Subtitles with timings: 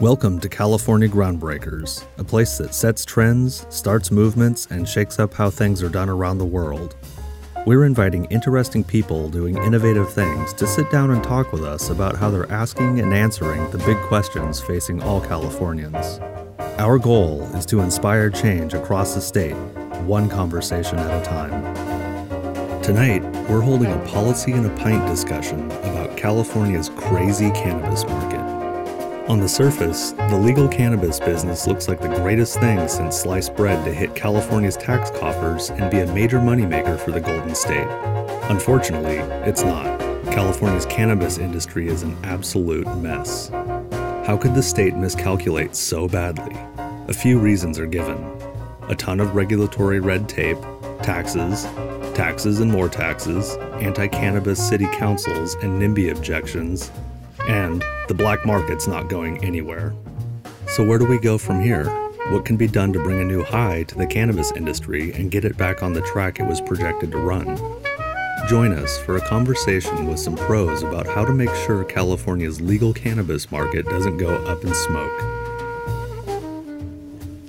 [0.00, 5.50] Welcome to California Groundbreakers, a place that sets trends, starts movements, and shakes up how
[5.50, 6.96] things are done around the world.
[7.66, 12.16] We're inviting interesting people doing innovative things to sit down and talk with us about
[12.16, 16.18] how they're asking and answering the big questions facing all Californians.
[16.78, 19.56] Our goal is to inspire change across the state,
[20.06, 22.80] one conversation at a time.
[22.82, 28.39] Tonight, we're holding a policy and a pint discussion about California's crazy cannabis market.
[29.30, 33.84] On the surface, the legal cannabis business looks like the greatest thing since sliced bread
[33.84, 37.86] to hit California's tax coffers and be a major moneymaker for the Golden State.
[38.50, 40.00] Unfortunately, it's not.
[40.32, 43.50] California's cannabis industry is an absolute mess.
[44.26, 46.56] How could the state miscalculate so badly?
[47.06, 48.18] A few reasons are given
[48.88, 50.58] a ton of regulatory red tape,
[51.04, 51.66] taxes,
[52.16, 56.90] taxes and more taxes, anti cannabis city councils and NIMBY objections,
[57.48, 59.94] and the black market's not going anywhere.
[60.68, 61.84] So, where do we go from here?
[62.30, 65.44] What can be done to bring a new high to the cannabis industry and get
[65.44, 67.56] it back on the track it was projected to run?
[68.48, 72.92] Join us for a conversation with some pros about how to make sure California's legal
[72.92, 75.20] cannabis market doesn't go up in smoke.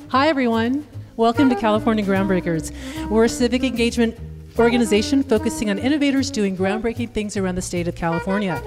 [0.09, 0.85] Hi, everyone.
[1.15, 2.71] Welcome to California Groundbreakers.
[3.09, 4.17] We're a civic engagement
[4.59, 8.61] organization focusing on innovators doing groundbreaking things around the state of California.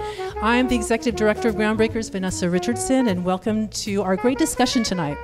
[0.45, 4.83] I am the executive director of Groundbreakers, Vanessa Richardson, and welcome to our great discussion
[4.83, 5.17] tonight.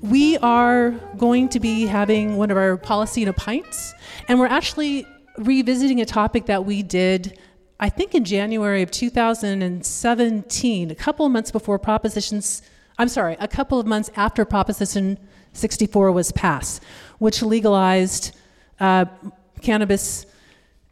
[0.00, 3.94] We are going to be having one of our policy in a pints,
[4.28, 5.04] and we're actually
[5.38, 7.36] revisiting a topic that we did.
[7.80, 12.62] I think in January of 2017, a couple of months before Propositions,
[12.96, 15.18] I'm sorry, a couple of months after Proposition
[15.52, 16.80] 64 was passed,
[17.18, 18.36] which legalized
[18.78, 19.06] uh,
[19.62, 20.26] cannabis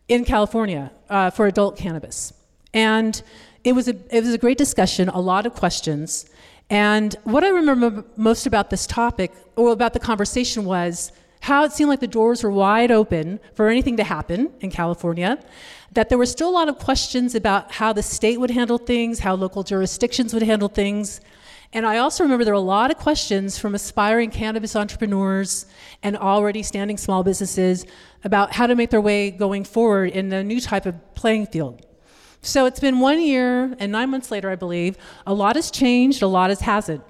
[0.08, 2.32] in California uh, for adult cannabis.
[2.76, 3.20] And
[3.64, 6.26] it was, a, it was a great discussion, a lot of questions.
[6.70, 11.72] And what I remember most about this topic, or about the conversation, was how it
[11.72, 15.38] seemed like the doors were wide open for anything to happen in California,
[15.92, 19.20] that there were still a lot of questions about how the state would handle things,
[19.20, 21.20] how local jurisdictions would handle things,
[21.72, 25.66] and I also remember there were a lot of questions from aspiring cannabis entrepreneurs
[26.02, 27.84] and already standing small businesses
[28.24, 31.85] about how to make their way going forward in the new type of playing field.
[32.46, 34.96] So it's been one year and nine months later, I believe.
[35.26, 37.02] A lot has changed, a lot has hasn't.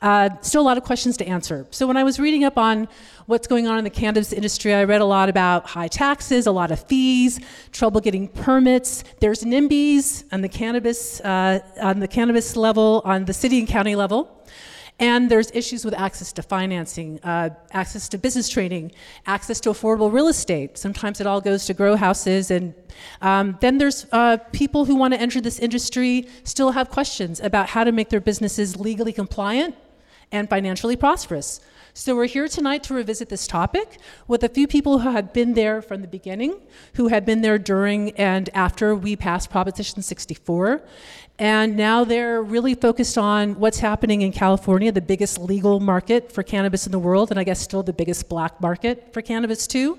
[0.00, 1.66] Uh, still a lot of questions to answer.
[1.70, 2.86] So when I was reading up on
[3.24, 6.52] what's going on in the cannabis industry, I read a lot about high taxes, a
[6.52, 7.40] lot of fees,
[7.72, 9.02] trouble getting permits.
[9.20, 13.96] There's NIMBYs on the cannabis uh, on the cannabis level, on the city and county
[13.96, 14.46] level.
[14.98, 18.92] And there's issues with access to financing, uh, access to business training,
[19.26, 20.78] access to affordable real estate.
[20.78, 22.50] Sometimes it all goes to grow houses.
[22.50, 22.72] And
[23.20, 27.68] um, then there's uh, people who want to enter this industry still have questions about
[27.68, 29.74] how to make their businesses legally compliant
[30.32, 31.60] and financially prosperous.
[31.98, 33.98] So, we're here tonight to revisit this topic
[34.28, 36.60] with a few people who had been there from the beginning,
[36.96, 40.82] who had been there during and after we passed Proposition 64.
[41.38, 46.42] And now they're really focused on what's happening in California, the biggest legal market for
[46.42, 49.98] cannabis in the world, and I guess still the biggest black market for cannabis, too.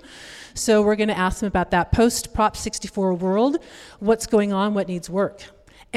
[0.54, 3.58] So, we're going to ask them about that post Prop 64 world
[4.00, 5.42] what's going on, what needs work.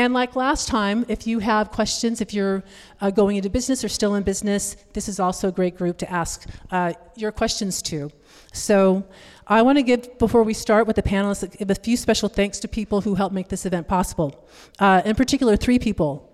[0.00, 2.65] And like last time, if you have questions, if you're
[3.03, 6.11] uh, going into business or still in business, this is also a great group to
[6.11, 8.11] ask uh, your questions to.
[8.55, 9.05] So
[9.47, 12.59] I want to give, before we start with the panelists, give a few special thanks
[12.61, 14.49] to people who helped make this event possible.
[14.78, 16.30] Uh, in particular, three people.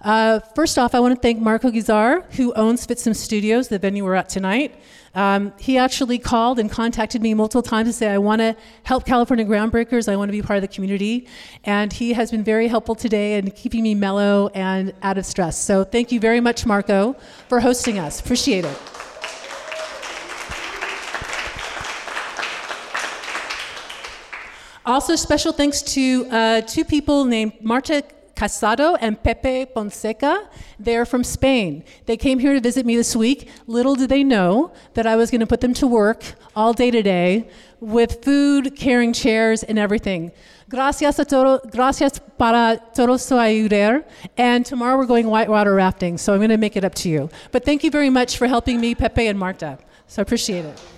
[0.00, 4.04] Uh, first off, I want to thank Marco Guizar, who owns Fitsum Studios, the venue
[4.04, 4.74] we're at tonight.
[5.14, 8.54] Um, he actually called and contacted me multiple times to say, I want to
[8.84, 11.26] help California Groundbreakers, I want to be part of the community.
[11.64, 15.58] And he has been very helpful today in keeping me mellow and out of stress.
[15.58, 17.16] So thank you very much, Marco,
[17.48, 18.20] for hosting us.
[18.20, 18.78] Appreciate it.
[24.86, 28.02] Also, special thanks to uh, two people named Marta
[28.38, 30.48] Casado and Pepe Fonseca.
[30.78, 31.82] They're from Spain.
[32.06, 33.50] They came here to visit me this week.
[33.66, 36.22] Little did they know that I was going to put them to work
[36.54, 37.48] all day today
[37.80, 40.30] with food, carrying chairs, and everything.
[40.68, 44.04] Gracias a todo, gracias para todo su ayudar.
[44.36, 47.30] And tomorrow we're going whitewater rafting, so I'm going to make it up to you.
[47.50, 49.78] But thank you very much for helping me, Pepe and Marta.
[50.06, 50.97] So I appreciate it.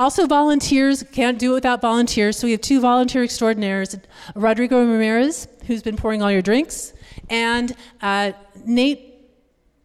[0.00, 2.38] Also, volunteers can't do it without volunteers.
[2.38, 3.94] So we have two volunteer extraordinaires
[4.34, 6.94] Rodrigo Ramirez, who's been pouring all your drinks,
[7.28, 8.32] and uh,
[8.64, 9.28] Nate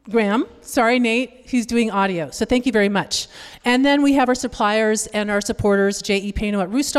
[0.09, 2.29] Graham, sorry, Nate, who's doing audio.
[2.29, 3.27] So thank you very much.
[3.65, 6.31] And then we have our suppliers and our supporters, J.E.
[6.31, 6.95] Pano at Roost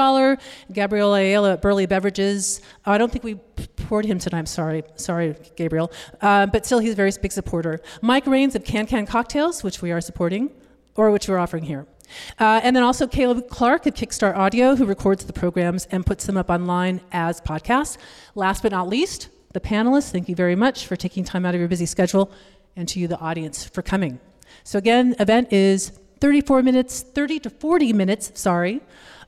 [0.70, 2.60] Gabriel Ayala at Burley Beverages.
[2.84, 3.36] I don't think we
[3.76, 4.40] poured him tonight.
[4.40, 5.90] I'm sorry, sorry, Gabriel.
[6.20, 7.80] Uh, but still, he's a very big supporter.
[8.02, 10.50] Mike Rains of Can Can Cocktails, which we are supporting,
[10.96, 11.86] or which we're offering here.
[12.38, 16.26] Uh, and then also Caleb Clark at Kickstart Audio, who records the programs and puts
[16.26, 17.98] them up online as podcasts.
[18.34, 21.60] Last but not least, the panelists, thank you very much for taking time out of
[21.60, 22.30] your busy schedule,
[22.76, 24.20] and to you, the audience, for coming.
[24.64, 28.80] So again, event is 34 minutes, 30 to 40 minutes, sorry,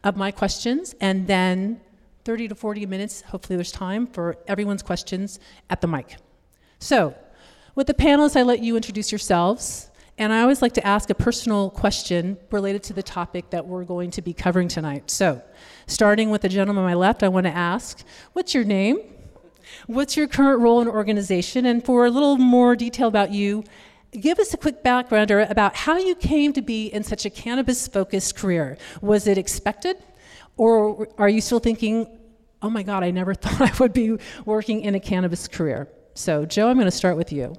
[0.04, 1.80] of my questions, and then
[2.24, 5.40] 30 to 40 minutes, hopefully there's time for everyone's questions
[5.70, 6.16] at the mic.
[6.78, 7.14] So,
[7.74, 9.87] with the panelists, I let you introduce yourselves,
[10.18, 13.84] and I always like to ask a personal question related to the topic that we're
[13.84, 15.10] going to be covering tonight.
[15.10, 15.40] So,
[15.86, 18.98] starting with the gentleman on my left, I want to ask, what's your name?
[19.86, 21.66] What's your current role in organization?
[21.66, 23.62] And for a little more detail about you,
[24.12, 27.86] give us a quick background about how you came to be in such a cannabis
[27.86, 28.76] focused career.
[29.00, 29.96] Was it expected?
[30.56, 32.18] Or are you still thinking,
[32.60, 35.88] oh my God, I never thought I would be working in a cannabis career?
[36.14, 37.54] So, Joe, I'm going to start with you.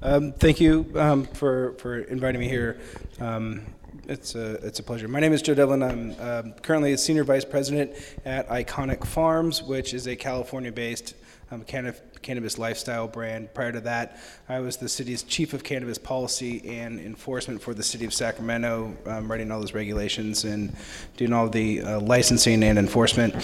[0.00, 2.78] Um, thank you um, for, for inviting me here.
[3.18, 3.62] Um,
[4.06, 5.08] it's a, it's a pleasure.
[5.08, 5.82] My name is Joe Devlin.
[5.82, 7.90] I'm um, currently a senior vice president
[8.24, 11.14] at Ikanik Farms, which is a California based
[11.50, 13.52] um, cannabis, cannabis lifestyle brand.
[13.54, 17.82] Prior to that, I was the city's chief of cannabis policy and enforcement for the
[17.82, 20.76] city of Sacramento, um, writing all those regulations and
[21.16, 23.34] doing all the uh, licensing and enforcement.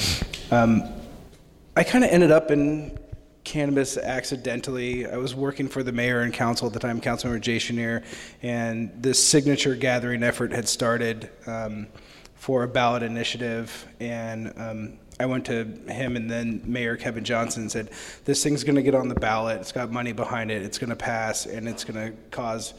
[1.77, 2.97] I kind of ended up in
[3.45, 5.07] cannabis accidentally.
[5.07, 8.03] I was working for the mayor and council at the time, Councilmember Jay Schenirer,
[8.43, 11.87] and this signature gathering effort had started um,
[12.35, 13.87] for a ballot initiative.
[14.01, 17.91] And um, I went to him and then Mayor Kevin Johnson and said,
[18.25, 19.61] This thing's going to get on the ballot.
[19.61, 20.63] It's got money behind it.
[20.63, 22.75] It's going to pass, and it's going to cause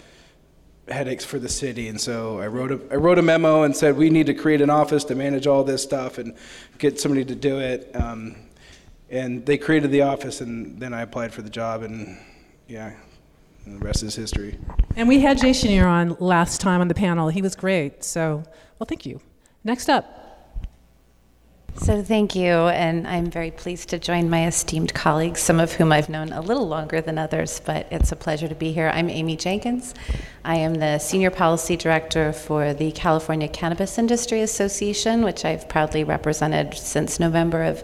[0.87, 1.87] headaches for the city.
[1.87, 4.61] And so I wrote a, I wrote a memo and said, We need to create
[4.61, 6.35] an office to manage all this stuff and
[6.77, 7.91] get somebody to do it.
[7.95, 8.35] Um,
[9.09, 12.17] and they created the office, and then I applied for the job, and
[12.67, 12.93] yeah,
[13.65, 14.57] and the rest is history.
[14.95, 17.29] And we had Jay Schenirer on last time on the panel.
[17.29, 18.03] He was great.
[18.03, 18.43] So,
[18.79, 19.21] well, thank you.
[19.63, 20.21] Next up.
[21.77, 25.91] So, thank you, and I'm very pleased to join my esteemed colleagues, some of whom
[25.91, 28.89] I've known a little longer than others, but it's a pleasure to be here.
[28.93, 29.93] I'm Amy Jenkins.
[30.45, 36.05] I am the Senior Policy Director for the California Cannabis Industry Association, which I've proudly
[36.05, 37.83] represented since November of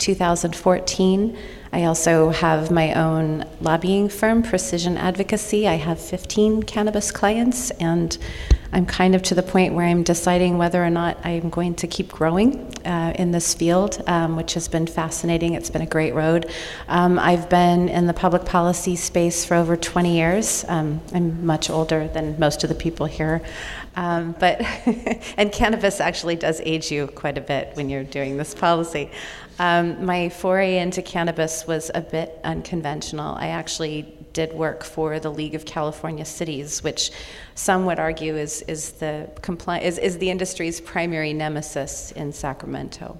[0.00, 1.38] 2014.
[1.72, 5.68] I also have my own lobbying firm, Precision Advocacy.
[5.68, 8.18] I have 15 cannabis clients, and
[8.72, 11.86] I'm kind of to the point where I'm deciding whether or not I'm going to
[11.86, 15.54] keep growing uh, in this field, um, which has been fascinating.
[15.54, 16.50] It's been a great road.
[16.88, 20.64] Um, I've been in the public policy space for over 20 years.
[20.68, 23.42] Um, I'm much older than most of the people here.
[23.96, 24.60] Um, but
[25.36, 29.10] and cannabis actually does age you quite a bit when you're doing this policy.
[29.60, 33.34] Um, my foray into cannabis was a bit unconventional.
[33.34, 37.10] I actually did work for the League of California Cities, which
[37.56, 43.18] some would argue is, is, the, compli- is, is the industry's primary nemesis in Sacramento.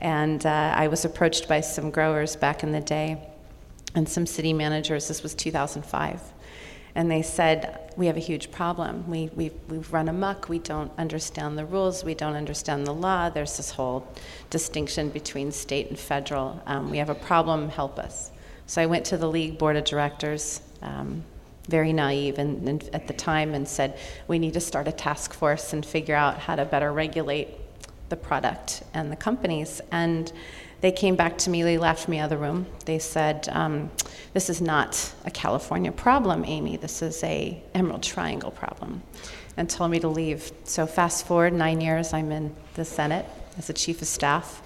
[0.00, 3.28] And uh, I was approached by some growers back in the day
[3.94, 5.06] and some city managers.
[5.06, 6.20] This was 2005
[6.94, 9.08] and they said, We have a huge problem.
[9.08, 10.48] We, we, we've run amok.
[10.48, 12.04] We don't understand the rules.
[12.04, 13.30] We don't understand the law.
[13.30, 14.06] There's this whole
[14.50, 16.62] distinction between state and federal.
[16.66, 17.68] Um, we have a problem.
[17.68, 18.30] Help us.
[18.66, 21.24] So I went to the league board of directors, um,
[21.68, 23.98] very naive and, and at the time, and said,
[24.28, 27.48] We need to start a task force and figure out how to better regulate
[28.10, 29.80] the product and the companies.
[29.90, 30.30] And
[30.80, 32.66] they came back to me, they left me out of the room.
[32.86, 33.90] They said, um,
[34.32, 36.76] This is not a California problem, Amy.
[36.76, 39.02] This is a Emerald Triangle problem,
[39.56, 40.52] and told me to leave.
[40.64, 43.26] So, fast forward nine years, I'm in the Senate
[43.58, 44.62] as the chief of staff.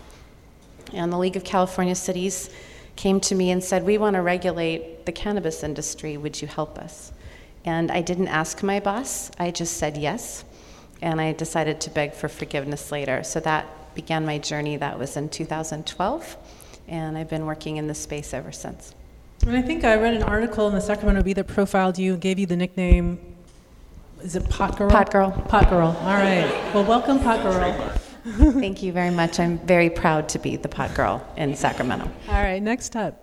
[0.93, 2.51] And the League of California Cities
[2.95, 6.17] came to me and said, We want to regulate the cannabis industry.
[6.17, 7.13] Would you help us?
[7.65, 10.45] And I didn't ask my boss, I just said yes.
[11.03, 13.25] And I decided to beg for forgiveness later.
[13.25, 14.77] So that began my journey.
[14.77, 16.37] That was in 2012,
[16.89, 18.95] and I've been working in this space ever since.
[19.47, 22.23] And I think I read an article in the Sacramento Bee that profiled you and
[22.23, 23.19] gave you the nickname.
[24.23, 24.91] Is it Pot Girl?
[24.91, 25.31] Pot Girl.
[25.49, 25.89] Pot Girl.
[26.01, 26.49] All right.
[26.73, 27.93] Well, welcome, Pot Girl.
[28.25, 29.39] Thank you very much.
[29.39, 32.11] I'm very proud to be the Pot Girl in Sacramento.
[32.29, 32.63] All right.
[32.63, 33.21] Next up.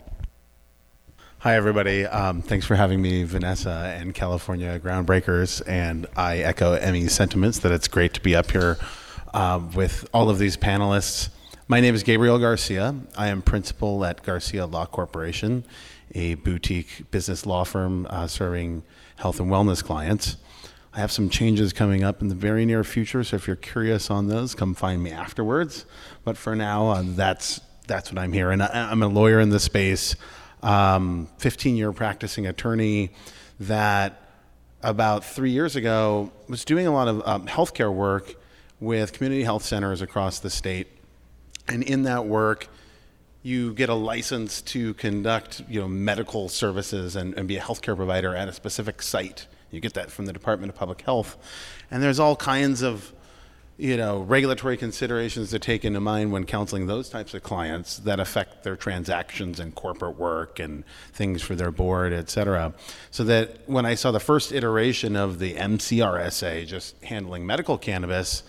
[1.39, 2.05] Hi, everybody.
[2.05, 5.67] Um, thanks for having me, Vanessa and California Groundbreakers.
[5.67, 8.77] And I echo Emmy's sentiments that it's great to be up here
[9.33, 11.29] uh, with all of these panelists.
[11.67, 12.95] My name is Gabriel Garcia.
[13.17, 15.63] I am principal at Garcia Law Corporation,
[16.13, 18.83] a boutique business law firm uh, serving
[19.17, 20.37] health and wellness clients.
[20.93, 24.11] I have some changes coming up in the very near future, so if you're curious
[24.11, 25.85] on those, come find me afterwards.
[26.25, 28.51] But for now, uh, that's that's what I'm here.
[28.51, 30.15] And I, am a lawyer in the space,
[30.63, 33.11] um, 15 year practicing attorney
[33.59, 34.21] that
[34.83, 38.35] about three years ago was doing a lot of um, healthcare work
[38.81, 40.87] with community health centers across the state.
[41.67, 42.67] And in that work,
[43.43, 47.95] you get a license to conduct you know, medical services and, and be a healthcare
[47.95, 49.47] provider at a specific site.
[49.69, 51.37] You get that from the Department of Public Health.
[51.89, 53.13] And there's all kinds of
[53.77, 58.19] you know, regulatory considerations to take into mind when counseling those types of clients that
[58.19, 60.83] affect their transactions and corporate work and
[61.13, 62.73] things for their board, et cetera.
[63.09, 68.43] So that when I saw the first iteration of the MCRSA just handling medical cannabis,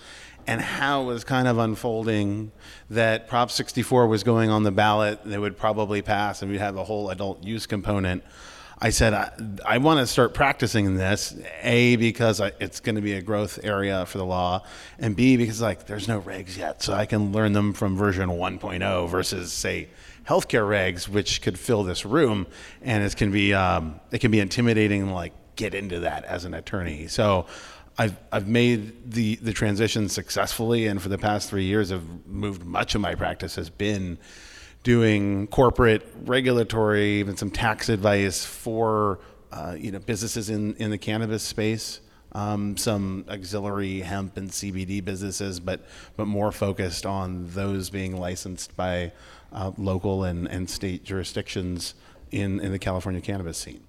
[0.46, 2.52] and how it was kind of unfolding
[2.90, 6.76] that Prop 64 was going on the ballot, they would probably pass, and we'd have
[6.76, 8.22] a whole adult use component.
[8.78, 9.30] I said, I,
[9.64, 13.60] I want to start practicing this, A, because I, it's going to be a growth
[13.62, 14.64] area for the law,
[14.98, 18.28] and B, because like there's no regs yet, so I can learn them from version
[18.28, 19.88] 1.0 versus, say,
[20.26, 22.46] healthcare regs, which could fill this room,
[22.80, 25.12] and it can be um, it can be intimidating.
[25.12, 27.06] Like get into that as an attorney.
[27.06, 27.46] So
[27.98, 32.64] I've I've made the the transition successfully, and for the past three years, I've moved
[32.64, 34.18] much of my practice has been
[34.82, 39.20] doing corporate regulatory, even some tax advice for
[39.52, 42.00] uh, you know businesses in in the cannabis space.
[42.34, 45.80] Um, some auxiliary hemp and CBD businesses, but
[46.16, 49.12] but more focused on those being licensed by
[49.52, 51.94] uh, local and, and state jurisdictions
[52.30, 53.84] in, in the California cannabis scene.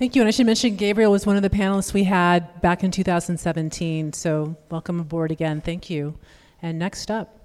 [0.00, 0.22] Thank you.
[0.22, 4.14] And I should mention Gabriel was one of the panelists we had back in 2017.
[4.14, 5.60] So welcome aboard again.
[5.60, 6.18] Thank you.
[6.62, 7.36] And next up.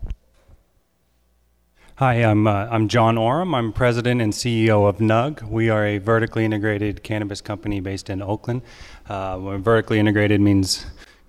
[1.98, 3.54] Hi, I'm, uh, I'm John Oram.
[3.54, 5.44] I'm president and CEO of Nug.
[5.44, 8.62] We are a vertically integrated cannabis company based in Oakland.
[9.10, 10.86] Uh, vertically integrated means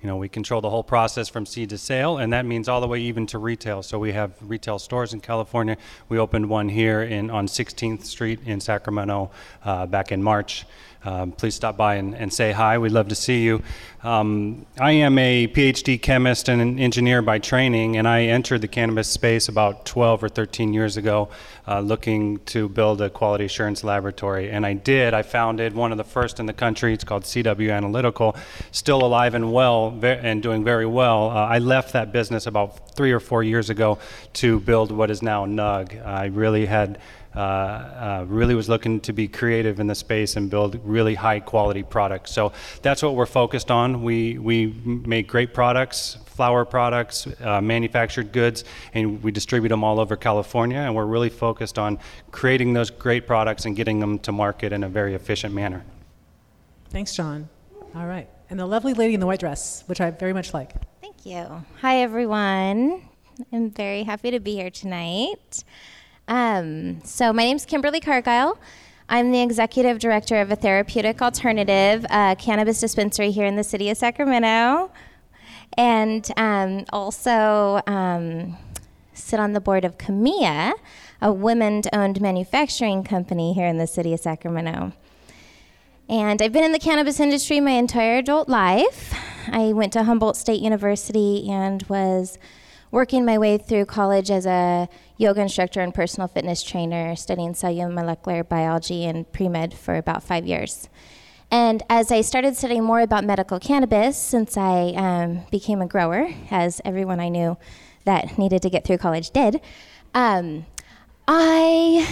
[0.07, 2.81] you know, we control the whole process from seed to sale, and that means all
[2.81, 3.83] the way even to retail.
[3.83, 5.77] So we have retail stores in California.
[6.09, 9.33] We opened one here in on 16th Street in Sacramento
[9.65, 10.65] uh, back in March.
[11.05, 12.79] Um, please stop by and, and, say hi.
[12.79, 13.63] We'd love to see you.
[14.03, 18.69] Um, I am a PhD chemist and an engineer by training, and I entered the
[18.69, 21.29] cannabis space about 12 or 13 years ago
[21.69, 24.51] uh, looking to build a quality assurance laboratory.
[24.51, 25.15] And I did.
[25.15, 26.93] I founded one of the first in the country.
[26.93, 28.37] It's called CW Analytical,
[28.71, 31.31] still alive and well and doing very well.
[31.31, 33.99] Uh, I left that business about three or four years ago
[34.35, 35.97] to build what is now NUG.
[36.05, 36.99] I really had
[37.37, 41.39] uh, uh, really was looking to be creative in the space and build really high
[41.39, 42.33] quality products.
[42.33, 44.03] So that's what we're focused on.
[44.03, 48.65] We, we make great products, flower products, uh, manufactured goods,
[48.95, 50.79] and we distribute them all over California.
[50.79, 51.99] And we're really focused on
[52.31, 55.85] creating those great products and getting them to market in a very efficient manner.
[56.89, 57.49] Thanks, John.
[57.95, 58.29] All right.
[58.49, 60.73] And the lovely lady in the white dress, which I very much like.
[61.03, 61.65] Thank you.
[61.81, 63.03] Hi, everyone.
[63.53, 65.65] I'm very happy to be here tonight.
[66.29, 68.59] Um, so, my name is Kimberly Cargile.
[69.09, 73.91] I'm the executive director of a therapeutic alternative uh, cannabis dispensary here in the city
[73.91, 74.91] of Sacramento,
[75.77, 78.57] and um, also um,
[79.15, 80.75] sit on the board of Camilla,
[81.23, 84.93] a women-owned manufacturing company here in the city of Sacramento.
[86.09, 89.15] And I've been in the cannabis industry my entire adult life.
[89.49, 92.39] I went to Humboldt State University and was
[92.91, 97.89] working my way through college as a yoga instructor and personal fitness trainer, studying cellular
[97.89, 100.89] molecular biology and pre med for about five years.
[101.51, 106.29] And as I started studying more about medical cannabis, since I um, became a grower,
[106.51, 107.57] as everyone I knew
[108.05, 109.61] that needed to get through college did,
[110.15, 110.67] um,
[111.29, 112.09] I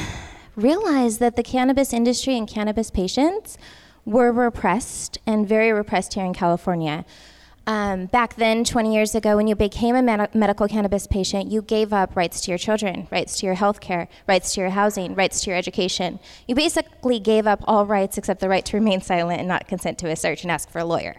[0.56, 3.58] realized that the cannabis industry and cannabis patients
[4.04, 7.04] were repressed and very repressed here in California.
[7.66, 11.62] Um, back then, 20 years ago, when you became a med- medical cannabis patient, you
[11.62, 15.14] gave up rights to your children, rights to your health care, rights to your housing,
[15.14, 16.18] rights to your education.
[16.46, 19.98] You basically gave up all rights except the right to remain silent and not consent
[19.98, 21.16] to a search and ask for a lawyer.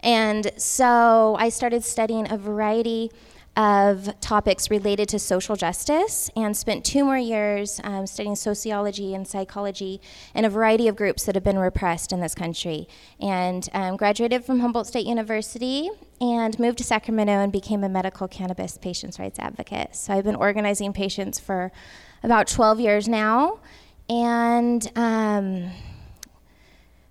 [0.00, 3.10] And so I started studying a variety
[3.56, 9.28] of topics related to social justice and spent two more years um, studying sociology and
[9.28, 10.00] psychology
[10.34, 12.88] in a variety of groups that have been repressed in this country.
[13.20, 15.90] And um, graduated from Humboldt State University
[16.20, 19.94] and moved to Sacramento and became a medical cannabis patients' rights advocate.
[19.96, 21.72] So I've been organizing patients for
[22.22, 23.60] about 12 years now
[24.08, 25.70] and um,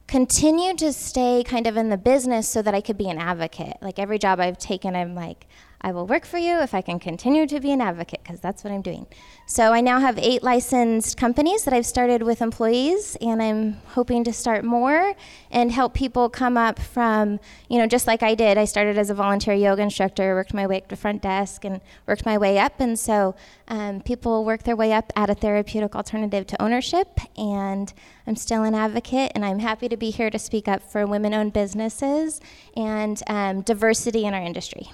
[0.07, 3.77] continued to stay kind of in the business so that I could be an advocate.
[3.79, 5.45] Like every job I've taken, I'm like,
[5.81, 8.63] I will work for you if I can continue to be an advocate, because that's
[8.63, 9.07] what I'm doing.
[9.47, 14.23] So I now have eight licensed companies that I've started with employees, and I'm hoping
[14.25, 15.15] to start more
[15.49, 18.57] and help people come up from, you know, just like I did.
[18.57, 21.81] I started as a volunteer yoga instructor, worked my way up to front desk, and
[22.07, 22.79] worked my way up.
[22.79, 23.35] And so
[23.67, 27.91] um, people work their way up at a therapeutic alternative to ownership, and
[28.27, 31.33] I'm still an advocate, and I'm happy to be here to speak up for women
[31.33, 32.39] owned businesses
[32.77, 34.89] and um, diversity in our industry.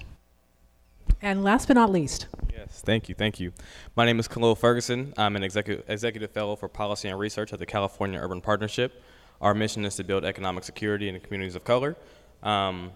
[1.22, 2.28] And last but not least,
[2.68, 3.54] Yes, thank you, thank you.
[3.96, 5.14] My name is Khalil Ferguson.
[5.16, 9.04] I'm an executive, executive fellow for policy and research at the California Urban Partnership.
[9.40, 11.96] Our mission is to build economic security in the communities of color.
[12.42, 12.92] Um,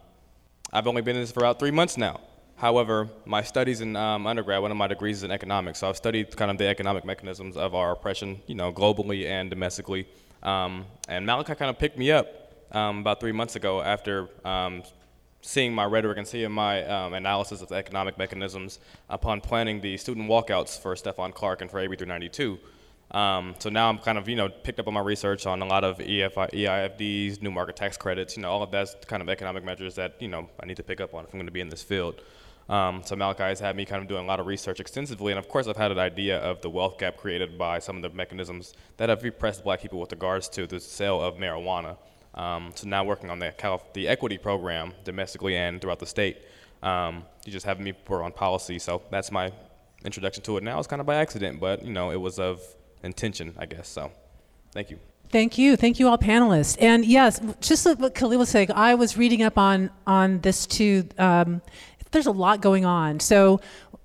[0.74, 2.22] I've only been in this for about three months now.
[2.56, 5.98] However, my studies in um, undergrad, one of my degrees is in economics, so I've
[5.98, 10.08] studied kind of the economic mechanisms of our oppression, you know, globally and domestically.
[10.44, 12.28] Um, and Malachi kind of picked me up
[12.72, 14.84] um, about three months ago after um,
[15.41, 18.79] seeing my rhetoric and seeing my um, analysis of the economic mechanisms
[19.10, 22.60] upon planning the student walkouts for Stephon Clark and for AB 392.
[23.12, 25.65] Um, so now I'm kind of, you know, picked up on my research on a
[25.65, 29.27] lot of EFI, EIFDs, new market tax credits, you know, all of that's kind of
[29.27, 31.51] economic measures that, you know, I need to pick up on if I'm going to
[31.51, 32.21] be in this field.
[32.69, 35.39] Um, so Malachi has had me kind of doing a lot of research extensively, and
[35.39, 38.10] of course I've had an idea of the wealth gap created by some of the
[38.12, 41.98] mechanisms that have repressed black people with regards to the sale of marijuana.
[42.33, 46.38] Um, so now working on the, Calif- the equity program domestically and throughout the state.
[46.81, 49.51] Um, you just have me work on policy, so that's my
[50.03, 50.79] introduction to it now.
[50.79, 52.61] It's kind of by accident, but you know it was of
[53.03, 53.88] intention, I guess.
[53.88, 54.11] So,
[54.71, 55.00] thank you.
[55.29, 56.75] Thank you, thank you all panelists.
[56.81, 60.65] And yes, just like what Khalil was saying, I was reading up on on this
[60.65, 61.07] too.
[61.17, 61.61] Um,
[62.11, 63.61] there's a lot going on, so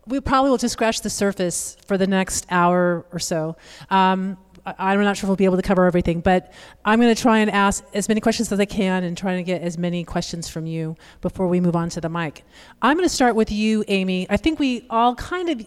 [0.07, 3.57] we probably will just scratch the surface for the next hour or so.
[3.91, 6.53] Um, I'm not sure if we'll be able to cover everything, but
[6.85, 9.43] I'm going to try and ask as many questions as I can and try to
[9.43, 12.45] get as many questions from you before we move on to the mic.
[12.83, 14.27] I'm going to start with you, Amy.
[14.29, 15.65] I think we all kind of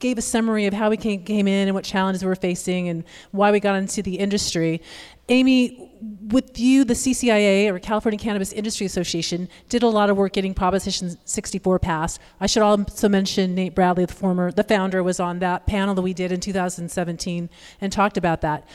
[0.00, 3.04] gave a summary of how we came, came in and what challenges we're facing and
[3.30, 4.82] why we got into the industry.
[5.28, 10.32] Amy, with you, the CCIA or California Cannabis Industry Association did a lot of work
[10.32, 12.20] getting Proposition 64 passed.
[12.40, 16.02] I should also mention Nate Bradley, the former, the founder, was on that panel that
[16.02, 18.66] we did in 2017 and talked about that.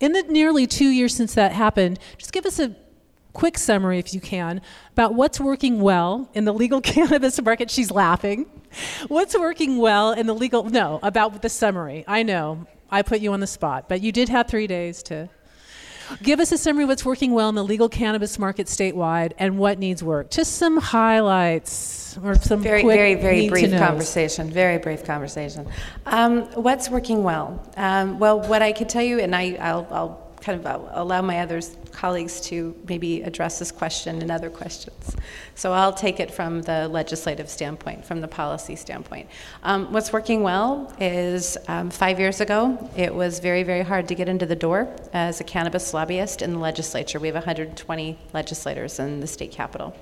[0.00, 2.74] In the nearly two years since that happened, just give us a
[3.32, 4.60] quick summary, if you can,
[4.92, 7.70] about what's working well in the legal cannabis market.
[7.70, 8.46] She's laughing.
[9.06, 10.64] What's working well in the legal?
[10.64, 12.04] No, about the summary.
[12.08, 15.28] I know I put you on the spot, but you did have three days to
[16.22, 19.58] give us a summary of what's working well in the legal cannabis market statewide and
[19.58, 20.30] what needs work.
[20.30, 24.50] Just some highlights or some Very, quick very, very brief conversation.
[24.50, 25.66] Very brief conversation.
[26.06, 27.66] Um, what's working well?
[27.76, 31.22] Um, well, what I could tell you, and I, I'll, I'll kind of uh, allow
[31.22, 35.16] my other colleagues to maybe address this question and other questions.
[35.54, 39.28] So I'll take it from the legislative standpoint, from the policy standpoint.
[39.62, 44.14] Um, what's working well is um, five years ago, it was very, very hard to
[44.14, 47.18] get into the door as a cannabis lobbyist in the legislature.
[47.18, 49.96] We have 120 legislators in the state capitol.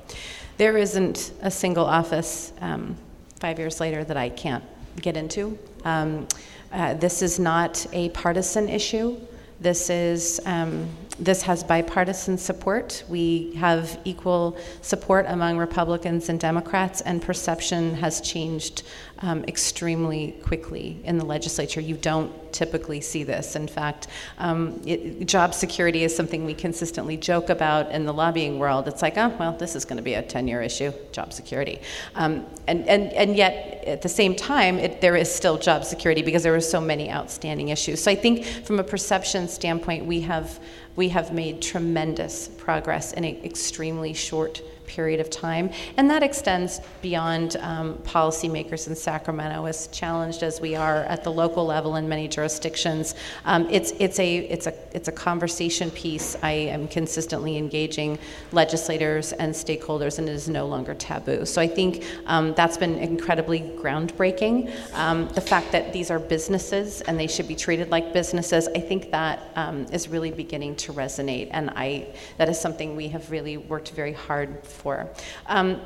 [0.57, 2.97] There isn't a single office um,
[3.39, 4.65] five years later that I can't
[5.01, 5.57] get into.
[5.85, 6.27] Um,
[6.73, 9.21] uh, this is not a partisan issue.
[9.62, 10.88] This is um,
[11.20, 13.05] this has bipartisan support.
[13.09, 18.83] We have equal support among Republicans and Democrats, and perception has changed
[19.23, 21.81] um, extremely quickly in the legislature.
[21.81, 23.57] You don't typically see this.
[23.57, 24.09] In fact,
[24.39, 28.89] um, it, job security is something we consistently joke about in the lobbying world.
[28.89, 31.81] It's like, oh, well, this is going to be a 10 year issue, job security.
[32.15, 36.23] Um, and, and, and yet, at the same time, it, there is still job security
[36.23, 38.03] because there are so many outstanding issues.
[38.03, 40.61] So I think from a perception standpoint, we have,
[40.97, 45.71] we have made tremendous progress in an extremely short period of time.
[45.97, 51.33] And that extends beyond um, policymakers in Sacramento, as challenged as we are at the
[51.33, 53.15] local level in many jurisdictions.
[53.45, 56.37] Um, it's, it's, a, it's, a, it's a conversation piece.
[56.43, 58.19] I am consistently engaging
[58.53, 61.47] legislators and stakeholders, and it is no longer taboo.
[61.47, 64.73] So I think um, that's been incredibly groundbreaking.
[64.95, 68.81] Um, the fact that these are businesses and they should be treated like businesses, I
[68.81, 73.31] think that um, is really beginning to resonate, and I, that is something we have
[73.31, 75.09] really worked very hard for.
[75.47, 75.81] Um,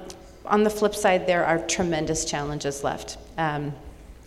[0.44, 3.18] on the flip side, there are tremendous challenges left.
[3.36, 3.74] Um,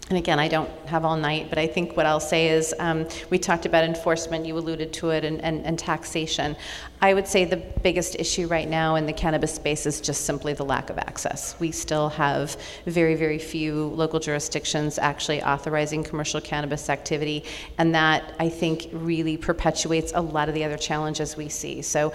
[0.10, 3.08] and again, I don't have all night, but I think what I'll say is um,
[3.30, 6.56] we talked about enforcement, you alluded to it, and, and, and taxation.
[7.00, 10.54] I would say the biggest issue right now in the cannabis space is just simply
[10.54, 11.56] the lack of access.
[11.60, 17.45] We still have very, very few local jurisdictions actually authorizing commercial cannabis activity,
[17.78, 21.84] and that I think really perpetuates a lot of the other challenges we see.
[21.84, 22.13] So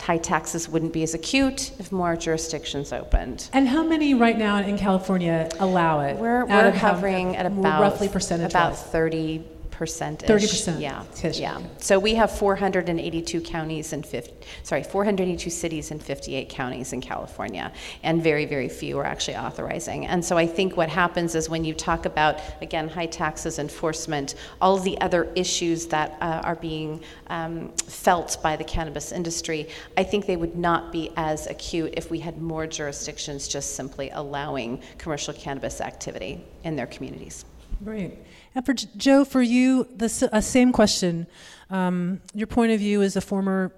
[0.00, 3.48] high taxes wouldn't be as acute if more jurisdictions opened.
[3.52, 6.16] And how many right now in California allow it?
[6.16, 9.44] We're, we're hovering at about roughly percentage about 30
[9.76, 10.20] percent.
[10.20, 10.80] 30%.
[10.80, 11.60] yeah yeah.
[11.78, 17.72] So we have 482 counties and 50 sorry 482 cities and 58 counties in california
[18.02, 20.06] and very very few are actually authorizing.
[20.06, 24.34] And so i think what happens is when you talk about again high taxes enforcement
[24.60, 30.02] all the other issues that uh, are being um, felt by the cannabis industry i
[30.02, 34.80] think they would not be as acute if we had more jurisdictions just simply allowing
[34.98, 37.44] commercial cannabis activity in their communities.
[37.80, 38.18] Right.
[38.56, 41.26] And for Joe, for you, the uh, same question.
[41.68, 43.70] Um, your point of view as a former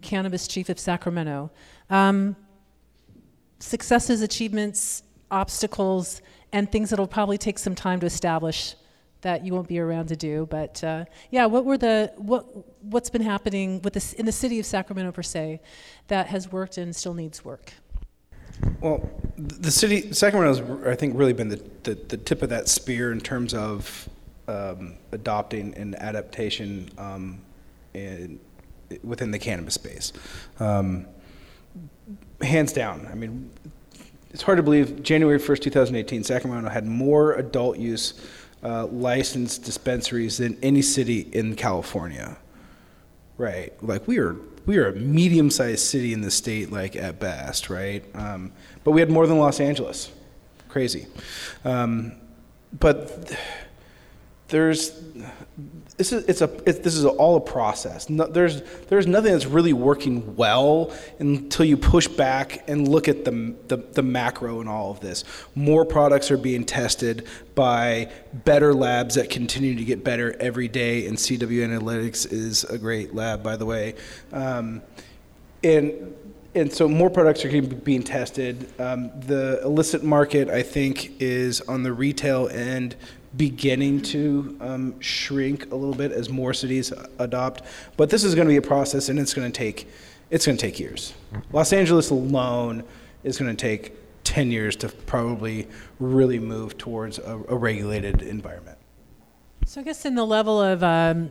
[0.00, 1.50] cannabis chief of Sacramento.
[1.90, 2.34] Um,
[3.58, 8.74] successes, achievements, obstacles, and things that'll probably take some time to establish
[9.20, 10.46] that you won't be around to do.
[10.46, 12.46] But uh, yeah, what were the what
[12.82, 15.60] what's been happening with this in the city of Sacramento per se
[16.08, 17.74] that has worked and still needs work?
[18.80, 23.12] Well, the city, Sacramento's, I think, really been the, the, the tip of that spear
[23.12, 24.08] in terms of
[24.48, 27.40] um, adopting an adaptation um,
[27.94, 28.40] in,
[29.02, 30.12] within the cannabis space.
[30.58, 31.06] Um,
[32.40, 33.50] hands down, I mean,
[34.30, 38.14] it's hard to believe January 1st, 2018, Sacramento had more adult use
[38.62, 42.36] uh, licensed dispensaries than any city in California.
[43.38, 43.72] Right.
[43.82, 44.36] Like we are
[44.66, 48.04] we are a medium sized city in the state, like at best, right?
[48.14, 48.52] Um,
[48.84, 50.10] but we had more than Los Angeles.
[50.68, 51.06] Crazy.
[51.64, 52.12] Um,
[52.78, 53.40] but th-
[54.48, 55.00] there's
[55.96, 58.10] this is it's a it, this is all a process.
[58.10, 63.24] No, there's there's nothing that's really working well until you push back and look at
[63.24, 65.24] the, the the macro in all of this.
[65.54, 71.06] More products are being tested by better labs that continue to get better every day.
[71.06, 73.94] And CW Analytics is a great lab, by the way.
[74.32, 74.82] Um,
[75.64, 76.14] and
[76.54, 78.68] and so more products are being tested.
[78.78, 82.96] Um, the illicit market, I think, is on the retail end
[83.36, 87.62] beginning to um, shrink a little bit as more cities adopt.
[87.96, 89.88] But this is going to be a process, and it's going to take
[90.30, 91.14] it's going to take years.
[91.52, 92.82] Los Angeles alone
[93.22, 93.92] is going to take
[94.24, 95.68] 10 years to probably
[96.00, 98.76] really move towards a, a regulated environment.
[99.66, 101.30] So I guess in the level of um,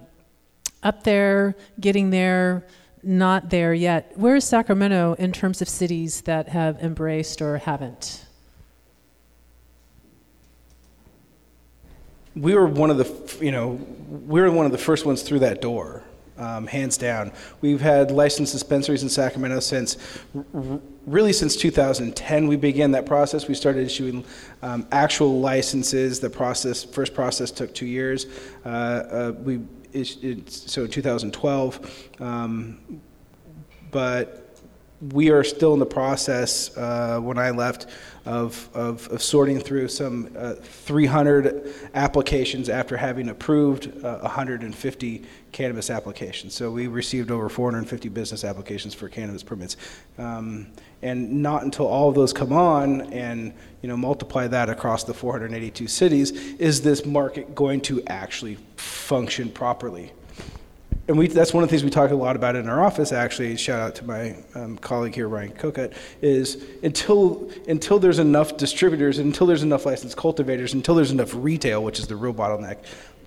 [0.81, 2.65] up there, getting there,
[3.03, 4.13] not there yet.
[4.15, 8.24] Where is Sacramento in terms of cities that have embraced or haven't?
[12.35, 13.79] We were one of the, you know,
[14.27, 16.03] we were one of the first ones through that door,
[16.37, 17.31] um, hands down.
[17.61, 19.97] We've had licensed dispensaries in Sacramento since,
[21.05, 22.47] really since 2010.
[22.47, 23.47] We began that process.
[23.47, 24.25] We started issuing
[24.61, 26.19] um, actual licenses.
[26.19, 28.25] The process, first process, took two years.
[28.65, 29.61] Uh, uh, we
[29.93, 33.01] issued, so in 2012, um,
[33.91, 34.44] but
[35.13, 37.87] we are still in the process, uh, when I left,
[38.25, 45.89] of, of, of sorting through some uh, 300 applications after having approved uh, 150 cannabis
[45.89, 46.55] applications.
[46.55, 49.77] So we received over 450 business applications for cannabis permits.
[50.17, 50.67] Um,
[51.01, 55.13] and not until all of those come on and you know multiply that across the
[55.13, 60.11] 482 cities is this market going to actually function properly
[61.07, 63.11] and we, that's one of the things we talk a lot about in our office.
[63.11, 68.57] Actually, shout out to my um, colleague here, Ryan Kokut, is until until there's enough
[68.57, 72.77] distributors, until there's enough licensed cultivators, until there's enough retail, which is the real bottleneck,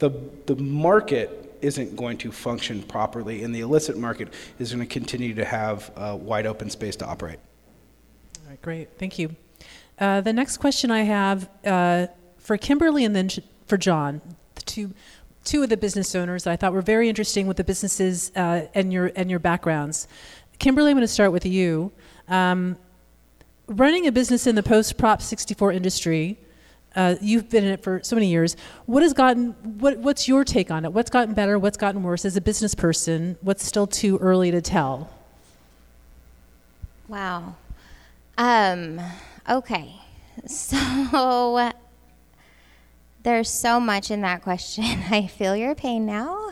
[0.01, 0.11] the
[0.47, 5.35] the market isn't going to function properly, and the illicit market is going to continue
[5.35, 7.39] to have uh, wide open space to operate.
[8.45, 8.99] All right, great.
[8.99, 9.37] Thank you.
[10.01, 12.07] Uh, the next question I have uh,
[12.39, 13.29] for Kimberly and then
[13.67, 14.21] for John,
[14.55, 14.95] the two
[15.49, 18.67] two of the business owners that I thought were very interesting with the businesses uh,
[18.75, 20.07] and your and your backgrounds.
[20.59, 21.91] Kimberly, I'm going to start with you.
[22.29, 22.77] Um,
[23.67, 26.37] running a business in the post Prop 64 industry,
[26.95, 28.57] uh, you've been in it for so many years.
[28.85, 29.53] What has gotten?
[29.81, 30.93] What, what's your take on it?
[30.93, 31.59] What's gotten better?
[31.59, 33.39] What's gotten worse as a business person?
[33.41, 35.11] What's still too early to tell?
[37.09, 37.57] Wow.
[38.37, 39.01] Um,
[39.49, 39.95] okay.
[40.47, 41.73] So
[43.29, 44.85] there's so much in that question.
[45.11, 46.49] I feel your pain now.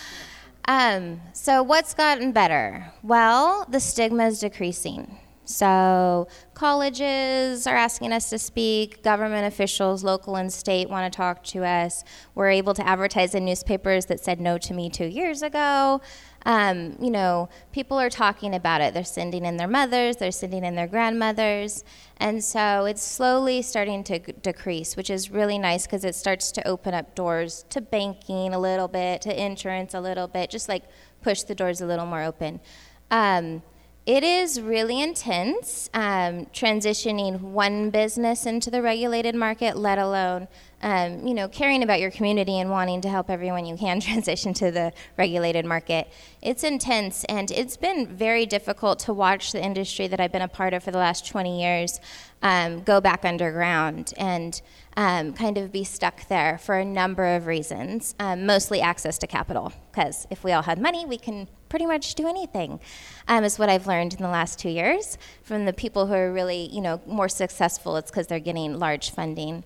[0.64, 2.90] um, so what's gotten better?
[3.02, 5.18] Well, the stigma is decreasing.
[5.44, 11.44] So colleges are asking us to speak, government officials, local and state want to talk
[11.44, 12.02] to us.
[12.34, 16.00] We're able to advertise in newspapers that said no to me two years ago.
[16.46, 18.92] Um, you know, people are talking about it.
[18.92, 21.84] They're sending in their mothers, they're sending in their grandmothers.
[22.18, 26.52] And so it's slowly starting to g- decrease, which is really nice because it starts
[26.52, 30.68] to open up doors to banking a little bit, to insurance a little bit, just
[30.68, 30.84] like
[31.22, 32.60] push the doors a little more open.
[33.10, 33.62] Um,
[34.06, 40.46] it is really intense um, transitioning one business into the regulated market, let alone,
[40.84, 44.52] um, you know, caring about your community and wanting to help everyone you can transition
[44.54, 46.08] to the regulated market.
[46.42, 50.48] It's intense, and it's been very difficult to watch the industry that I've been a
[50.48, 52.00] part of for the last 20 years
[52.42, 54.60] um, go back underground and
[54.98, 59.26] um, kind of be stuck there for a number of reasons, um, mostly access to
[59.26, 62.78] capital, because if we all had money, we can pretty much do anything,
[63.26, 66.30] um, is what I've learned in the last two years from the people who are
[66.30, 67.96] really, you know, more successful.
[67.96, 69.64] It's because they're getting large funding.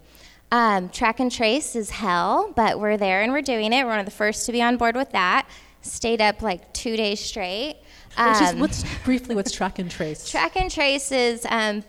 [0.51, 3.85] Um, track and trace is hell, but we're there and we're doing it.
[3.85, 5.49] We're one of the first to be on board with that.
[5.83, 7.77] Stayed up like two days straight.
[8.17, 10.29] Um, just, what's briefly what's track and trace?
[10.29, 11.85] Track and trace is um,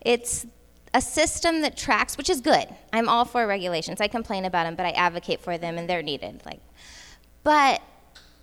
[0.00, 0.46] it's
[0.94, 2.66] a system that tracks, which is good.
[2.92, 4.00] I'm all for regulations.
[4.00, 6.42] I complain about them, but I advocate for them, and they're needed.
[6.44, 6.60] Like,
[7.44, 7.80] but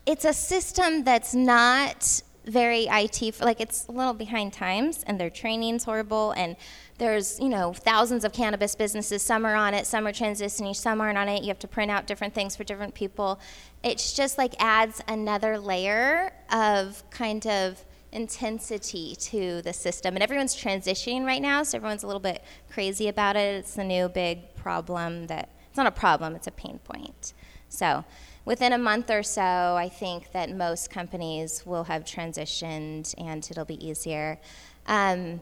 [0.05, 5.29] it's a system that's not very IT, like it's a little behind times, and their
[5.29, 6.55] training's horrible, and
[6.97, 9.21] there's you know thousands of cannabis businesses.
[9.21, 11.43] Some are on it, some are transitioning, some aren't on it.
[11.43, 13.39] You have to print out different things for different people.
[13.83, 20.55] It's just like adds another layer of kind of intensity to the system, and everyone's
[20.55, 23.55] transitioning right now, so everyone's a little bit crazy about it.
[23.55, 27.33] It's the new big problem that it's not a problem; it's a pain point.
[27.69, 28.05] So
[28.45, 29.41] within a month or so,
[29.77, 34.39] I think that most companies will have transitioned and it'll be easier.
[34.87, 35.41] Um,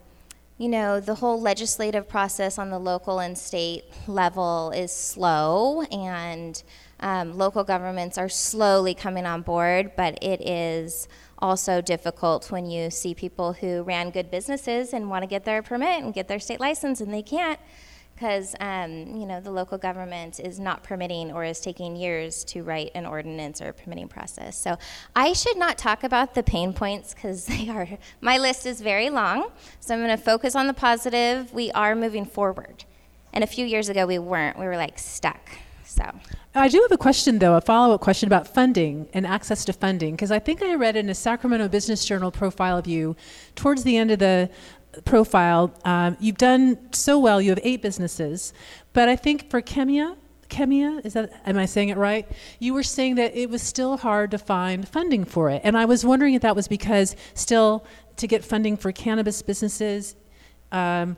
[0.58, 6.64] you know, the whole legislative process on the local and state level is slow, and
[7.02, 12.90] um, local governments are slowly coming on board, but it is also difficult when you
[12.90, 16.40] see people who ran good businesses and want to get their permit and get their
[16.40, 17.60] state license and they can't
[18.16, 22.64] because um, you know the local government is not permitting or is taking years to
[22.64, 24.58] write an ordinance or a permitting process.
[24.58, 24.78] So
[25.16, 27.88] I should not talk about the pain points because they are
[28.22, 29.50] my list is very long.
[29.80, 31.54] So I'm going to focus on the positive.
[31.54, 32.86] We are moving forward,
[33.34, 34.58] and a few years ago we weren't.
[34.58, 35.50] We were like stuck.
[35.84, 36.04] So.
[36.58, 39.74] I do have a question, though, a follow up question about funding and access to
[39.74, 43.16] funding, because I think I read in a Sacramento Business Journal profile of you
[43.56, 44.50] towards the end of the
[45.04, 47.42] profile, um, you've done so well.
[47.42, 48.54] You have eight businesses,
[48.94, 50.16] but I think for Chemia,
[50.50, 52.28] Chemia, is that am I saying it right?
[52.60, 55.86] You were saying that it was still hard to find funding for it, and I
[55.86, 57.86] was wondering if that was because still
[58.18, 60.16] to get funding for cannabis businesses,
[60.72, 61.18] um,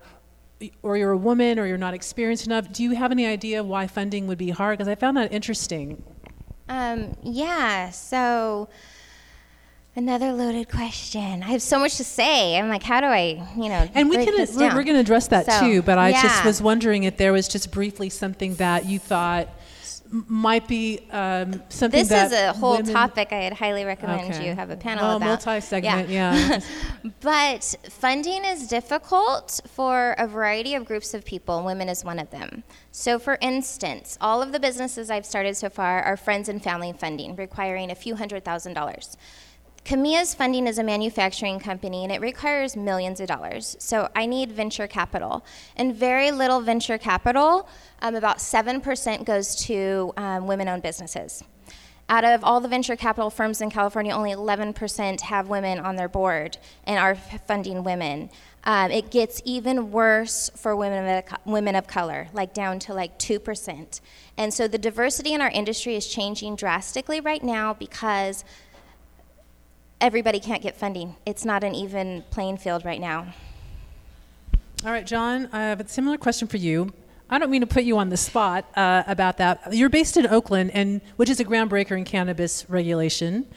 [0.81, 2.71] or you're a woman, or you're not experienced enough.
[2.71, 4.77] Do you have any idea why funding would be hard?
[4.77, 6.01] Because I found that interesting.
[6.69, 7.91] Um, yeah.
[7.91, 8.69] So.
[9.97, 11.41] Another loaded question.
[11.41, 12.55] I have so much to say.
[12.55, 13.89] I'm like, how do I, you know?
[13.95, 15.81] And we can we're, we're going to address that so, too.
[15.81, 16.21] But I yeah.
[16.21, 19.49] just was wondering if there was just briefly something that you thought
[20.11, 22.93] might be um, something this is a whole women...
[22.93, 24.47] topic i would highly recommend okay.
[24.47, 26.59] you have a panel oh, about multi-segment yeah, yeah.
[27.19, 32.29] but funding is difficult for a variety of groups of people women is one of
[32.29, 36.63] them so for instance all of the businesses i've started so far are friends and
[36.63, 39.17] family funding requiring a few hundred thousand dollars
[39.87, 43.77] Chemia's funding is a manufacturing company and it requires millions of dollars.
[43.79, 45.45] So I need venture capital.
[45.77, 47.69] And very little venture capital,
[48.01, 51.41] um, about 7% goes to um, women owned businesses.
[52.09, 56.09] Out of all the venture capital firms in California, only 11% have women on their
[56.09, 58.29] board and are funding women.
[58.65, 63.17] Um, it gets even worse for women of, women of color, like down to like
[63.19, 64.01] 2%.
[64.37, 68.43] And so the diversity in our industry is changing drastically right now because
[70.01, 71.15] everybody can't get funding.
[71.25, 73.33] It's not an even playing field right now.
[74.85, 76.93] All right, John, I have a similar question for you.
[77.29, 79.73] I don't mean to put you on the spot uh, about that.
[79.73, 83.47] You're based in Oakland, and which is a groundbreaker in cannabis regulation,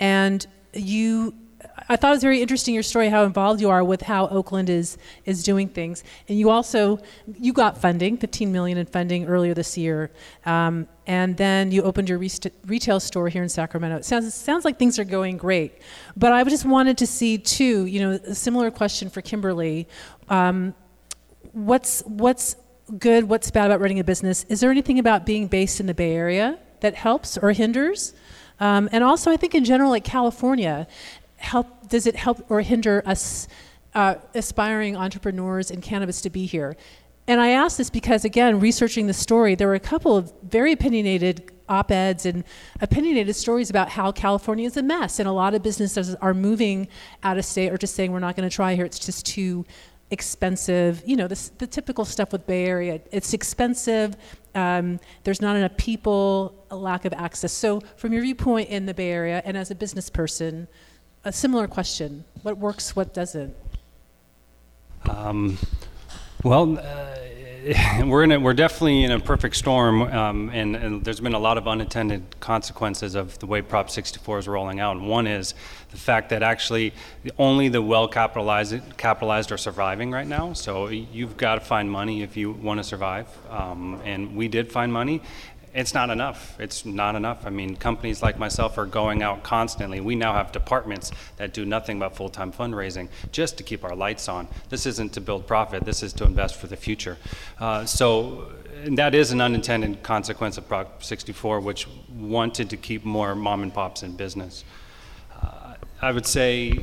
[0.00, 1.34] and you
[1.88, 4.70] I thought it was very interesting your story, how involved you are with how Oakland
[4.70, 6.98] is is doing things, and you also
[7.38, 10.10] you got funding, 15 million in funding earlier this year,
[10.46, 13.96] um, and then you opened your retail store here in Sacramento.
[13.98, 15.82] It sounds sounds like things are going great,
[16.16, 19.88] but I just wanted to see too, you know, a similar question for Kimberly.
[20.28, 20.74] Um,
[21.52, 22.56] what's what's
[22.98, 23.24] good?
[23.24, 24.44] What's bad about running a business?
[24.48, 28.14] Is there anything about being based in the Bay Area that helps or hinders?
[28.60, 30.88] Um, and also, I think in general, like California,
[31.38, 33.48] help does it help or hinder us
[33.94, 36.76] uh, aspiring entrepreneurs in cannabis to be here?
[37.26, 40.72] And I ask this because, again, researching the story, there were a couple of very
[40.72, 42.42] opinionated op eds and
[42.80, 46.88] opinionated stories about how California is a mess, and a lot of businesses are moving
[47.22, 49.66] out of state or just saying, we're not going to try here, it's just too
[50.10, 51.02] expensive.
[51.04, 53.00] You know, the, the typical stuff with Bay Area.
[53.10, 54.16] It's expensive,
[54.54, 57.52] um, there's not enough people, a lack of access.
[57.52, 60.66] So, from your viewpoint in the Bay Area and as a business person,
[61.28, 63.54] a similar question what works, what doesn't?
[65.08, 65.58] Um,
[66.42, 71.20] well, uh, we're in a, we're definitely in a perfect storm, um, and, and, there's
[71.20, 74.96] been a lot of unintended consequences of the way Prop 64 is rolling out.
[74.96, 75.54] And one is
[75.90, 76.94] the fact that actually
[77.36, 80.54] only the well capitalized capitalized are surviving right now.
[80.54, 83.26] So you've got to find money if you want to survive.
[83.50, 85.20] Um, and we did find money,
[85.74, 86.58] it's not enough.
[86.60, 87.46] It's not enough.
[87.46, 90.00] I mean, companies like myself are going out constantly.
[90.00, 93.94] We now have departments that do nothing but full time fundraising just to keep our
[93.94, 94.48] lights on.
[94.68, 97.18] This isn't to build profit, this is to invest for the future.
[97.58, 98.52] Uh, so,
[98.86, 103.74] that is an unintended consequence of Prop 64, which wanted to keep more mom and
[103.74, 104.64] pops in business.
[105.42, 106.78] Uh, I would say,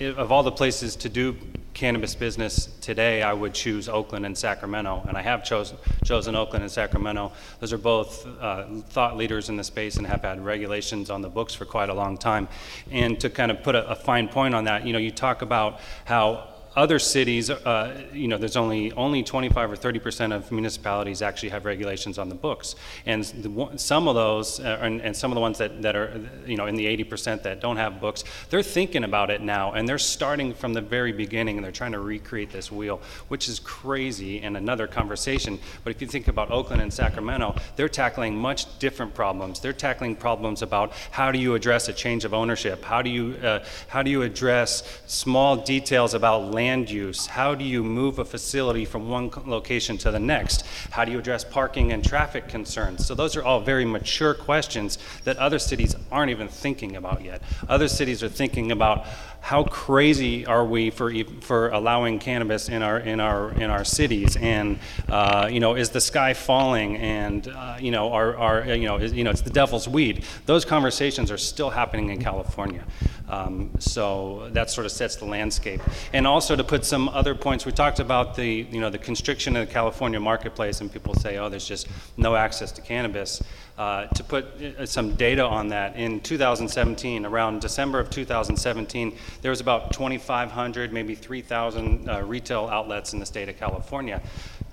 [0.00, 1.36] of all the places to do
[1.76, 6.62] cannabis business today, I would choose Oakland and Sacramento, and I have chosen, chosen Oakland
[6.62, 7.32] and Sacramento.
[7.60, 11.28] Those are both uh, thought leaders in the space and have had regulations on the
[11.28, 12.48] books for quite a long time.
[12.90, 15.42] And to kind of put a, a fine point on that, you know, you talk
[15.42, 20.52] about how other cities, uh, you know, there's only only 25 or 30 percent of
[20.52, 25.16] municipalities actually have regulations on the books, and the, some of those, uh, and, and,
[25.16, 27.78] some of the ones that, that are, you know, in the 80 percent that don't
[27.78, 31.64] have books, they're thinking about it now, and they're starting from the very beginning, and
[31.64, 35.58] they're trying to recreate this wheel, which is crazy and another conversation.
[35.82, 39.60] But if you think about Oakland and Sacramento, they're tackling much different problems.
[39.60, 43.34] They're tackling problems about how do you address a change of ownership, how do you
[43.42, 47.26] uh, how do you address small details about land land use?
[47.26, 50.64] How do you move a facility from one location to the next?
[50.90, 53.06] How do you address parking and traffic concerns?
[53.06, 57.40] So, those are all very mature questions that other cities aren't even thinking about yet.
[57.68, 59.06] Other cities are thinking about
[59.46, 64.34] how crazy are we for for allowing cannabis in our in our in our cities?
[64.34, 66.96] And uh, you know, is the sky falling?
[66.96, 70.24] And uh, you know, are, are you know, is, you know, it's the devil's weed.
[70.46, 72.84] Those conversations are still happening in California.
[73.28, 75.80] Um, so that sort of sets the landscape.
[76.12, 79.54] And also to put some other points, we talked about the you know the constriction
[79.54, 83.40] of the California marketplace, and people say, oh, there's just no access to cannabis.
[83.78, 89.50] Uh, to put uh, some data on that, in 2017, around December of 2017, there
[89.50, 94.22] was about 2,500, maybe 3,000 uh, retail outlets in the state of California.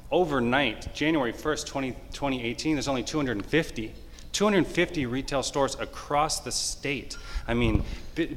[0.10, 3.94] Overnight, January 1st, 20, 2018, there's only 250.
[4.32, 7.18] 250 retail stores across the state.
[7.48, 7.84] I mean,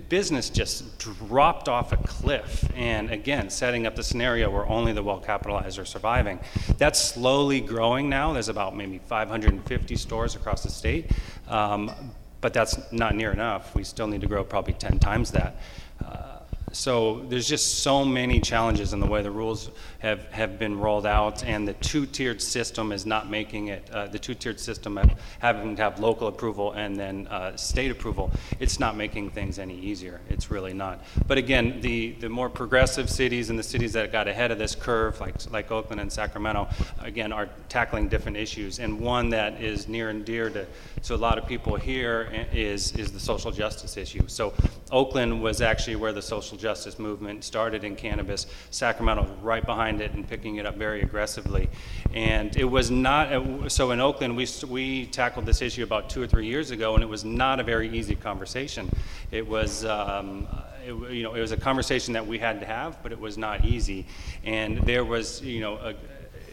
[0.09, 2.69] business just dropped off a cliff.
[2.75, 6.41] And again, setting up the scenario where only the well capitalized are surviving.
[6.79, 8.33] That's slowly growing now.
[8.33, 11.11] There's about maybe 550 stores across the state.
[11.49, 11.91] Um,
[12.41, 13.75] but that's not near enough.
[13.75, 15.57] We still need to grow probably 10 times that.
[16.05, 16.26] Uh,
[16.77, 21.07] so there's just so many challenges in the way the rules have, have been rolled
[21.07, 23.89] out, and the two-tiered system is not making it.
[23.91, 28.31] Uh, the two-tiered system of having to have local approval and then uh, state approval,
[28.61, 30.21] it's not making things any easier.
[30.29, 31.03] It's really not.
[31.27, 34.75] But again, the the more progressive cities and the cities that got ahead of this
[34.75, 36.69] curve, like like Oakland and Sacramento,
[37.01, 38.79] again are tackling different issues.
[38.81, 40.67] And one that is near and dear to
[41.05, 44.29] to a lot of people here is is the social justice issue.
[44.29, 44.53] So
[44.91, 46.59] Oakland was actually where the social
[46.99, 48.47] movement started in cannabis.
[48.71, 51.69] Sacramento was right behind it and picking it up very aggressively.
[52.15, 56.27] And it was not, so in Oakland, we, we tackled this issue about two or
[56.27, 58.91] three years ago, and it was not a very easy conversation.
[59.31, 60.49] It was, um,
[60.85, 63.37] it, you know, it was a conversation that we had to have, but it was
[63.37, 64.07] not easy.
[64.45, 65.95] And there was, you know, a,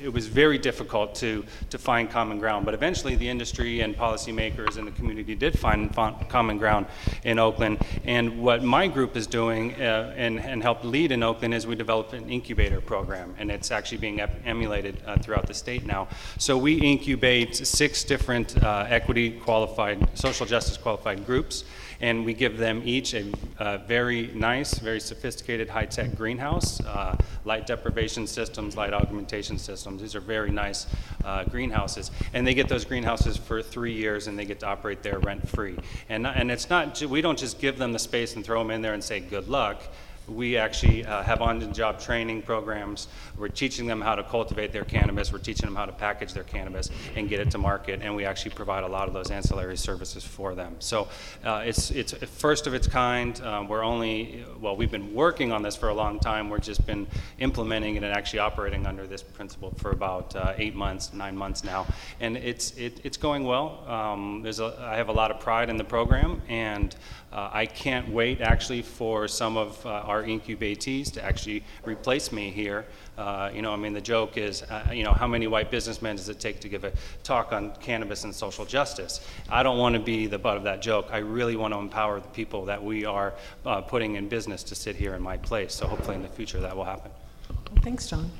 [0.03, 2.65] it was very difficult to, to find common ground.
[2.65, 5.93] But eventually, the industry and policymakers and the community did find
[6.29, 6.87] common ground
[7.23, 7.79] in Oakland.
[8.03, 11.75] And what my group is doing uh, and, and helped lead in Oakland is we
[11.75, 16.09] developed an incubator program, and it's actually being emulated uh, throughout the state now.
[16.37, 21.63] So we incubate six different uh, equity qualified, social justice qualified groups
[22.03, 23.23] and we give them each a,
[23.59, 30.01] a very nice, very sophisticated high-tech greenhouse, uh, light deprivation systems, light augmentation systems.
[30.01, 30.85] These are very nice
[31.23, 35.01] uh, greenhouses, and they get those greenhouses for three years, and they get to operate
[35.01, 35.77] there rent-free.
[36.09, 38.81] And and it's not we don't just give them the space and throw them in
[38.81, 39.81] there and say good luck
[40.27, 43.07] we actually uh, have on-the-job training programs.
[43.43, 45.34] We're teaching them how to cultivate their cannabis.
[45.34, 47.99] We're teaching them how to package their cannabis and get it to market.
[48.01, 50.77] And we actually provide a lot of those ancillary services for them.
[50.79, 51.10] So
[51.43, 53.41] uh, it's it's first of its kind.
[53.41, 56.50] Um, we're only well, we've been working on this for a long time.
[56.50, 57.06] We've just been
[57.39, 61.65] implementing it and actually operating under this principle for about uh, eight months, nine months
[61.65, 61.85] now,
[62.21, 63.83] and it's it, it's going well.
[63.89, 66.96] Um, there's a, I have a lot of pride in the program, and
[67.33, 72.50] uh, I can't wait actually for some of uh, our incubatees to actually replace me
[72.50, 72.85] here.
[73.17, 76.15] Uh, you know, I mean, the joke is, uh, you know, how many white businessmen
[76.15, 76.91] does it take to give a
[77.23, 79.21] talk on cannabis and social justice?
[79.49, 81.09] I don't want to be the butt of that joke.
[81.11, 83.33] I really want to empower the people that we are
[83.65, 85.75] uh, putting in business to sit here in my place.
[85.75, 87.11] So hopefully in the future that will happen.
[87.81, 88.31] Thanks, John.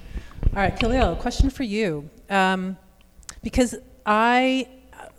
[0.56, 2.10] All right, Khalil, question for you.
[2.30, 2.78] Um,
[3.44, 4.68] because I,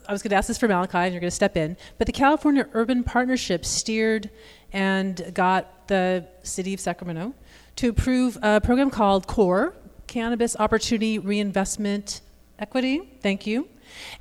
[0.08, 2.06] I was going to ask this for Malachi, and you're going to step in, but
[2.06, 4.30] the California Urban Partnership steered
[4.72, 7.34] and got the city of Sacramento
[7.76, 9.74] to approve a program called CORE,
[10.06, 12.20] Cannabis Opportunity Reinvestment
[12.58, 13.00] Equity.
[13.20, 13.68] Thank you.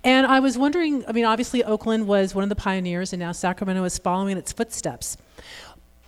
[0.04, 3.32] And I was wondering, I mean, obviously Oakland was one of the pioneers, and now
[3.32, 5.18] Sacramento is following in its footsteps.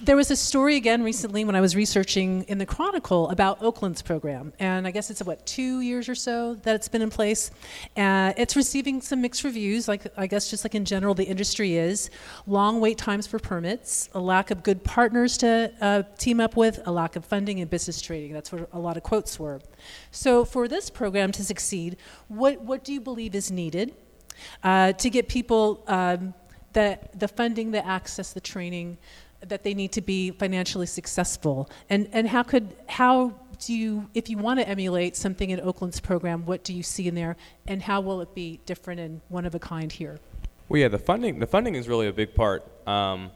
[0.01, 4.01] There was a story again recently when I was researching in the Chronicle about Oakland's
[4.01, 7.49] program, and I guess it's what two years or so that it's been in place.
[7.95, 11.77] Uh, it's receiving some mixed reviews, like I guess just like in general the industry
[11.77, 12.09] is.
[12.45, 16.81] Long wait times for permits, a lack of good partners to uh, team up with,
[16.85, 18.33] a lack of funding and business training.
[18.33, 19.61] That's what a lot of quotes were.
[20.11, 21.95] So for this program to succeed,
[22.27, 23.95] what what do you believe is needed
[24.61, 26.33] uh, to get people um,
[26.73, 28.97] the the funding, the access, the training?
[29.49, 31.69] That they need to be financially successful.
[31.89, 35.99] And and how could how do you if you want to emulate something in oakland's
[35.99, 37.35] program what do you see in there?
[37.67, 40.19] And how will it be different and one of a kind here?
[40.69, 42.65] Well yeah the funding the funding is really a big part.
[42.87, 43.31] Um,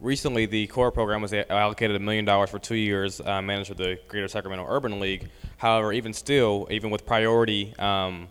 [0.00, 3.78] recently the core program was allocated a million dollars for two years uh, managed with
[3.78, 5.28] the greater sacramento urban league.
[5.56, 8.28] However even still even with priority um,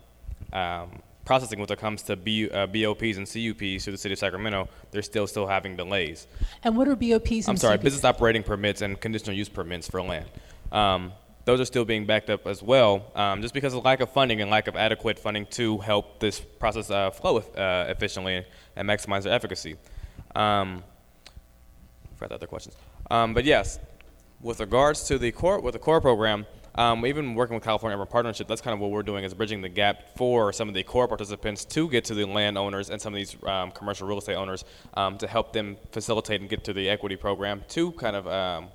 [0.52, 4.18] um, processing when it comes to B, uh, BOPs and CUPs through the city of
[4.18, 6.26] Sacramento, they're still still having delays.
[6.62, 7.48] And what are BOPs?
[7.48, 7.84] I'm sorry, CUPs?
[7.84, 10.26] business operating permits and conditional use permits for land.
[10.72, 11.12] Um,
[11.44, 14.40] those are still being backed up as well, um, just because of lack of funding
[14.40, 18.44] and lack of adequate funding to help this process uh, flow uh, efficiently
[18.76, 19.76] and maximize their efficacy.
[20.34, 20.82] Um,
[22.16, 22.76] forgot the other questions,
[23.10, 23.78] um, but yes,
[24.40, 26.46] with regards to the core with the core program,
[26.76, 29.60] um, even working with California Urban Partnership, that's kind of what we're doing is bridging
[29.60, 33.12] the gap for some of the core participants to get to the landowners and some
[33.14, 34.64] of these um, commercial real estate owners
[34.94, 38.68] um, to help them facilitate and get to the equity program to kind of um,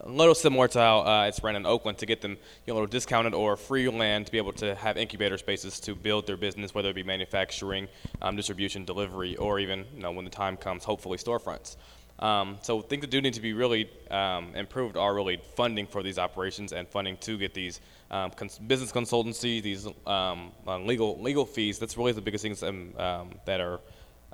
[0.00, 2.72] a little similar to how uh, it's run in Oakland to get them you know,
[2.72, 6.26] a little discounted or free land to be able to have incubator spaces to build
[6.26, 7.88] their business, whether it be manufacturing,
[8.22, 11.76] um, distribution, delivery, or even you know when the time comes, hopefully storefronts.
[12.18, 16.02] Um, so things that do need to be really um, improved are really funding for
[16.02, 21.20] these operations and funding to get these um, cons- business consultancy, these um, uh, legal
[21.20, 21.78] legal fees.
[21.78, 23.80] That's really the biggest things um, um, that are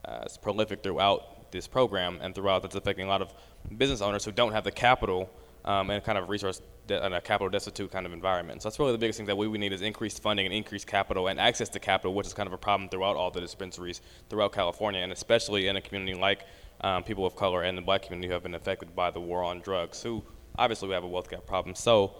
[0.05, 3.35] uh, prolific throughout this program and throughout that's affecting a lot of
[3.77, 5.29] business owners who don't have the capital
[5.65, 8.63] and kind of resource de- and a capital destitute kind of environment.
[8.63, 10.87] So that's really the biggest thing that we would need is increased funding and increased
[10.87, 14.01] capital and access to capital, which is kind of a problem throughout all the dispensaries
[14.29, 16.47] throughout California and especially in a community like
[16.83, 19.43] um, people of color and the black community who have been affected by the war
[19.43, 20.23] on drugs, who
[20.57, 21.75] obviously we have a wealth gap problem.
[21.75, 22.15] So,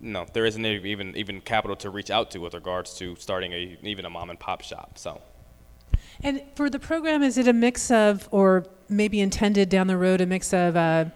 [0.00, 3.78] know, there isn't even even capital to reach out to with regards to starting a
[3.82, 4.98] even a mom and pop shop.
[4.98, 5.20] So.
[6.22, 10.20] And for the program, is it a mix of, or maybe intended down the road,
[10.20, 11.06] a mix of uh,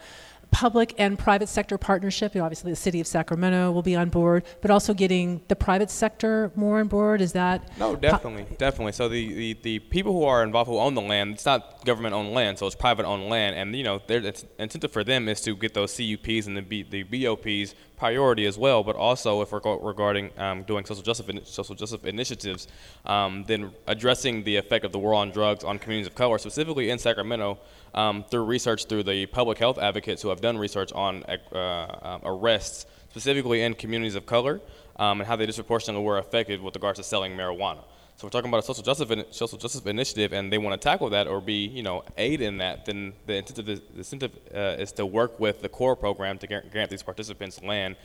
[0.50, 2.34] public and private sector partnership.
[2.34, 5.56] You know, obviously, the city of Sacramento will be on board, but also getting the
[5.56, 7.20] private sector more on board.
[7.20, 7.76] Is that?
[7.78, 8.92] No, definitely, po- definitely.
[8.92, 12.32] So the, the, the people who are involved who own the land, it's not government-owned
[12.32, 14.20] land, so it's private-owned land, and you know, their
[14.58, 18.56] incentive for them is to get those CUPs and the B, the BOPs priority as
[18.56, 19.60] well, but also if we're
[19.92, 22.66] regarding um, doing social justice social justice initiatives,
[23.04, 26.88] um, then addressing the effect of the war on drugs on communities of color, specifically
[26.88, 27.58] in Sacramento,
[27.94, 32.18] um, through research through the public health advocates who have done research on uh, uh,
[32.24, 34.62] arrests, specifically in communities of color,
[34.96, 37.84] um, and how they disproportionately were affected with regards to selling marijuana.
[38.20, 41.08] So we're talking about a social justice social justice initiative, and they want to tackle
[41.08, 42.84] that or be you know aid in that.
[42.84, 46.90] Then the incentive, the incentive uh, is to work with the core program to grant
[46.90, 47.96] these participants land,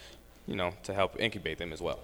[0.48, 2.00] you know, to help incubate them as well.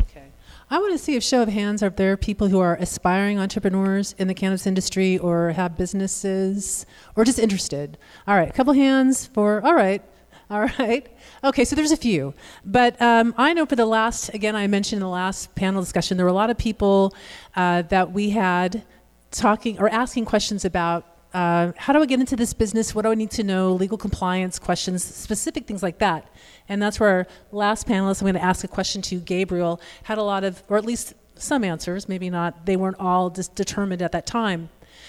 [0.00, 0.24] Okay.
[0.72, 1.84] I want to see a show of hands.
[1.84, 6.84] Are there people who are aspiring entrepreneurs in the cannabis industry or have businesses
[7.14, 7.96] or just interested?
[8.26, 10.02] All right, a couple hands for, all right,
[10.50, 11.11] all right.
[11.44, 12.34] Okay, so there's a few.
[12.64, 16.16] But um, I know for the last, again, I mentioned in the last panel discussion,
[16.16, 17.12] there were a lot of people
[17.56, 18.84] uh, that we had
[19.32, 22.94] talking or asking questions about uh, how do I get into this business?
[22.94, 23.72] What do I need to know?
[23.72, 26.28] Legal compliance questions, specific things like that.
[26.68, 30.18] And that's where our last panelist, I'm going to ask a question to Gabriel, had
[30.18, 34.00] a lot of, or at least some answers, maybe not, they weren't all just determined
[34.00, 34.68] at that time.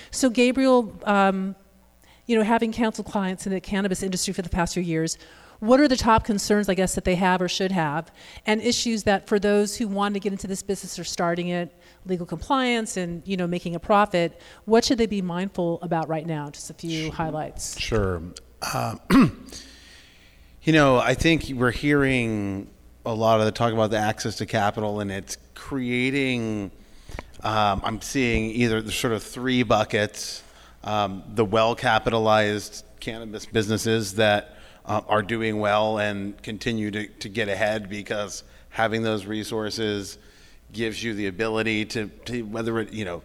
[0.09, 1.55] So, Gabriel, um,
[2.25, 5.17] you know, having counseled clients in the cannabis industry for the past few years,
[5.63, 8.11] what are the top concerns, I guess, that they have or should have,
[8.45, 11.73] and issues that for those who want to get into this business or starting it,
[12.05, 16.25] legal compliance and you know making a profit, what should they be mindful about right
[16.25, 16.49] now?
[16.49, 17.79] Just a few highlights.
[17.79, 18.21] Sure.
[18.61, 18.95] Uh,
[20.65, 22.69] You know, I think we're hearing
[23.05, 26.71] a lot of the talk about the access to capital, and it's creating.
[27.43, 30.41] Um, I'm seeing either the sort of three buckets:
[30.85, 34.52] um, the well-capitalized cannabis businesses that
[34.85, 40.17] uh, are doing well and continue to, to get ahead because having those resources
[40.71, 43.21] gives you the ability to, to whether it you know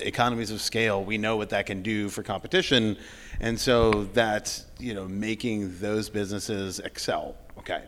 [0.00, 2.96] economies of scale we know what that can do for competition.
[3.40, 7.36] And so that's you know making those businesses excel.
[7.58, 7.84] Okay.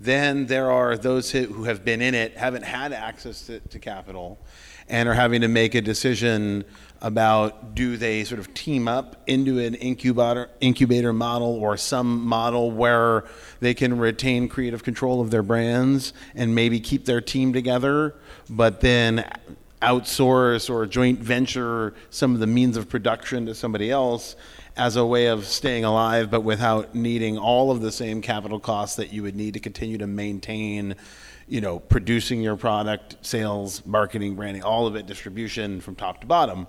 [0.00, 4.36] Then there are those who have been in it haven't had access to, to capital
[4.88, 6.64] and are having to make a decision
[7.02, 12.70] about do they sort of team up into an incubator incubator model or some model
[12.70, 13.24] where
[13.58, 18.14] they can retain creative control of their brands and maybe keep their team together
[18.48, 19.28] but then
[19.82, 24.36] outsource or joint venture some of the means of production to somebody else
[24.76, 28.94] as a way of staying alive but without needing all of the same capital costs
[28.94, 30.94] that you would need to continue to maintain
[31.48, 36.28] you know producing your product sales marketing branding all of it distribution from top to
[36.28, 36.68] bottom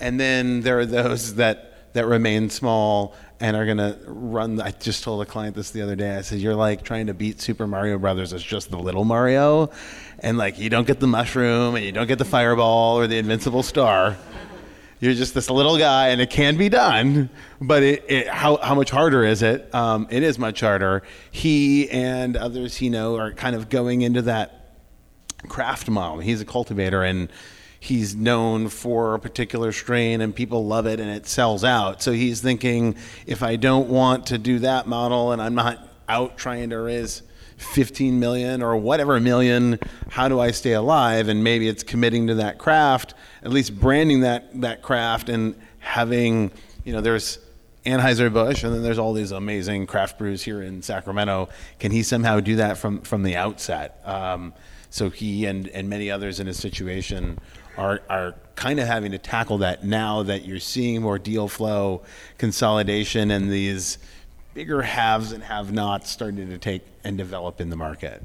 [0.00, 4.60] and then there are those that that remain small and are going to run.
[4.60, 6.16] I just told a client this the other day.
[6.16, 9.70] I said, "You're like trying to beat Super Mario Brothers as just the little Mario,
[10.18, 13.18] and like you don't get the mushroom and you don't get the fireball or the
[13.18, 14.16] invincible star.
[15.00, 17.30] You're just this little guy, and it can be done.
[17.58, 19.74] But it, it, how how much harder is it?
[19.74, 21.02] Um, it is much harder.
[21.30, 24.76] He and others he know are kind of going into that
[25.48, 26.18] craft model.
[26.18, 27.30] He's a cultivator and
[27.80, 32.02] he's known for a particular strain and people love it and it sells out.
[32.02, 32.94] So he's thinking,
[33.26, 37.22] if I don't want to do that model and I'm not out trying to raise
[37.56, 39.78] 15 million or whatever million,
[40.10, 41.28] how do I stay alive?
[41.28, 46.50] And maybe it's committing to that craft, at least branding that, that craft and having,
[46.84, 47.38] you know, there's
[47.86, 51.48] Anheuser-Busch and then there's all these amazing craft brews here in Sacramento.
[51.78, 54.00] Can he somehow do that from, from the outset?
[54.04, 54.52] Um,
[54.90, 57.38] so he and, and many others in his situation
[57.76, 62.02] are, are kind of having to tackle that now that you're seeing more deal flow,
[62.38, 63.98] consolidation, and these
[64.54, 68.22] bigger haves and have nots starting to take and develop in the market.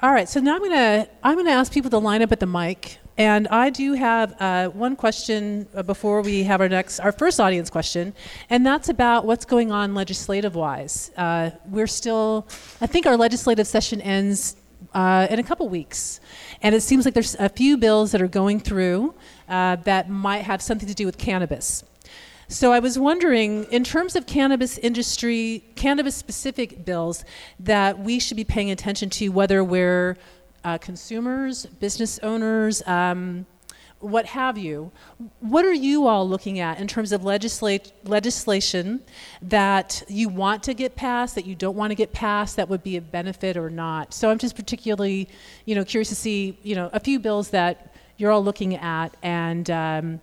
[0.00, 2.46] All right, so now I'm gonna I'm gonna ask people to line up at the
[2.46, 7.10] mic, and I do have uh, one question uh, before we have our next our
[7.10, 8.14] first audience question,
[8.48, 11.10] and that's about what's going on legislative wise.
[11.16, 12.46] Uh, we're still,
[12.80, 14.56] I think our legislative session ends
[14.94, 16.20] uh, in a couple weeks.
[16.62, 19.14] And it seems like there's a few bills that are going through
[19.48, 21.84] uh, that might have something to do with cannabis.
[22.50, 27.24] So I was wondering, in terms of cannabis industry, cannabis specific bills
[27.60, 30.16] that we should be paying attention to, whether we're
[30.64, 33.44] uh, consumers, business owners, um,
[34.00, 34.92] what have you.
[35.40, 39.00] What are you all looking at in terms of legislation
[39.42, 42.82] that you want to get passed, that you don't want to get passed, that would
[42.82, 44.14] be a benefit or not?
[44.14, 45.28] So I'm just particularly,
[45.64, 49.16] you know, curious to see, you know, a few bills that you're all looking at
[49.22, 50.20] and um,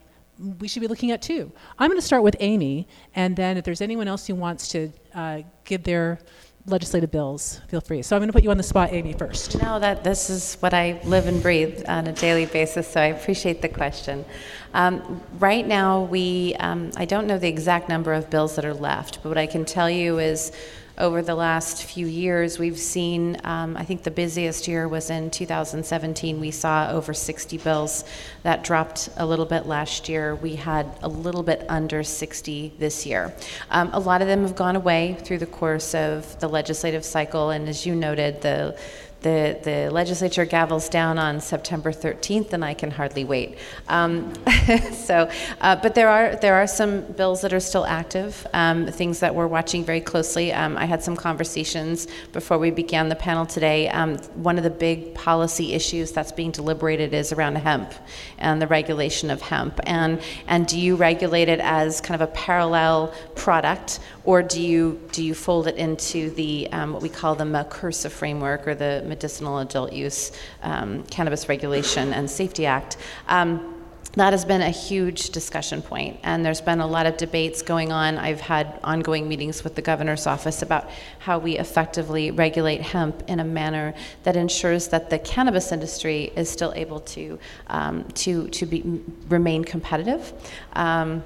[0.60, 1.52] we should be looking at too.
[1.80, 4.92] I'm going to start with Amy, and then if there's anyone else who wants to
[5.14, 6.20] uh, give their
[6.68, 8.02] legislative bills, feel free.
[8.02, 9.62] So I'm going to put you on the spot, Amy, first.
[9.62, 13.06] No, that this is what I live and breathe on a daily basis, so I
[13.08, 14.26] appreciate the question.
[14.74, 18.74] Um, right now, we um, I don't know the exact number of bills that are
[18.74, 20.52] left, but what I can tell you is
[20.98, 25.30] over the last few years, we've seen, um, I think the busiest year was in
[25.30, 26.40] 2017.
[26.40, 28.06] We saw over 60 bills.
[28.44, 30.36] That dropped a little bit last year.
[30.36, 33.34] We had a little bit under 60 this year.
[33.72, 37.50] Um, a lot of them have gone away through the course of the legislative cycle,
[37.50, 38.78] and as you noted, the
[39.26, 43.58] the, the legislature gavels down on September 13th, and I can hardly wait.
[43.88, 44.32] Um,
[44.94, 45.28] so,
[45.62, 49.34] uh, but there are there are some bills that are still active, um, things that
[49.34, 50.54] we're watching very closely.
[50.54, 53.90] Um, I had some conversations before we began the panel today.
[53.90, 57.92] Um, one of the big policy issues that's being deliberated is around hemp
[58.38, 59.80] and the regulation of hemp.
[59.88, 65.02] And and do you regulate it as kind of a parallel product, or do you
[65.12, 69.04] do you fold it into the um, what we call the MAUCRSA framework or the
[69.16, 72.98] Medicinal Adult Use um, Cannabis Regulation and Safety Act.
[73.30, 73.72] Um,
[74.16, 77.92] that has been a huge discussion point, and there's been a lot of debates going
[77.92, 78.18] on.
[78.18, 80.90] I've had ongoing meetings with the governor's office about
[81.20, 83.94] how we effectively regulate hemp in a manner
[84.24, 89.64] that ensures that the cannabis industry is still able to um, to to be remain
[89.64, 90.34] competitive.
[90.74, 91.24] Um,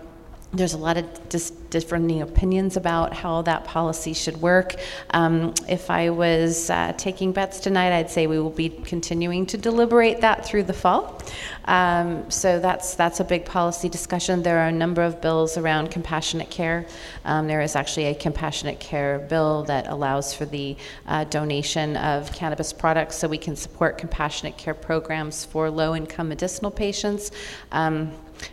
[0.52, 4.76] there's a lot of dis- differing opinions about how that policy should work.
[5.12, 9.58] Um, if I was uh, taking bets tonight, I'd say we will be continuing to
[9.58, 11.22] deliberate that through the fall.
[11.66, 14.42] Um, so that's that's a big policy discussion.
[14.42, 16.88] There are a number of bills around compassionate care.
[17.26, 20.76] Um, there is actually a compassionate care bill that allows for the
[21.06, 26.72] uh, donation of cannabis products so we can support compassionate care programs for low-income medicinal
[26.72, 27.30] patients.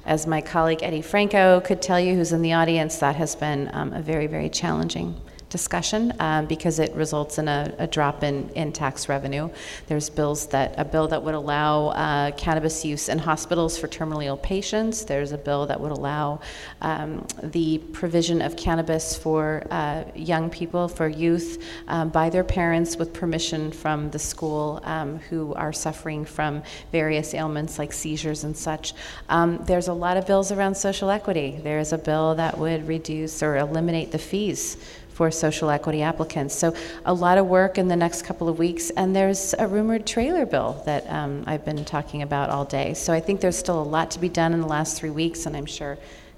[0.05, 3.71] As my colleague Eddie Franco could tell you, who's in the audience, that has been
[3.73, 8.49] um, a very, very challenging discussion um, because it results in a, a, drop in,
[8.51, 9.49] in tax revenue.
[9.87, 14.25] There's bills that a bill that would allow uh, cannabis use in hospitals for terminally
[14.27, 15.05] ill patients.
[15.05, 16.41] There's a bill that would allow
[16.81, 22.97] um, the provision of cannabis for uh, young people, for youth, um, by their parents
[22.97, 28.57] with permission from the school um, who are suffering from various ailments like seizures and
[28.57, 28.95] such.
[29.29, 31.61] Um, there's a lot of bills around social equity.
[31.63, 34.77] There is a bill that would reduce or eliminate the fees
[35.17, 36.55] for social equity applicants.
[36.55, 36.75] So
[37.07, 40.45] a lot of work in the next couple of weeks, and there's a rumored trailer
[40.45, 42.93] bill that um, I've been talking about all day.
[42.93, 45.47] So I think there's still a lot to be done in the last three weeks,
[45.47, 45.97] and I'm sure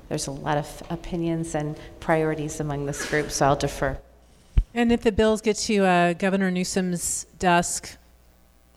[0.09, 3.33] there's a lot of opinions and priorities among this group.
[3.33, 3.99] So I'll defer.
[4.73, 7.97] And if the bills get to uh, Governor Newsom's desk,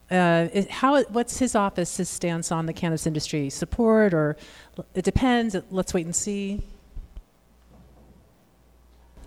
[0.10, 3.52] uh, how what's his office's stance on the cannabis industry?
[3.52, 4.36] Support or
[4.96, 5.56] it depends.
[5.70, 6.64] Let's wait and see.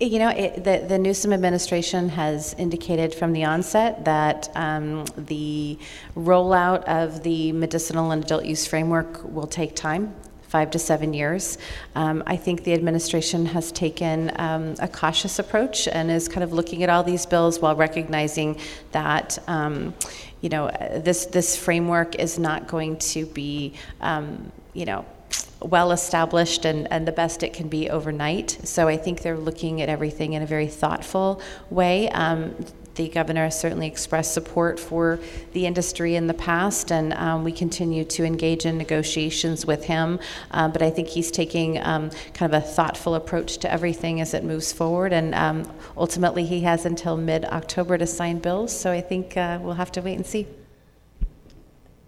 [0.05, 5.79] You know, it, the, the Newsom administration has indicated from the onset that um, the
[6.15, 11.57] rollout of the medicinal and adult use framework will take time five to seven years.
[11.95, 16.53] Um, I think the administration has taken um, a cautious approach and is kind of
[16.53, 18.59] looking at all these bills while recognizing
[18.93, 19.95] that, um,
[20.43, 20.71] you know,
[21.03, 25.07] this this framework is not going to be, um, you know,
[25.61, 28.59] well established and, and the best it can be overnight.
[28.65, 32.11] So I think they're looking at everything in a very thoughtful way.
[32.11, 32.55] Um,
[32.95, 35.19] the governor has certainly expressed support for
[35.53, 40.21] the industry in the past, and um, we continue to engage in negotiations with him.
[40.53, 44.33] Uh, but I think he's taking um, kind of a thoughtful approach to everything as
[44.33, 48.79] it moves forward, and um, ultimately he has until mid October to sign bills.
[48.79, 50.47] So I think uh, we'll have to wait and see.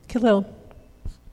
[0.08, 0.46] Khalil.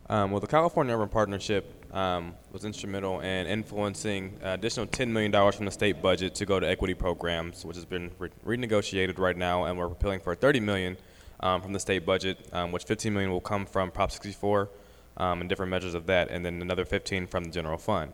[0.09, 5.31] Um, well, the California Urban Partnership um, was instrumental in influencing uh, additional $10 million
[5.51, 9.37] from the state budget to go to equity programs, which has been re- renegotiated right
[9.37, 10.97] now, and we're appealing for 30 million
[11.41, 14.69] um, from the state budget, um, which 15 million will come from Prop 64
[15.17, 18.11] um, and different measures of that, and then another 15 from the general fund.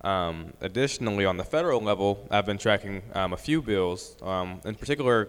[0.00, 4.16] Um, additionally, on the federal level, I've been tracking um, a few bills,
[4.64, 5.28] in particular.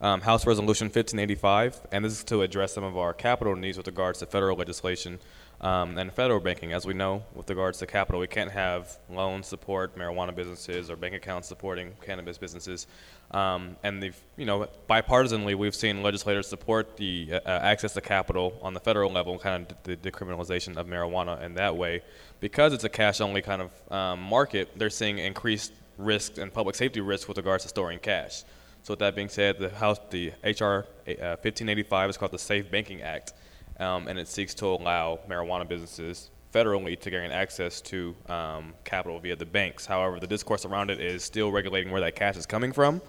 [0.00, 4.20] House Resolution 1585, and this is to address some of our capital needs with regards
[4.20, 5.18] to federal legislation
[5.60, 9.48] um, and federal banking, as we know, with regards to capital, we can't have loans
[9.48, 12.86] support marijuana businesses or bank accounts supporting cannabis businesses.
[13.32, 18.56] Um, and you know, bipartisanly, we've seen legislators support the uh, uh, access to capital
[18.62, 22.02] on the federal level, kind of the decriminalization of marijuana in that way,
[22.38, 24.70] because it's a cash-only kind of um, market.
[24.76, 28.44] They're seeing increased risk and public safety risk with regards to storing cash.
[28.84, 32.70] So with that being said, the House, the HR uh, 1585 is called the Safe
[32.70, 33.32] Banking Act
[33.78, 39.18] um, and it seeks to allow marijuana businesses federally to gain access to um, capital
[39.20, 39.86] via the banks.
[39.86, 43.00] However, the discourse around it is still regulating where that cash is coming from.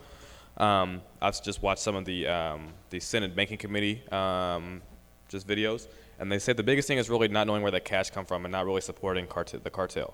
[0.58, 4.82] Um, I've just watched some of the um, the Senate Banking Committee um,
[5.30, 5.88] just videos,
[6.20, 8.46] and they said the biggest thing is really not knowing where that cash come from
[8.46, 9.26] and not really supporting
[9.64, 10.14] the cartel.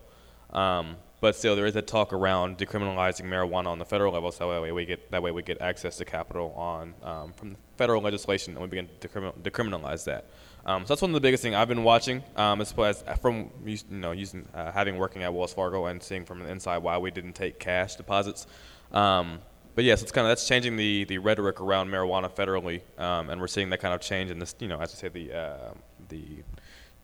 [0.51, 4.51] Um, but still, there is a talk around decriminalizing marijuana on the federal level, so
[4.51, 6.93] that way we get that way we get access to capital on
[7.34, 10.26] from federal legislation, and we begin to decriminalize that.
[10.66, 13.51] Um, so that's one of the biggest things I've been watching, um, as as from
[13.63, 16.97] you know using uh, having working at Wells Fargo and seeing from the inside why
[16.97, 18.47] we didn't take cash deposits.
[18.91, 19.39] Um,
[19.76, 23.39] but yes, it's kind of that's changing the, the rhetoric around marijuana federally, um, and
[23.39, 24.55] we're seeing that kind of change in this.
[24.59, 25.74] You know, as I say, the uh,
[26.09, 26.43] the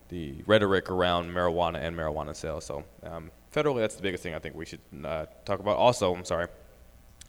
[0.09, 2.66] the rhetoric around marijuana and marijuana sales.
[2.66, 5.78] So um, federally, that's the biggest thing I think we should uh, talk about.
[5.78, 6.47] Also, I'm sorry,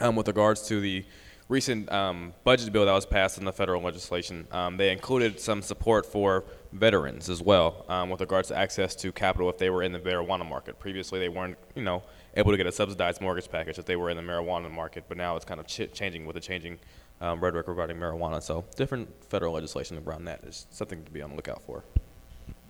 [0.01, 1.05] um, with regards to the
[1.53, 5.61] recent um, budget bill that was passed in the federal legislation, um, they included some
[5.61, 9.83] support for veterans as well um, with regards to access to capital if they were
[9.83, 10.79] in the marijuana market.
[10.79, 12.03] Previously, they weren't, you know,
[12.39, 15.19] able to get a subsidized mortgage package if they were in the marijuana market, but
[15.19, 16.79] now it's kind of ch- changing with the changing
[17.21, 18.43] um, rhetoric regarding marijuana.
[18.43, 21.85] So different federal legislation around that is something to be on the lookout for.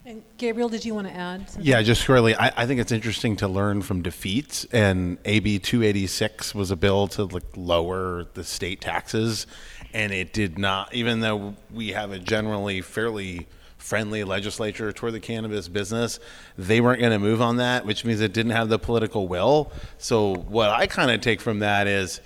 [0.05, 1.49] And Gabriel, did you want to add?
[1.49, 1.65] Something?
[1.65, 2.35] Yeah, just shortly.
[2.35, 4.67] I, I, think it's interesting to learn from defeats.
[4.73, 9.47] And AB 286 was a bill to like lower the state taxes,
[9.95, 10.93] and it did not.
[10.93, 13.47] Even though we have a generally fairly
[13.79, 16.19] friendly legislature toward the cannabis business,
[16.59, 19.71] they weren't going to move on that, which means it didn't have the political will.
[19.99, 22.21] So, what I kind of take from that is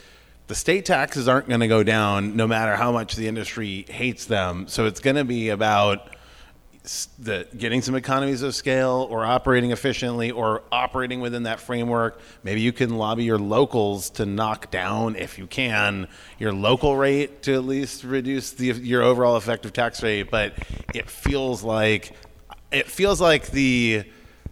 [0.47, 4.25] the state taxes aren't going to go down no matter how much the industry hates
[4.25, 4.67] them.
[4.67, 6.17] So, it's going to be about
[7.19, 12.61] the getting some economies of scale or operating efficiently or operating within that framework maybe
[12.61, 16.07] you can lobby your locals to knock down if you can
[16.39, 20.31] your local rate to at least reduce the your overall effective tax rate.
[20.31, 20.55] But
[20.95, 22.13] it feels like
[22.73, 24.05] it feels like the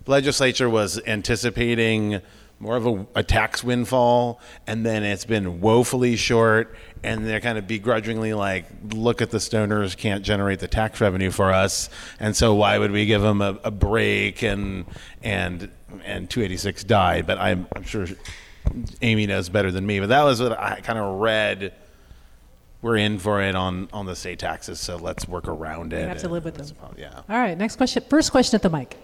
[0.06, 2.20] legislature was anticipating
[2.64, 7.58] more of a, a, tax windfall, and then it's been woefully short, and they're kind
[7.58, 12.34] of begrudgingly like, look at the stoners can't generate the tax revenue for us, and
[12.34, 14.42] so why would we give them a, a break?
[14.42, 14.86] And
[15.22, 15.70] and
[16.04, 18.06] and 286 died, but I'm, I'm sure
[19.02, 20.00] Amy knows better than me.
[20.00, 21.74] But that was what I kind of read.
[22.80, 26.00] We're in for it on on the state taxes, so let's work around it.
[26.00, 26.94] You have to live with them.
[26.96, 27.22] Yeah.
[27.28, 27.56] All right.
[27.56, 28.02] Next question.
[28.08, 28.98] First question at the mic.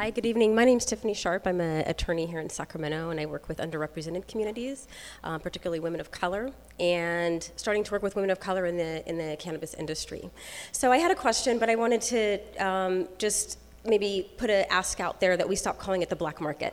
[0.00, 0.54] Hi, good evening.
[0.54, 1.46] My name is Tiffany Sharp.
[1.46, 4.88] I'm an attorney here in Sacramento, and I work with underrepresented communities,
[5.22, 9.06] uh, particularly women of color, and starting to work with women of color in the
[9.06, 10.30] in the cannabis industry.
[10.72, 15.00] So I had a question, but I wanted to um, just maybe put an ask
[15.00, 16.72] out there that we stop calling it the black market.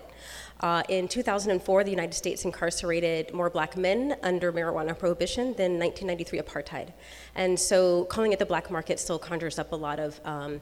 [0.61, 6.39] Uh, in 2004, the United States incarcerated more black men under marijuana prohibition than 1993
[6.39, 6.93] apartheid.
[7.36, 10.61] And so calling it the black market still conjures up a lot of um,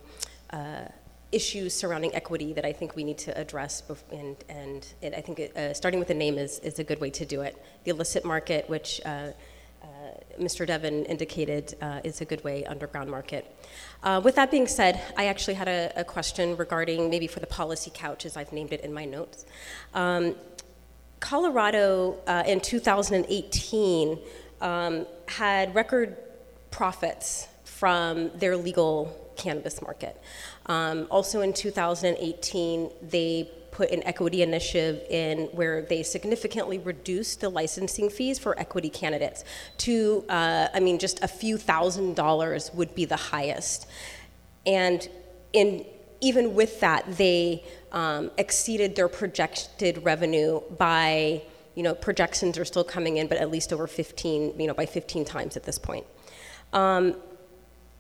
[0.50, 0.86] uh,
[1.32, 5.58] issues surrounding equity that I think we need to address, and, and I think it,
[5.58, 7.62] uh, starting with a name is, is a good way to do it.
[7.84, 9.32] The illicit market, which uh,
[9.86, 9.88] uh,
[10.40, 10.66] Mr.
[10.66, 13.46] Devlin indicated uh, is a good way, underground market.
[14.04, 17.48] Uh, with that being said, I actually had a, a, question regarding maybe for the
[17.48, 19.46] policy couch, as I've named it in my notes.
[19.94, 20.36] Um,
[21.20, 24.20] Colorado uh, in 2018
[24.62, 26.18] um, had record
[26.72, 30.20] profits from their legal cannabis market.
[30.68, 37.50] Um, also in 2018, they put an equity initiative in where they significantly reduced the
[37.50, 39.44] licensing fees for equity candidates
[39.78, 43.86] to, uh, I mean, just a few thousand dollars would be the highest.
[44.66, 45.08] And
[45.52, 45.86] in
[46.22, 51.44] even with that, they um, exceeded their projected revenue by,
[51.76, 54.86] you know, projections are still coming in, but at least over 15, you know, by
[54.86, 56.06] 15 times at this point,
[56.72, 57.16] um,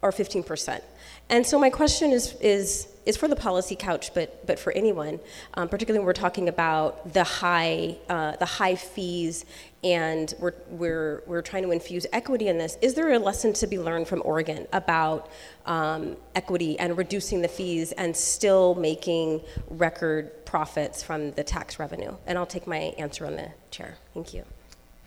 [0.01, 0.83] or 15 percent.
[1.29, 5.19] And so my question is, is, is for the policy couch, but, but for anyone,
[5.55, 9.45] um, particularly when we're talking about the high, uh, the high fees
[9.83, 12.77] and we're, we're, we're trying to infuse equity in this.
[12.81, 15.29] Is there a lesson to be learned from Oregon about
[15.65, 22.15] um, equity and reducing the fees and still making record profits from the tax revenue?
[22.25, 23.97] And I'll take my answer on the chair.
[24.13, 24.43] Thank you.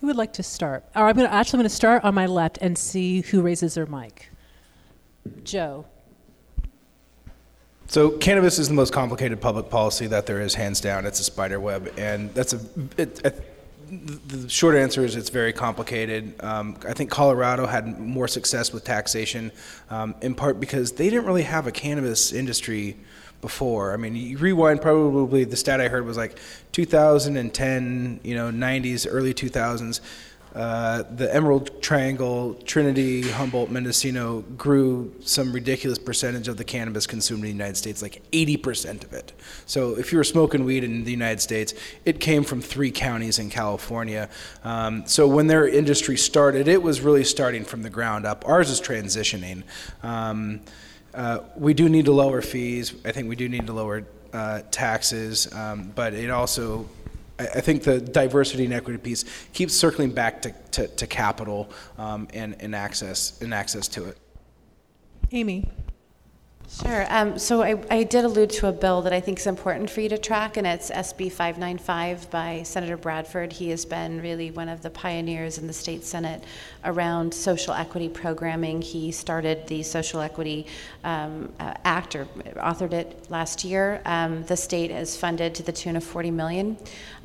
[0.00, 0.84] Who would like to start?
[0.94, 3.74] Or I'm gonna, actually I'm going to start on my left and see who raises
[3.74, 4.30] their mic.
[5.42, 5.86] Joe.
[7.88, 11.06] So cannabis is the most complicated public policy that there is, hands down.
[11.06, 12.60] It's a spider web, and that's a.
[12.98, 13.54] It, it,
[14.28, 16.34] the short answer is it's very complicated.
[16.44, 19.50] Um, I think Colorado had more success with taxation,
[19.88, 22.98] um, in part because they didn't really have a cannabis industry
[23.40, 23.94] before.
[23.94, 26.38] I mean, you rewind probably the stat I heard was like
[26.72, 30.00] 2010, you know, 90s, early 2000s.
[30.58, 37.38] Uh, the Emerald Triangle, Trinity, Humboldt, Mendocino grew some ridiculous percentage of the cannabis consumed
[37.38, 39.32] in the United States, like 80% of it.
[39.66, 43.38] So if you were smoking weed in the United States, it came from three counties
[43.38, 44.28] in California.
[44.64, 48.44] Um, so when their industry started, it was really starting from the ground up.
[48.44, 49.62] Ours is transitioning.
[50.02, 50.58] Um,
[51.14, 52.94] uh, we do need to lower fees.
[53.04, 56.88] I think we do need to lower uh, taxes, um, but it also
[57.38, 62.26] I think the diversity and equity piece keeps circling back to, to, to capital um,
[62.34, 64.18] and, and, access, and access to it.
[65.30, 65.68] Amy.
[66.70, 67.06] Sure.
[67.08, 70.02] Um, so I, I, did allude to a bill that I think is important for
[70.02, 73.54] you to track, and it's SB 595 by Senator Bradford.
[73.54, 76.44] He has been really one of the pioneers in the state Senate
[76.84, 78.82] around social equity programming.
[78.82, 80.66] He started the Social Equity
[81.04, 82.26] um, uh, Act, or
[82.56, 84.02] authored it last year.
[84.04, 86.76] Um, the state has funded to the tune of 40 million.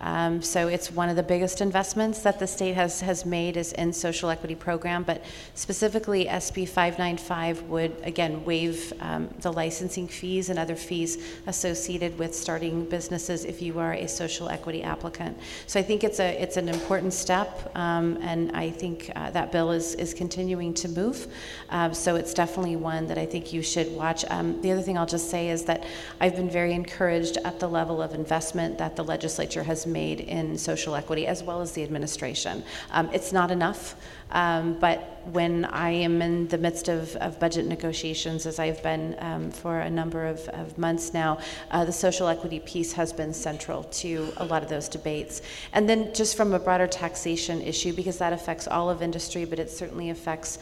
[0.03, 3.71] Um, so it's one of the biggest investments that the state has, has made is
[3.71, 5.23] in social equity program, but
[5.55, 12.35] specifically SB 595 would, again, waive um, the licensing fees and other fees associated with
[12.35, 15.37] starting businesses if you are a social equity applicant.
[15.67, 19.53] So I think it's a it's an important step, um, and I think uh, that
[19.53, 21.27] bill is is continuing to move.
[21.69, 24.25] Uh, so it's definitely one that I think you should watch.
[24.29, 25.85] Um, the other thing I'll just say is that
[26.19, 30.57] I've been very encouraged at the level of investment that the legislature has made in
[30.57, 32.63] social equity, as well as the administration.
[32.91, 33.95] Um, it's not enough,
[34.31, 39.15] um, but when I am in the midst of, of budget negotiations, as I've been
[39.19, 41.37] um, for a number of, of months now,
[41.71, 45.41] uh, the social equity piece has been central to a lot of those debates.
[45.71, 49.59] And then just from a broader taxation issue, because that affects all of industry, but
[49.59, 50.59] it certainly affects.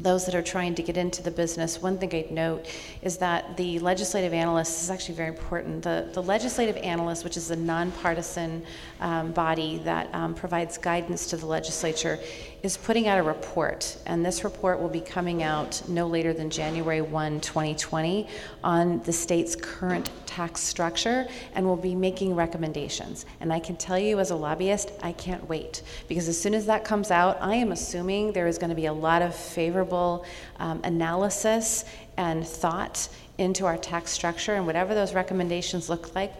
[0.00, 2.66] Those that are trying to get into the business, one thing I'd note
[3.02, 5.82] is that the legislative analyst is actually very important.
[5.82, 8.62] The, the legislative analyst, which is a nonpartisan
[9.00, 12.18] um, body that um, provides guidance to the legislature,
[12.62, 16.50] is putting out a report, and this report will be coming out no later than
[16.50, 18.28] January 1, 2020,
[18.62, 23.24] on the state's current tax structure, and will be making recommendations.
[23.40, 26.66] And I can tell you, as a lobbyist, I can't wait because as soon as
[26.66, 30.26] that comes out, I am assuming there is going to be a lot of favorable
[30.58, 31.84] um, analysis
[32.16, 36.32] and thought into our tax structure, and whatever those recommendations look like,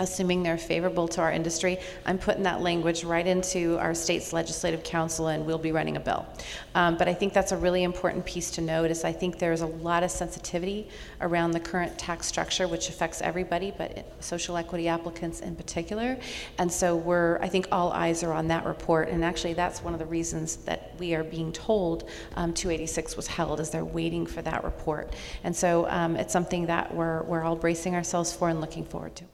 [0.00, 4.82] assuming they're favorable to our industry, I'm putting that language right into our state's legislative
[4.82, 6.26] counsel and we'll be running a bill.
[6.74, 9.60] Um, but I think that's a really important piece to note is I think there's
[9.60, 10.88] a lot of sensitivity
[11.20, 16.18] around the current tax structure which affects everybody, but social equity applicants in particular.
[16.58, 19.92] And so we're, I think all eyes are on that report and actually that's one
[19.92, 24.26] of the reasons that we are being told um, 286 was held is they're waiting
[24.26, 25.14] for that report.
[25.44, 29.14] And so um, it's something that we're, we're all bracing ourselves for and looking forward
[29.16, 29.24] to.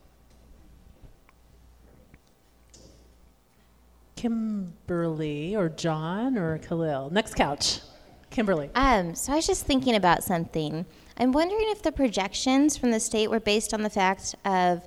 [4.21, 7.09] Kimberly or John or Khalil.
[7.09, 7.81] Next couch.
[8.29, 8.69] Kimberly.
[8.75, 10.85] Um, so I was just thinking about something.
[11.17, 14.87] I'm wondering if the projections from the state were based on the fact of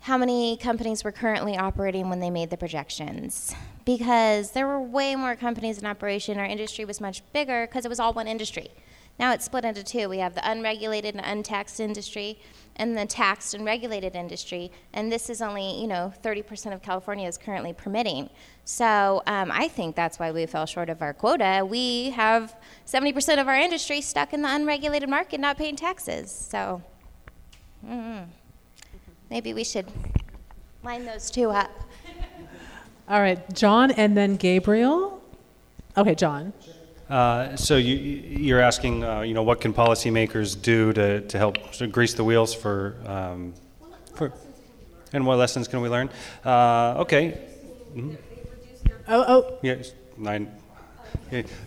[0.00, 3.54] how many companies were currently operating when they made the projections.
[3.84, 6.38] Because there were way more companies in operation.
[6.38, 8.70] Our industry was much bigger because it was all one industry.
[9.18, 10.08] Now it's split into two.
[10.08, 12.38] We have the unregulated and untaxed industry
[12.76, 17.28] and the taxed and regulated industry, and this is only, you know, 30% of California
[17.28, 18.28] is currently permitting.
[18.64, 21.64] So um, I think that's why we fell short of our quota.
[21.68, 22.56] We have
[22.86, 26.32] 70% of our industry stuck in the unregulated market not paying taxes.
[26.32, 26.82] So
[27.86, 28.24] mm,
[29.30, 29.86] maybe we should
[30.82, 31.70] line those two up.
[33.08, 35.22] All right, John and then Gabriel.
[35.96, 36.52] Okay, John.
[37.08, 41.72] Uh, so you, you're asking, uh, you know, what can policymakers do to, to help
[41.72, 43.52] to grease the wheels for, um,
[44.14, 44.32] for,
[45.12, 46.08] and what lessons can we learn?
[46.44, 47.38] Uh, okay.
[47.94, 48.14] Mm-hmm.
[49.08, 49.58] Oh, oh.
[49.62, 50.50] Yes, nine.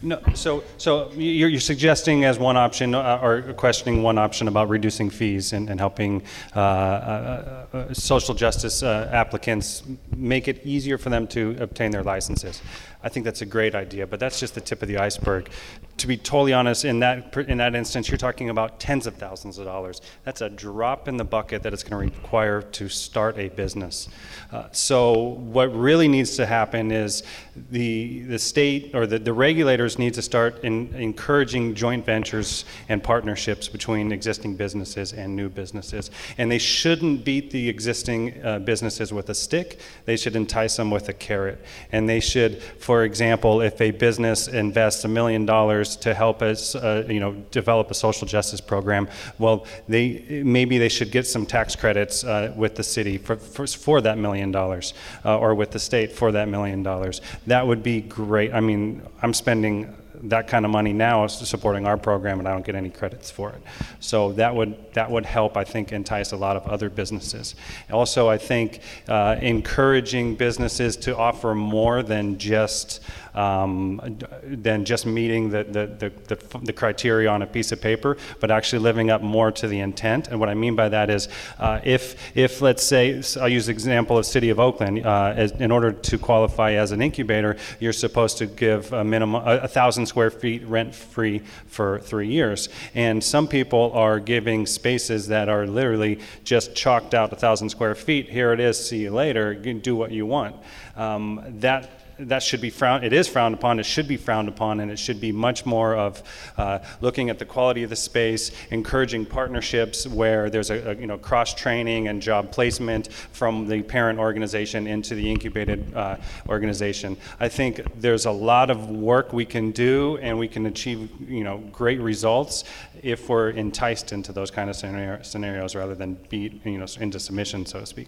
[0.02, 4.70] No, so so you're, you're suggesting as one option uh, or questioning one option about
[4.70, 6.24] reducing fees and, and helping
[6.56, 9.84] uh, uh, uh social justice applicants
[10.16, 12.62] make it easier for them to obtain their licenses.
[13.08, 15.50] I think that's a great idea, but that's just the tip of the iceberg.
[15.96, 19.58] To be totally honest, in that in that instance, you're talking about tens of thousands
[19.58, 20.02] of dollars.
[20.26, 24.10] That's a drop in the bucket that it's going to require to start a business.
[24.52, 25.14] Uh, so
[25.58, 27.24] what really needs to happen is
[27.72, 33.02] the the state or the, the regulators need to start in, encouraging joint ventures and
[33.02, 36.12] partnerships between existing businesses and new businesses.
[36.38, 39.80] And they shouldn't beat the existing uh, businesses with a stick.
[40.04, 41.64] They should entice them with a carrot.
[41.94, 46.76] And they should for example, if a business invests a million dollars to help us,
[46.76, 49.08] uh, you know, develop a social justice program,
[49.40, 53.68] well, they maybe they should get some tax credits uh, with the city for, for,
[53.68, 54.94] for that million dollars,
[55.26, 57.22] uh, or with the state for that million dollars.
[57.48, 58.54] That would be great.
[58.54, 62.52] I mean, I'm spending that kind of money now is supporting our program, and I
[62.52, 63.62] don't get any credits for it.
[64.00, 67.56] So that would that would help, I think, entice a lot of other businesses.
[67.92, 73.02] Also, I think uh, encouraging businesses to offer more than just
[73.34, 78.18] um, than just meeting the, the, the, the, the criteria on a piece of paper,
[78.40, 80.28] but actually living up more to the intent.
[80.28, 81.28] And what I mean by that is,
[81.60, 85.52] uh, if if let's say I'll use the example of City of Oakland, uh, as,
[85.52, 89.68] in order to qualify as an incubator, you're supposed to give a minimum a, a
[89.68, 92.70] thousand square feet rent free for three years.
[92.96, 97.96] And some people are giving spaces that are literally just chalked out a thousand square
[97.96, 98.30] feet.
[98.30, 100.56] Here it is, see you later, you do what you want.
[100.96, 104.80] Um, that that should be frowned, it is frowned upon, it should be frowned upon,
[104.80, 106.24] and it should be much more of
[106.58, 111.08] uh, looking at the quality of the space, encouraging partnerships where there's a, a you
[111.08, 116.18] know, cross training and job placement from the parent organization into the incubated uh,
[116.50, 117.18] organization.
[117.40, 121.44] I think there's a lot of work we can do and we can achieve you
[121.44, 122.64] know, great results
[123.04, 127.66] if we're enticed into those kind of scenarios rather than be you know, into submission,
[127.66, 128.08] so to speak.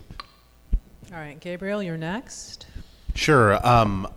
[1.12, 2.68] All right, Gabriel, you're next.
[3.20, 3.68] Sure.
[3.68, 4.08] Um,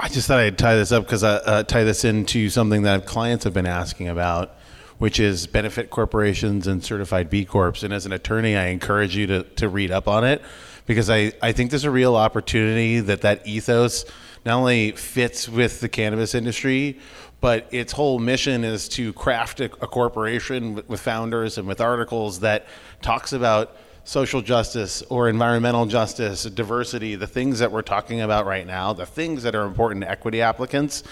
[0.00, 3.04] I just thought I'd tie this up because I uh, tie this into something that
[3.04, 4.56] clients have been asking about,
[4.96, 7.82] which is benefit corporations and certified B corps.
[7.82, 10.40] And as an attorney, I encourage you to, to read up on it
[10.86, 14.06] because I, I think there's a real opportunity that that ethos
[14.46, 17.00] not only fits with the cannabis industry,
[17.42, 21.82] but its whole mission is to craft a, a corporation with, with founders and with
[21.82, 22.66] articles that
[23.02, 23.76] talks about
[24.08, 29.04] social justice or environmental justice, diversity, the things that we're talking about right now, the
[29.04, 31.02] things that are important to equity applicants,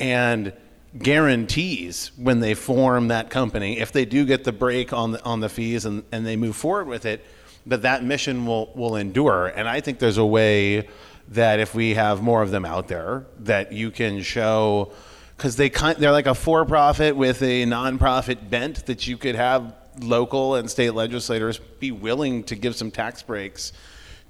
[0.00, 0.50] and
[0.96, 5.40] guarantees when they form that company, if they do get the break on the, on
[5.40, 7.22] the fees and, and they move forward with it,
[7.66, 9.48] that that mission will, will endure.
[9.48, 10.88] And I think there's a way
[11.28, 14.92] that if we have more of them out there, that you can show,
[15.36, 19.74] because they kind, they're like a for-profit with a nonprofit bent that you could have
[20.02, 23.72] local and state legislators be willing to give some tax breaks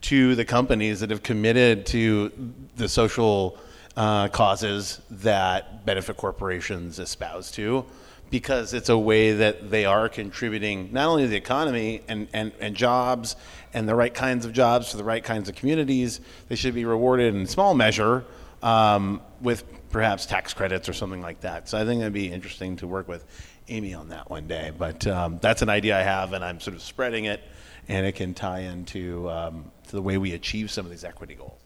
[0.01, 2.33] to the companies that have committed to
[2.77, 3.59] the social
[3.97, 7.85] uh, causes that benefit corporations espouse to
[8.31, 12.53] because it's a way that they are contributing not only to the economy and, and,
[12.61, 13.37] and jobs
[13.73, 16.85] and the right kinds of jobs for the right kinds of communities, they should be
[16.85, 18.25] rewarded in small measure
[18.63, 21.69] um, with perhaps tax credits or something like that.
[21.69, 23.25] So I think it'd be interesting to work with
[23.69, 24.73] Amy on that one day.
[24.77, 27.43] But um, that's an idea I have, and I'm sort of spreading it,
[27.89, 31.35] and it can tie into um, to the way we achieve some of these equity
[31.35, 31.61] goals.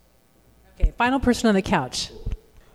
[0.81, 2.11] Okay, final person on the couch.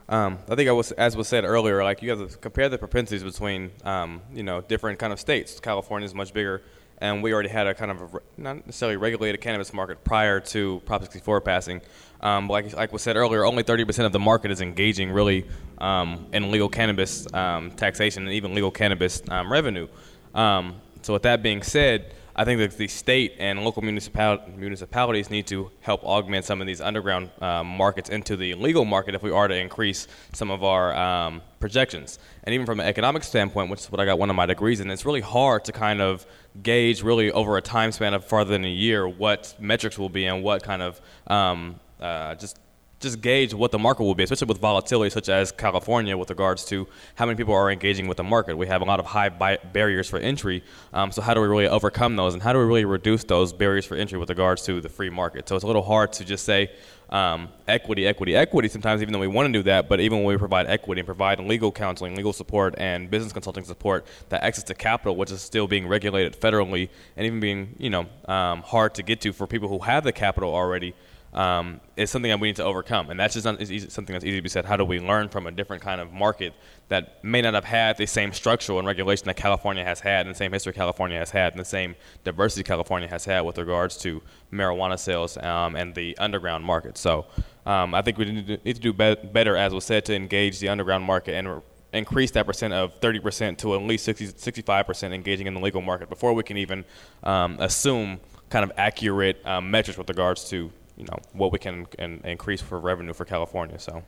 [0.10, 2.78] Um, I think I was, as was said earlier, like you have to compare the
[2.78, 5.60] propensities between, um, you know, different kind of states.
[5.60, 6.62] California is much bigger,
[7.00, 10.82] and we already had a kind of a, not necessarily regulated cannabis market prior to
[10.86, 11.82] Prop 64 passing.
[12.22, 15.46] Um, like like was said earlier, only 30% of the market is engaging really
[15.78, 19.88] um, in legal cannabis um, taxation and even legal cannabis um, revenue.
[20.34, 25.48] so with that being said, I think that the state and local municipal- municipalities need
[25.48, 29.32] to help augment some of these underground um, markets into the legal market if we
[29.32, 32.20] are to increase some of our um, projections.
[32.44, 34.82] And even from an economic standpoint, which is what I got one of my degrees
[34.82, 36.28] in, it's really hard to kind of
[36.62, 40.26] gauge really over a time span of farther than a year what metrics will be
[40.26, 42.60] and what kind of um, uh, just
[43.00, 46.66] just gauge what the market will be, especially with volatility such as California with regards
[46.66, 48.58] to how many people are engaging with the market.
[48.58, 50.64] We have a lot of high barriers for entry.
[50.94, 53.54] Um, so how do we really overcome those, and how do we really reduce those
[53.54, 55.48] barriers for entry with regards to the free market?
[55.48, 56.72] So it's a little hard to just say
[57.10, 58.68] um, equity, equity, equity.
[58.68, 61.06] Sometimes even though we want to do that, but even when we provide equity and
[61.06, 65.42] provide legal counseling, legal support, and business consulting support, that access to capital, which is
[65.42, 69.46] still being regulated federally and even being you know um, hard to get to for
[69.46, 70.96] people who have the capital already
[71.34, 73.10] um, is something that we need to overcome.
[73.10, 74.66] And that's just not, easy, something that's easy to be said.
[74.66, 76.54] How do we learn from a different kind of market
[76.90, 80.34] that may not have had the same structural and regulation that California has had, and
[80.34, 83.98] the same history California has had, and the same diversity California has had with regards
[83.98, 84.22] to
[84.52, 86.98] marijuana sales um, and the underground market.
[86.98, 87.26] So
[87.66, 90.70] um, I think we need to, do be- better, as was said, to engage the
[90.70, 91.62] underground market and
[91.94, 96.10] increase that percent of 30% to at least 60, 65% engaging in the legal market
[96.10, 96.86] before we can even
[97.24, 98.20] um, assume
[98.50, 102.62] kind of accurate um, metrics with regards to you know what we can and increase
[102.62, 103.80] for revenue for California.
[103.80, 104.04] So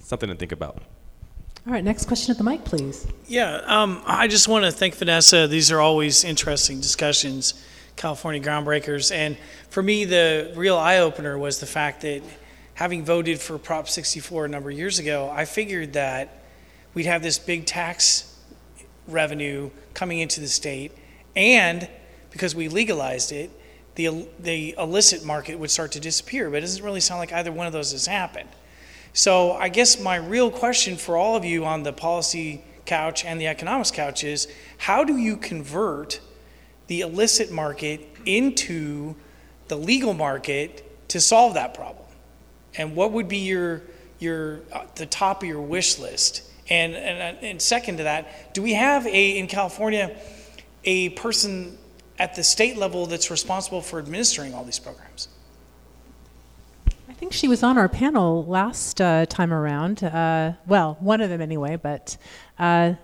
[0.00, 0.82] something to think about.
[1.66, 3.08] All right, next question at the mic, please.
[3.26, 5.48] Yeah, um, I just want to thank Vanessa.
[5.48, 7.54] These are always interesting discussions,
[7.96, 9.10] California groundbreakers.
[9.10, 9.36] And
[9.68, 12.22] for me, the real eye opener was the fact that
[12.74, 16.44] having voted for Prop 64 a number of years ago, I figured that
[16.94, 18.32] we'd have this big tax
[19.08, 20.92] revenue coming into the state,
[21.34, 21.88] and
[22.30, 23.50] because we legalized it,
[23.96, 26.48] the, the illicit market would start to disappear.
[26.48, 28.48] But it doesn't really sound like either one of those has happened.
[29.12, 33.40] So I guess my real question for all of you on the policy couch and
[33.40, 34.46] the economics couch is
[34.78, 36.20] how do you convert
[36.86, 39.16] the illicit market into
[39.68, 42.04] the legal market to solve that problem?
[42.76, 43.82] And what would be your
[44.18, 46.42] your uh, the top of your wish list?
[46.68, 50.14] And, and and second to that, do we have a in California
[50.84, 51.78] a person
[52.18, 55.28] at the state level that's responsible for administering all these programs?
[57.08, 60.04] I think she was on our panel last uh, time around.
[60.04, 61.76] Uh, well, one of them anyway.
[61.76, 62.16] But
[62.58, 62.94] uh,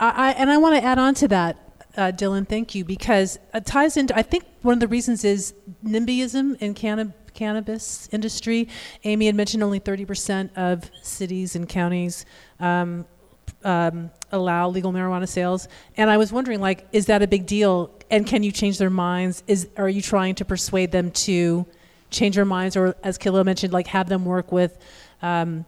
[0.00, 1.56] I, and I want to add on to that,
[1.96, 2.48] uh, Dylan.
[2.48, 4.16] Thank you because it ties into.
[4.16, 8.66] I think one of the reasons is NIMBYism in cannabis cannabis industry.
[9.04, 12.24] Amy had mentioned only 30% of cities and counties
[12.58, 13.04] um,
[13.62, 17.90] um, allow legal marijuana sales, and I was wondering, like, is that a big deal?
[18.10, 19.42] And can you change their minds?
[19.46, 21.66] Is are you trying to persuade them to
[22.10, 24.78] change their minds, or as Kilo mentioned, like have them work with
[25.22, 25.64] um,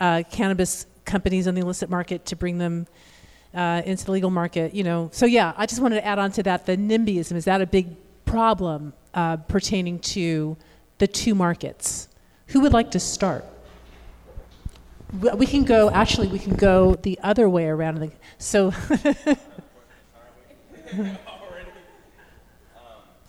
[0.00, 2.86] uh, cannabis companies on the illicit market to bring them
[3.54, 4.74] uh, into the legal market?
[4.74, 6.66] You know, so yeah, I just wanted to add on to that.
[6.66, 7.88] The NIMBYism is that a big
[8.24, 10.56] problem uh, pertaining to
[10.98, 12.08] the two markets?
[12.48, 13.44] Who would like to start?
[15.12, 18.72] we can go actually we can go the other way around so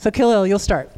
[0.07, 0.89] so Khalil you'll start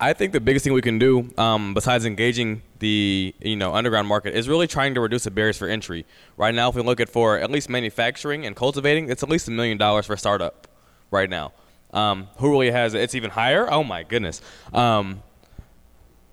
[0.00, 4.08] I think the biggest thing we can do, um, besides engaging the you know underground
[4.08, 6.04] market, is really trying to reduce the barriers for entry.
[6.36, 9.46] Right now, if we look at for at least manufacturing and cultivating, it's at least
[9.46, 10.66] a million dollars for a startup.
[11.12, 11.52] Right now,
[11.92, 13.02] um, who really has it?
[13.02, 13.70] It's even higher.
[13.70, 14.40] Oh my goodness.
[14.74, 15.22] Um,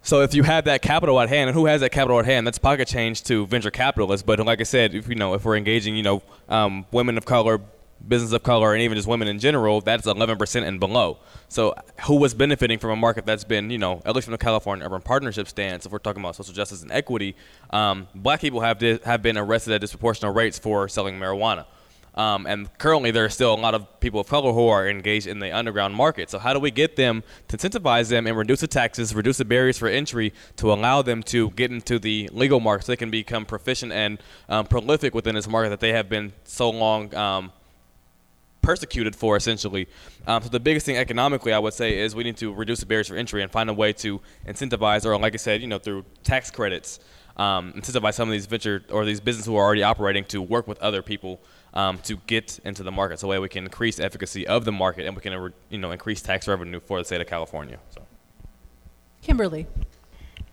[0.01, 2.47] so if you have that capital at hand, and who has that capital at hand?
[2.47, 4.25] That's pocket change to venture capitalists.
[4.25, 7.25] But like I said, if you know if we're engaging, you know, um, women of
[7.25, 7.61] color,
[8.07, 11.17] business of color, and even just women in general, that's 11% and below.
[11.47, 11.75] So
[12.05, 14.85] who was benefiting from a market that's been, you know, at least from the California
[14.85, 17.35] Urban Partnership stance, if we're talking about social justice and equity,
[17.71, 21.65] um, black people have di- have been arrested at disproportionate rates for selling marijuana.
[22.15, 25.27] Um, and currently, there are still a lot of people of color who are engaged
[25.27, 26.29] in the underground market.
[26.29, 29.45] So, how do we get them to incentivize them and reduce the taxes, reduce the
[29.45, 33.11] barriers for entry to allow them to get into the legal market so they can
[33.11, 37.51] become proficient and um, prolific within this market that they have been so long um,
[38.69, 39.87] persecuted for essentially.
[40.27, 42.85] Um, so the biggest thing economically, I would say, is we need to reduce the
[42.85, 45.79] barriers for entry and find a way to incentivize, or like I said, you know,
[45.79, 46.99] through tax credits,
[47.35, 50.67] um, incentivize some of these venture or these businesses who are already operating to work
[50.67, 51.41] with other people
[51.73, 53.19] um, to get into the market.
[53.19, 55.89] So that way we can increase efficacy of the market and we can, you know,
[55.89, 57.79] increase tax revenue for the state of California.
[57.89, 58.03] So.
[59.23, 59.65] Kimberly.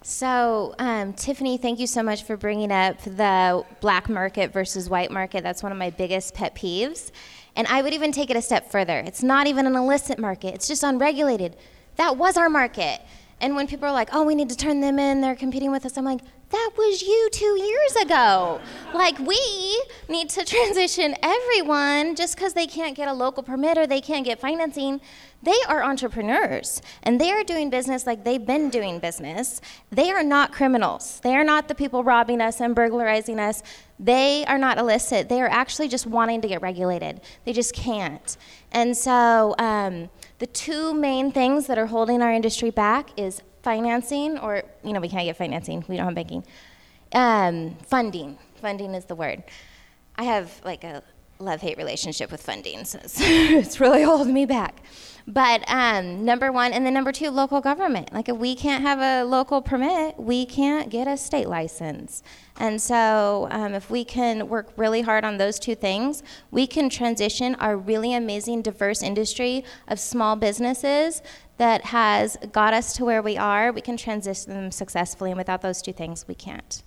[0.02, 5.10] So, um, Tiffany, thank you so much for bringing up the black market versus white
[5.10, 5.42] market.
[5.42, 7.10] That's one of my biggest pet peeves.
[7.57, 8.98] And I would even take it a step further.
[8.98, 11.57] It's not even an illicit market, it's just unregulated.
[11.96, 13.00] That was our market.
[13.40, 15.84] And when people are like, oh, we need to turn them in, they're competing with
[15.84, 16.20] us, I'm like,
[16.51, 18.61] that was you two years ago.
[18.94, 23.86] Like, we need to transition everyone just because they can't get a local permit or
[23.86, 25.01] they can't get financing.
[25.42, 29.61] They are entrepreneurs and they are doing business like they've been doing business.
[29.90, 31.20] They are not criminals.
[31.22, 33.62] They are not the people robbing us and burglarizing us.
[33.99, 35.28] They are not illicit.
[35.28, 37.20] They are actually just wanting to get regulated.
[37.44, 38.36] They just can't.
[38.72, 44.38] And so, um, the two main things that are holding our industry back is financing,
[44.38, 46.44] or, you know, we can't get financing, we don't have banking.
[47.12, 48.38] Um, funding.
[48.62, 49.42] Funding is the word.
[50.14, 51.02] I have like a
[51.39, 54.82] love hate relationship with funding, so it's, it's really holding me back.
[55.28, 58.12] But um, number one, and then number two, local government.
[58.12, 62.22] Like if we can't have a local permit, we can't get a state license.
[62.59, 66.22] And so um, if we can work really hard on those two things,
[66.53, 71.22] we can transition our really amazing, diverse industry of small businesses
[71.59, 73.72] that has got us to where we are.
[73.72, 76.84] We can transition them successfully, and without those two things, we can't.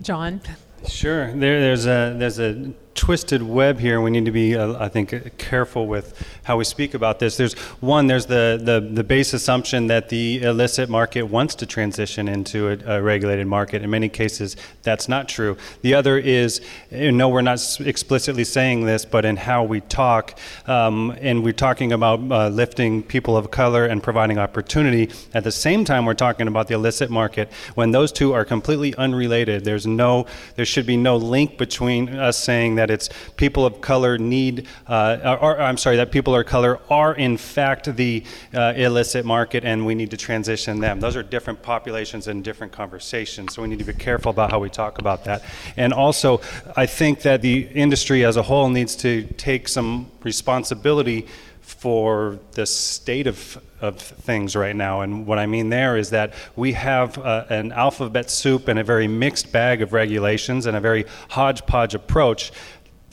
[0.00, 0.40] John.
[0.88, 1.32] Sure.
[1.32, 4.00] There, there's a there's a twisted web here.
[4.00, 7.36] We need to be, uh, I think, careful with how we speak about this.
[7.36, 12.28] There's one, there's the, the, the base assumption that the illicit market wants to transition
[12.28, 13.82] into a, a, regulated market.
[13.82, 15.56] In many cases, that's not true.
[15.82, 21.16] The other is, know, we're not explicitly saying this, but in how we talk, um,
[21.20, 25.10] and we're talking about uh, lifting people of color and providing opportunity.
[25.34, 27.50] At the same time, we're talking about the illicit market.
[27.74, 30.26] When those two are completely unrelated, there's no,
[30.56, 34.66] there should be no link between us saying that that it's people of color need,
[34.86, 38.22] uh, or, I'm sorry, that people of color are in fact the
[38.52, 41.00] uh, illicit market and we need to transition them.
[41.00, 44.58] Those are different populations and different conversations, so we need to be careful about how
[44.58, 45.42] we talk about that.
[45.78, 46.42] And also,
[46.76, 51.26] I think that the industry as a whole needs to take some responsibility
[51.64, 55.00] for the state of, of things right now.
[55.00, 58.84] And what I mean there is that we have uh, an alphabet soup and a
[58.84, 62.52] very mixed bag of regulations and a very hodgepodge approach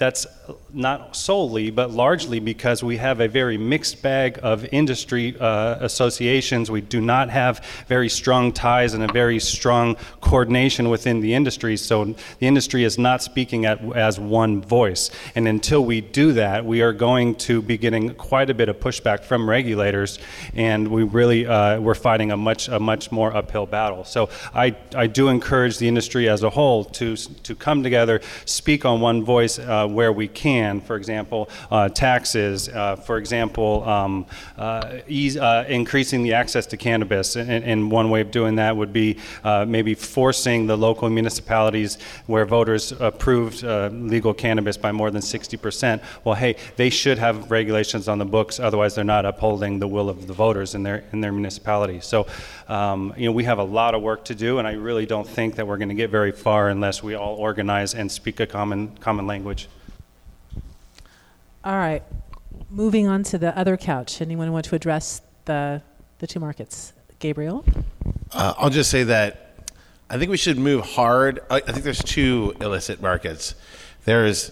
[0.01, 0.25] that's
[0.73, 6.71] not solely, but largely because we have a very mixed bag of industry uh, associations.
[6.71, 11.77] We do not have very strong ties and a very strong coordination within the industry.
[11.77, 15.11] So the industry is not speaking at, as one voice.
[15.35, 18.79] And until we do that, we are going to be getting quite a bit of
[18.79, 20.19] pushback from regulators,
[20.55, 24.03] and we really uh, we're fighting a much a much more uphill battle.
[24.05, 28.85] So I I do encourage the industry as a whole to to come together, speak
[28.85, 33.83] on one voice uh, where we can can, for example, uh, taxes, uh, for example,
[33.83, 34.25] um,
[34.57, 37.35] uh, ease, uh, increasing the access to cannabis.
[37.35, 41.97] And, and, one way of doing that would be uh, maybe forcing the local municipalities
[42.27, 46.01] where voters approved legal cannabis by more than 60%.
[46.23, 50.09] Well, hey, they should have regulations on the books, otherwise they're not upholding the will
[50.09, 51.99] of the voters in their in their municipality.
[52.01, 52.27] So,
[52.67, 55.27] um, you know, we have a lot of work to do, and I really don't
[55.27, 58.47] think that we're going to get very far unless we all organize and speak a
[58.47, 59.67] common common language.
[61.63, 62.01] All right.
[62.71, 64.19] Moving on to the other couch.
[64.19, 65.83] Anyone want to address the,
[66.17, 66.93] the two markets?
[67.19, 67.63] Gabriel?
[68.31, 69.65] Uh, I'll just say that
[70.09, 71.41] I think we should move hard.
[71.51, 73.53] I, I think there's two illicit markets.
[74.05, 74.51] There's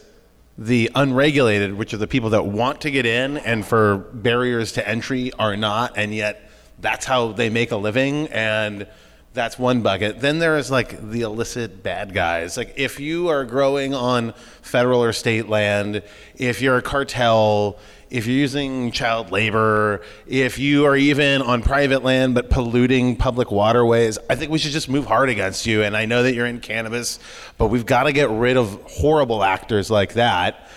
[0.57, 4.87] the unregulated, which are the people that want to get in and for barriers to
[4.87, 8.27] entry are not, and yet that's how they make a living.
[8.27, 8.85] And
[9.33, 10.21] that's one bucket.
[10.21, 12.57] Then there is like the illicit bad guys.
[12.57, 16.01] Like if you are growing on federal or state land,
[16.35, 17.77] if you're a cartel,
[18.09, 23.51] if you're using child labor, if you are even on private land but polluting public
[23.51, 25.83] waterways, I think we should just move hard against you.
[25.83, 27.19] And I know that you're in cannabis,
[27.57, 30.67] but we've got to get rid of horrible actors like that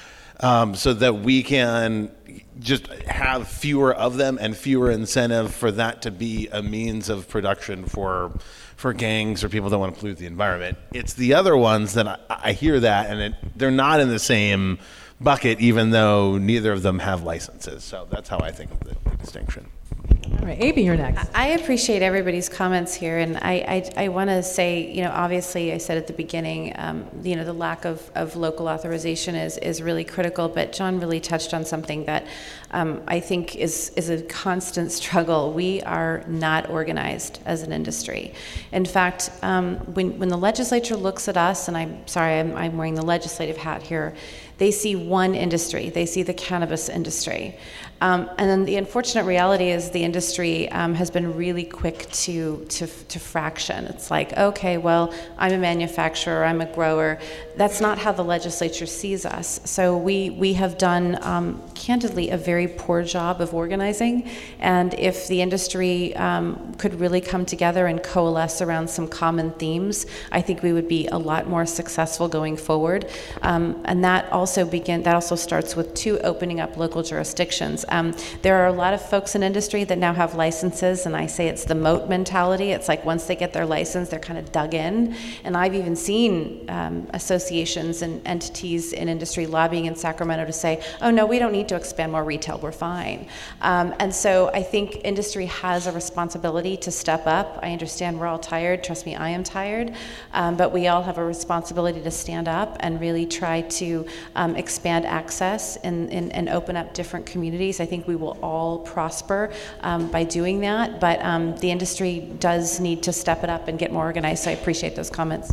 [0.41, 2.11] um, so that we can
[2.59, 7.29] just have fewer of them and fewer incentive for that to be a means of
[7.29, 8.33] production for
[8.77, 10.77] for gangs or people that want to pollute the environment.
[10.93, 14.19] It's the other ones that I, I hear that and it, they're not in the
[14.19, 14.79] same
[15.21, 17.85] bucket, even though neither of them have licenses.
[17.85, 19.69] So that's how I think of the, the distinction.
[20.11, 21.31] All right, Amy, you're next.
[21.37, 25.73] I appreciate everybody's comments here, and I, I, I want to say, you know, obviously,
[25.73, 29.57] I said at the beginning, um, you know, the lack of, of local authorization is,
[29.59, 32.27] is really critical, but John really touched on something that
[32.73, 35.53] um, I think is, is a constant struggle.
[35.53, 38.35] We are not organized as an industry.
[38.73, 42.77] In fact, um, when, when the legislature looks at us, and I'm sorry, I'm, I'm
[42.77, 44.13] wearing the legislative hat here,
[44.59, 47.57] they see one industry, they see the cannabis industry.
[48.03, 52.67] Um, and then the unfortunate reality is the industry um, has been really quick to,
[52.69, 53.85] to, to fraction.
[53.85, 57.21] It's like, okay, well, I'm a manufacturer, I'm a grower.
[57.57, 59.61] That's not how the legislature sees us.
[59.65, 64.29] So we, we have done, um, candidly, a very poor job of organizing.
[64.59, 70.07] And if the industry um, could really come together and coalesce around some common themes,
[70.33, 73.09] I think we would be a lot more successful going forward.
[73.43, 77.85] Um, and that also begin, that also starts with two opening up local jurisdictions.
[77.93, 81.27] Um, there are a lot of folks in industry that now have licenses, and I
[81.27, 82.71] say it's the moat mentality.
[82.73, 85.15] It's like once they get their license, they're kind of dug in.
[85.45, 90.83] And I've even seen um, associations and entities in industry lobbying in Sacramento to say,
[91.03, 93.27] oh, no, we don't need to expand more retail, we're fine.
[93.61, 97.59] Um, and so I think industry has a responsibility to step up.
[97.63, 98.83] I understand we're all tired.
[98.83, 99.95] Trust me, I am tired.
[100.33, 104.57] Um, but we all have a responsibility to stand up and really try to um,
[104.57, 107.82] expand access and, and, and open up different communities.
[107.83, 112.81] I think we will all prosper um, by doing that, but um, the industry does
[112.81, 114.45] need to step it up and get more organized.
[114.45, 115.53] So I appreciate those comments.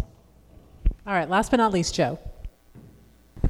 [1.06, 2.20] All right, last but not least, Joe.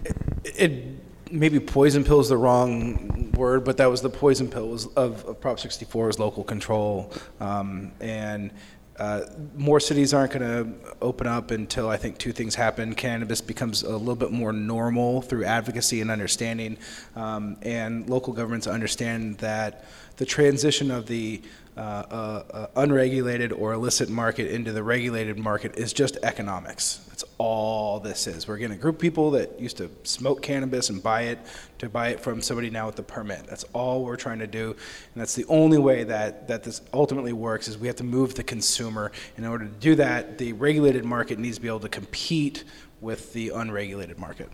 [0.05, 0.83] It, it
[1.31, 5.25] maybe poison pill is the wrong word, but that was the poison pill was of,
[5.25, 8.51] of Prop 64 was local control, um, and
[8.99, 9.21] uh,
[9.55, 12.93] more cities aren't going to open up until I think two things happen.
[12.95, 16.77] Cannabis becomes a little bit more normal through advocacy and understanding,
[17.15, 19.85] um, and local governments understand that
[20.19, 21.41] the transition of the
[21.77, 26.99] uh, uh, uh, unregulated or illicit market into the regulated market is just economics.
[27.07, 28.45] That's all this is.
[28.45, 31.39] We're getting a group of people that used to smoke cannabis and buy it
[31.77, 33.47] to buy it from somebody now with a permit.
[33.47, 37.31] That's all we're trying to do, and that's the only way that, that this ultimately
[37.31, 39.13] works is we have to move the consumer.
[39.37, 42.65] In order to do that, the regulated market needs to be able to compete
[42.99, 44.49] with the unregulated market.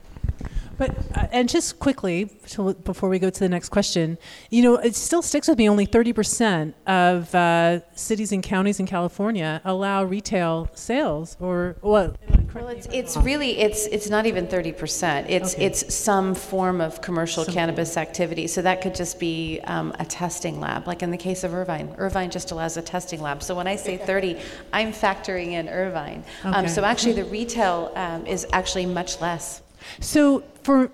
[0.78, 4.18] But uh, and just quickly to, before we go to the next question,
[4.50, 5.70] you know, it still sticks with me.
[5.70, 12.18] Only thirty percent of uh, cities and counties in California allow retail sales, or what?
[12.54, 15.30] Well, it's, it's really it's it's not even thirty percent.
[15.30, 15.66] It's Okay.
[15.68, 18.48] it's some form of commercial cannabis activity.
[18.48, 21.96] So that could just be um, a testing lab, like in the case of Irvine.
[21.98, 23.42] Irvine just allows a testing lab.
[23.44, 24.40] So when I say thirty,
[24.74, 26.26] I'm factoring in Irvine.
[26.44, 26.68] Um, Okay.
[26.68, 29.62] so actually, the retail um, is actually much less.
[30.00, 30.92] So for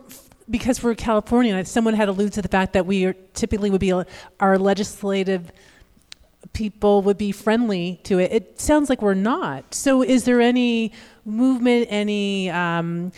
[0.50, 3.94] because we're California, someone had alluded to the fact that we are, typically would be
[4.40, 5.52] our legislative
[6.54, 8.32] people would be friendly to it.
[8.32, 9.74] It sounds like we're not.
[9.74, 10.92] So is there any
[11.24, 13.12] movement, any um,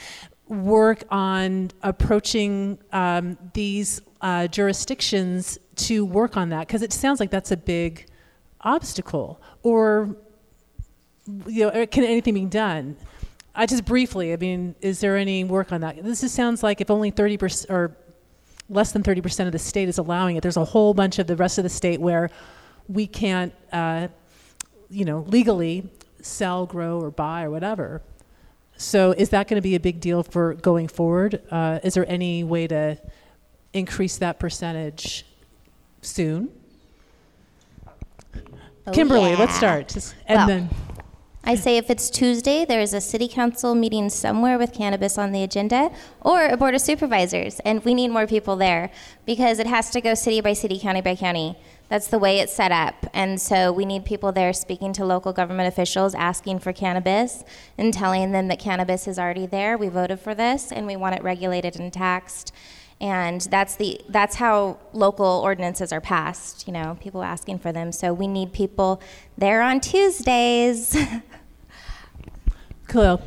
[0.47, 6.67] work on approaching um, these uh, jurisdictions to work on that?
[6.67, 8.05] Because it sounds like that's a big
[8.61, 9.41] obstacle.
[9.63, 10.15] Or
[11.47, 12.97] you know, can anything be done?
[13.55, 16.03] I just briefly, I mean, is there any work on that?
[16.03, 17.95] This just sounds like if only 30% or
[18.69, 21.35] less than 30% of the state is allowing it, there's a whole bunch of the
[21.35, 22.29] rest of the state where
[22.87, 24.07] we can't, uh,
[24.89, 25.87] you know, legally
[26.21, 28.01] sell, grow, or buy or whatever.
[28.75, 31.41] So is that going to be a big deal for going forward?
[31.51, 32.97] Uh, is there any way to
[33.73, 35.25] increase that percentage
[36.01, 36.49] soon?
[38.85, 39.89] Oh, Kimberly, let's start.
[39.89, 40.69] Just- And Well, then.
[41.45, 45.33] I say if it's Tuesday, there is a city council meeting somewhere with cannabis on
[45.33, 45.91] the agenda
[46.21, 48.89] or a board of supervisors, and we need more people there
[49.25, 51.57] because it has to go city by city, county by county.
[51.89, 52.95] That's the way it's set up.
[53.13, 57.43] And so we need people there speaking to local government officials, asking for cannabis,
[57.77, 59.77] and telling them that cannabis is already there.
[59.77, 62.53] We voted for this, and we want it regulated and taxed.
[63.03, 66.65] And that's the that's how local ordinances are passed.
[66.67, 67.91] You know, people asking for them.
[67.91, 69.01] So we need people
[69.37, 70.97] there on Tuesdays.
[72.87, 73.21] Khalil.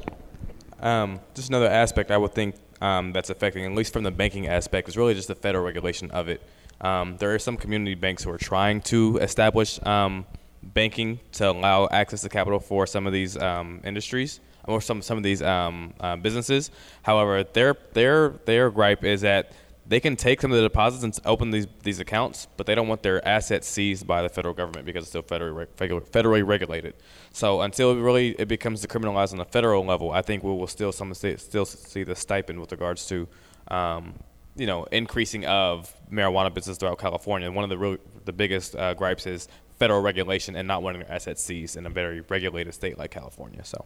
[0.80, 4.46] Um, just another aspect I would think um, that's affecting, at least from the banking
[4.46, 6.42] aspect, is really just the federal regulation of it.
[6.80, 10.24] Um, there are some community banks who are trying to establish um,
[10.62, 15.18] banking to allow access to capital for some of these um, industries or some some
[15.18, 16.70] of these um, uh, businesses.
[17.02, 19.52] However, their their their gripe is that
[19.88, 22.88] they can take some of the deposits and open these these accounts, but they don't
[22.88, 26.94] want their assets seized by the federal government because it's still federally federally regulated.
[27.32, 30.66] So until it really it becomes decriminalized on the federal level, I think we will
[30.66, 33.28] still some still see the stipend with regards to.
[33.68, 34.14] Um,
[34.58, 37.52] you know, increasing of marijuana business throughout California.
[37.52, 39.48] One of the real, the biggest uh, gripes is
[39.78, 43.62] federal regulation and not wanting their assets seized in a very regulated state like California.
[43.64, 43.84] So,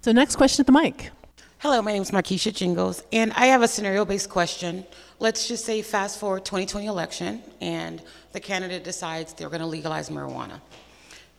[0.00, 1.10] so next question at the mic.
[1.64, 4.84] Hello, my name is Markeisha Jingles, and I have a scenario-based question.
[5.18, 10.10] Let's just say fast forward 2020 election, and the candidate decides they're going to legalize
[10.10, 10.60] marijuana.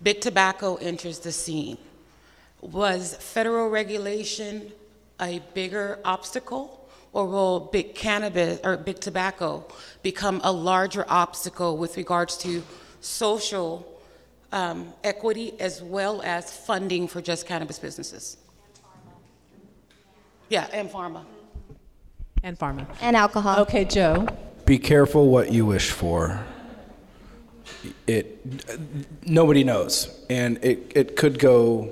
[0.02, 1.78] Big tobacco enters the scene.
[2.62, 4.72] Was federal regulation
[5.22, 9.64] a bigger obstacle, or will big cannabis or big tobacco
[10.02, 12.64] become a larger obstacle with regards to
[13.00, 13.88] social
[14.52, 18.38] um, equity as well as funding for just cannabis businesses?
[20.50, 21.26] Yeah, and pharma.
[22.44, 22.86] And pharma.
[23.02, 23.60] And alcohol.
[23.62, 24.28] Okay, Joe.
[24.66, 26.44] Be careful what you wish for.
[28.08, 31.92] It nobody knows, and it it could go.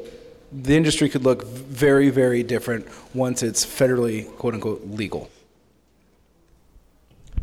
[0.51, 5.30] The industry could look very very different once it's federally quote unquote legal.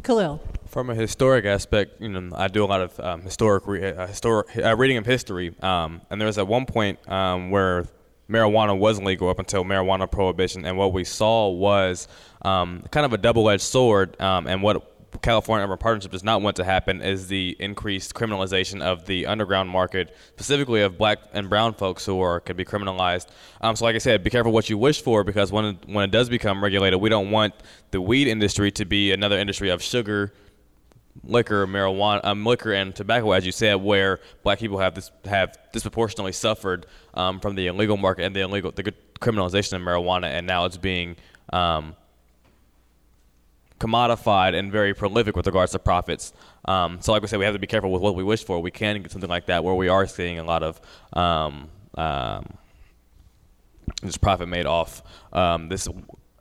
[0.02, 0.40] Khalil.
[0.66, 4.06] From a historic aspect, you know, I do a lot of um, historic re- uh,
[4.06, 7.86] historic uh, reading of history, um, and there was at one point um, where
[8.30, 12.08] marijuana wasn't legal up until marijuana prohibition, and what we saw was
[12.42, 14.18] um, kind of a double-edged sword.
[14.20, 14.86] Um, and what
[15.22, 19.68] California Urban Partnership does not want to happen is the increased criminalization of the underground
[19.68, 23.26] market, specifically of black and brown folks who are could be criminalized.
[23.60, 26.04] Um, so, like I said, be careful what you wish for because when it, when
[26.04, 27.54] it does become regulated, we don't want
[27.90, 30.32] the weed industry to be another industry of sugar
[31.24, 35.56] liquor, marijuana, um, liquor and tobacco, as you said, where black people have this have
[35.72, 40.46] disproportionately suffered um, from the illegal market and the illegal the criminalization of marijuana, and
[40.46, 41.16] now it's being
[41.52, 41.94] um,
[43.78, 46.32] commodified and very prolific with regards to profits.
[46.64, 48.60] Um, so, like I said, we have to be careful with what we wish for.
[48.60, 50.80] We can get something like that where we are seeing a lot of
[51.12, 52.46] um, um,
[54.04, 55.02] just profit made off
[55.68, 55.88] this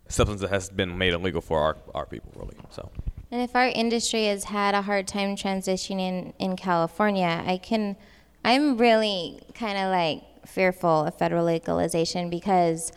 [0.08, 2.56] substance that has been made illegal for our, our people, really.
[2.72, 2.90] So.
[3.32, 7.96] And if our industry has had a hard time transitioning in California, I can,
[8.44, 12.92] I'm really kind of like fearful of federal legalization because,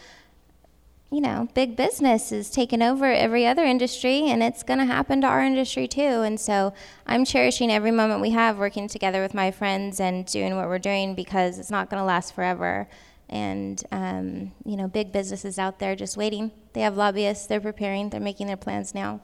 [1.11, 5.21] you know, big business is taking over every other industry and it's going to happen
[5.21, 6.01] to our industry too.
[6.01, 6.73] And so
[7.07, 10.79] I'm cherishing every moment we have working together with my friends and doing what we're
[10.79, 12.89] doing because it's not going to last forever.
[13.29, 16.53] And, um, you know, big businesses out there just waiting.
[16.73, 19.21] They have lobbyists, they're preparing, they're making their plans now.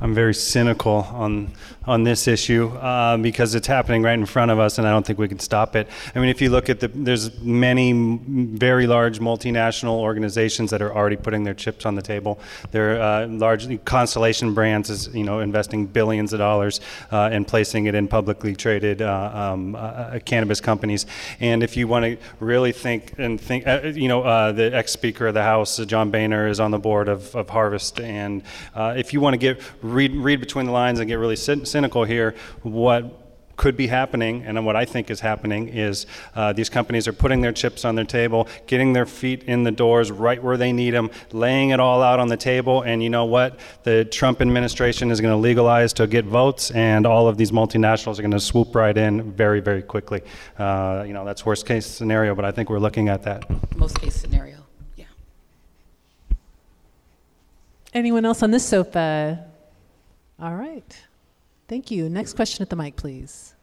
[0.00, 1.52] I'm very cynical on
[1.88, 5.06] on this issue uh, because it's happening right in front of us, and I don't
[5.06, 5.88] think we can stop it.
[6.14, 10.94] I mean, if you look at the, there's many very large multinational organizations that are
[10.94, 12.38] already putting their chips on the table.
[12.72, 16.80] They're uh, largely Constellation Brands is you know investing billions of dollars
[17.10, 21.06] uh, and placing it in publicly traded uh, um, uh, uh, cannabis companies.
[21.40, 23.64] And if you want to really think and think,
[23.96, 27.48] you know, the ex-speaker of the House, John Boehner, is on the board of, of
[27.48, 28.42] Harvest, and
[28.76, 29.62] if you want to get
[29.92, 33.24] read read between the lines and get really cynical here, what
[33.58, 36.06] could be happening, and what I think is happening, is
[36.36, 39.72] uh, these companies are putting their chips on their table, getting their feet in the
[39.72, 43.10] doors right where they need them, laying it all out on the table, and you
[43.10, 43.58] know what?
[43.82, 48.18] The Trump administration is going to legalize to get votes, and all of these multinationals
[48.18, 50.22] are going to swoop right in very, very quickly.
[50.56, 53.44] Uh, you know, that's worst case scenario, but I think we're looking at that.
[53.76, 54.58] Most case scenario,
[54.96, 55.06] yeah.
[57.92, 59.47] Anyone else on this sofa?
[60.40, 60.96] All right.
[61.66, 62.08] Thank you.
[62.08, 63.54] Next question at the mic, please.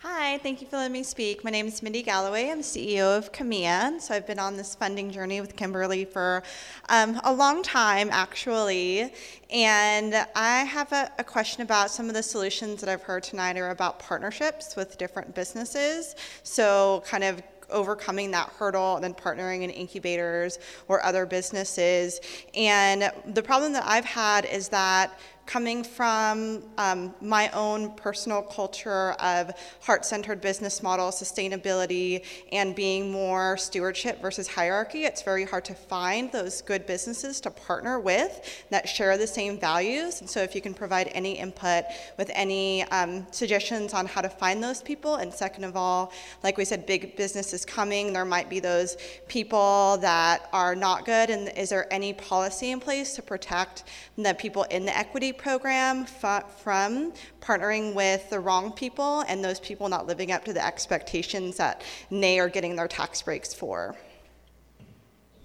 [0.00, 1.42] Hi, thank you for letting me speak.
[1.42, 2.50] My name is Mindy Galloway.
[2.50, 3.98] I'm CEO of CAMIA.
[3.98, 6.42] So I've been on this funding journey with Kimberly for
[6.90, 9.10] um, a long time, actually.
[9.50, 13.56] And I have a, a, question about some of the solutions that I've heard tonight
[13.56, 16.14] are about partnerships with different businesses.
[16.42, 22.20] So kind of overcoming that hurdle and then partnering in incubators or other businesses.
[22.54, 29.12] And the problem that I've had is that coming from um, my own personal culture
[29.12, 35.64] of heart centered business model, sustainability, and being more stewardship versus hierarchy, it's very hard
[35.64, 40.20] to find those good businesses to partner with that share the same values.
[40.20, 41.84] And so, if you can provide any input
[42.18, 46.12] with any um, suggestions on how to find those people, and second of all,
[46.42, 48.96] like we said, big business is coming, there might be those
[49.28, 53.84] people that are not good, and is there any policy in place to protect
[54.18, 59.88] the people in the equity program from partnering with the wrong people and those people
[59.88, 63.96] not living up to the expectations that they are getting their tax breaks for.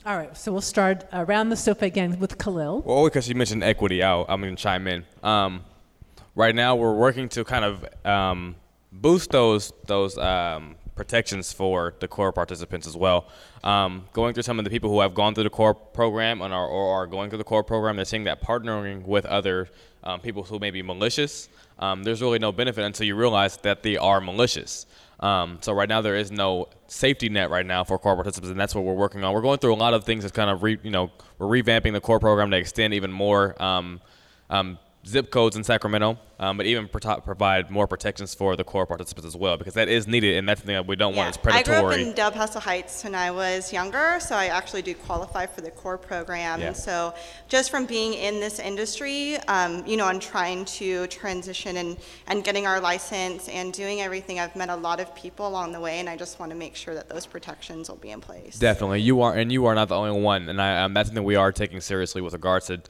[0.03, 2.81] All right, so we'll start around the sofa again with Khalil.
[2.81, 5.05] Well, because you mentioned equity, I'll, I'm going to chime in.
[5.21, 5.63] Um,
[6.33, 8.55] right now, we're working to kind of um,
[8.91, 13.25] boost those those um, protections for the core participants as well.
[13.63, 16.53] Um, going through some of the people who have gone through the core program and
[16.53, 19.67] are, or are going through the core program, they're seeing that partnering with other
[20.03, 21.49] um, people who may be malicious,
[21.79, 24.85] um, there's really no benefit until you realize that they are malicious.
[25.19, 28.59] Um, so right now there is no safety net right now for core participants, and
[28.59, 29.33] that's what we're working on.
[29.33, 31.93] We're going through a lot of things that's kind of re, you know we're revamping
[31.93, 34.01] the core program to extend even more um,
[34.51, 38.85] um, zip codes in Sacramento, um, but even pro- provide more protections for the core
[38.85, 41.19] participants as well, because that is needed, and that's the thing that we don't yeah.
[41.19, 41.77] want is predatory.
[41.77, 44.93] I grew up in Del Paso Heights when I was younger, so I actually do
[44.93, 46.59] qualify for the core program.
[46.59, 46.67] Yeah.
[46.67, 47.15] And so,
[47.47, 51.97] just from being in this industry, um, you know, and trying to transition and,
[52.27, 55.79] and getting our license and doing everything, I've met a lot of people along the
[55.79, 58.59] way, and I just want to make sure that those protections will be in place.
[58.59, 61.23] Definitely, you are, and you are not the only one, and I, um, that's something
[61.23, 62.81] we are taking seriously with regards to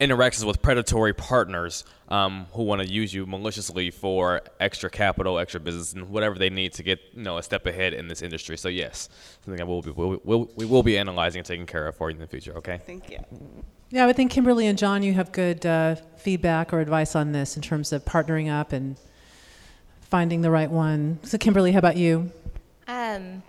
[0.00, 5.60] interactions with predatory partners um, who want to use you maliciously for extra capital, extra
[5.60, 8.56] business, and whatever they need to get you know a step ahead in this industry.
[8.56, 9.08] So yes,
[9.44, 12.10] something I will be we'll, we'll, we will be analyzing and taking care of for
[12.10, 12.56] you in the future.
[12.56, 12.80] Okay.
[12.84, 13.18] Thank you.
[13.90, 17.56] Yeah, I think Kimberly and John, you have good uh, feedback or advice on this
[17.56, 18.96] in terms of partnering up and
[20.00, 21.20] finding the right one.
[21.22, 22.32] So Kimberly, how about you?
[22.88, 23.42] Um,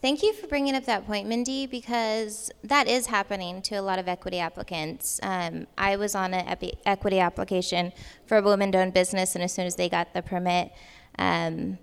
[0.00, 3.98] Thank you for bringing up that point, Mindy, because that is happening to a lot
[3.98, 5.18] of equity applicants.
[5.24, 7.92] Um, I was on an epi- equity application
[8.24, 10.70] for a woman owned business, and as soon as they got the permit,
[11.18, 11.78] um,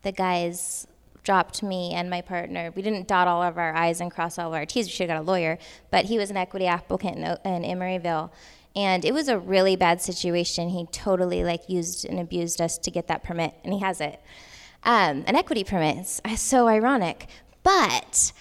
[0.00, 0.86] the guys
[1.22, 2.72] dropped me and my partner.
[2.74, 4.86] We didn't dot all of our I's and cross all of our T's.
[4.86, 5.58] We should have got a lawyer,
[5.90, 8.30] but he was an equity applicant in, in Emeryville.
[8.74, 10.70] And it was a really bad situation.
[10.70, 14.22] He totally like used and abused us to get that permit, and he has it.
[14.84, 15.98] Um, an equity permit.
[16.24, 17.26] It's so ironic.
[17.62, 18.32] But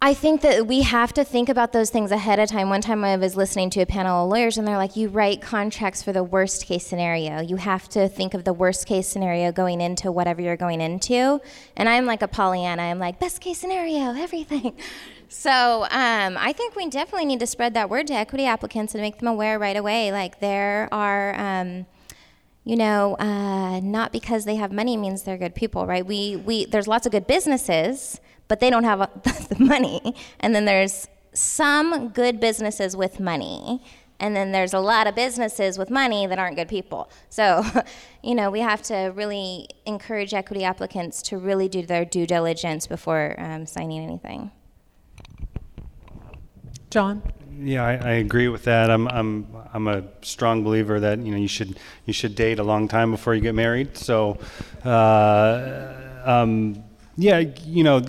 [0.00, 2.68] I think that we have to think about those things ahead of time.
[2.70, 5.42] One time I was listening to a panel of lawyers, and they're like, you write
[5.42, 7.40] contracts for the worst case scenario.
[7.40, 11.40] You have to think of the worst case scenario going into whatever you're going into.
[11.76, 12.82] And I'm like a Pollyanna.
[12.82, 14.76] I'm like, best case scenario, everything.
[15.30, 19.02] So um, I think we definitely need to spread that word to equity applicants and
[19.02, 20.10] make them aware right away.
[20.10, 21.38] Like, there are.
[21.38, 21.84] Um,
[22.68, 26.04] you know, uh, not because they have money means they're good people, right?
[26.04, 28.98] We, we, there's lots of good businesses, but they don't have
[29.48, 30.14] the money.
[30.40, 33.82] And then there's some good businesses with money,
[34.20, 37.10] and then there's a lot of businesses with money that aren't good people.
[37.30, 37.64] So,
[38.22, 42.86] you know, we have to really encourage equity applicants to really do their due diligence
[42.86, 44.50] before um, signing anything.
[46.90, 47.22] John?
[47.60, 48.88] Yeah, I, I, agree with that.
[48.88, 52.62] I'm, I'm, I'm a strong believer that you know you should you should date a
[52.62, 53.96] long time before you get married.
[53.96, 54.38] So,
[54.84, 55.92] uh,
[56.24, 56.84] um,
[57.16, 58.00] yeah, you know,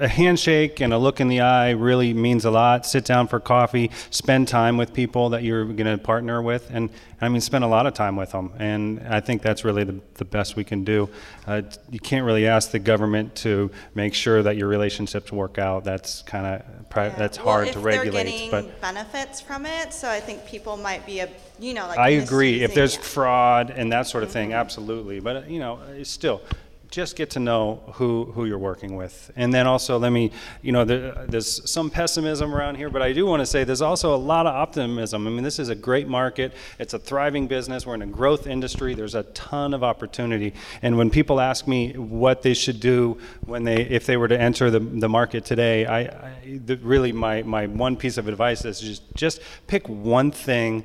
[0.00, 2.86] a handshake and a look in the eye really means a lot.
[2.86, 6.90] Sit down for coffee, spend time with people that you're going to partner with, and
[7.20, 8.52] I mean, spend a lot of time with them.
[8.58, 11.08] And I think that's really the, the best we can do.
[11.46, 15.84] Uh, you can't really ask the government to make sure that your relationships work out.
[15.84, 17.08] That's kind of yeah.
[17.10, 18.24] that's well, hard to regulate.
[18.24, 21.28] Getting but benefits from it, so I think people might be a
[21.58, 21.98] you know like.
[21.98, 22.62] I agree.
[22.62, 24.38] If there's fraud and that sort of mm-hmm.
[24.38, 25.20] thing, absolutely.
[25.20, 26.42] But you know, still
[26.90, 29.30] just get to know who, who you're working with.
[29.36, 30.30] And then also, let me,
[30.62, 33.82] you know, there, there's some pessimism around here, but I do want to say there's
[33.82, 35.26] also a lot of optimism.
[35.26, 38.46] I mean, this is a great market, it's a thriving business, we're in a growth
[38.46, 40.54] industry, there's a ton of opportunity.
[40.82, 44.40] And when people ask me what they should do when they, if they were to
[44.40, 48.64] enter the, the market today, I, I the, really my, my one piece of advice
[48.64, 50.84] is just, just pick one thing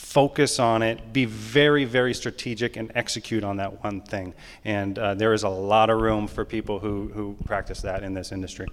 [0.00, 4.34] focus on it, be very, very strategic, and execute on that one thing.
[4.64, 8.14] And uh, there is a lot of room for people who, who practice that in
[8.14, 8.66] this industry.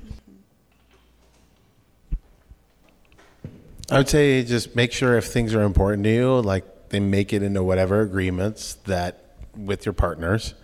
[3.92, 7.34] I would say just make sure if things are important to you, like they make
[7.34, 10.56] it into whatever agreements that with your partners.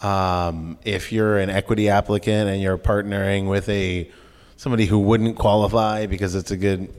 [0.00, 4.10] Um, if you're an equity applicant and you're partnering with a
[4.56, 6.92] somebody who wouldn't qualify because it's a good,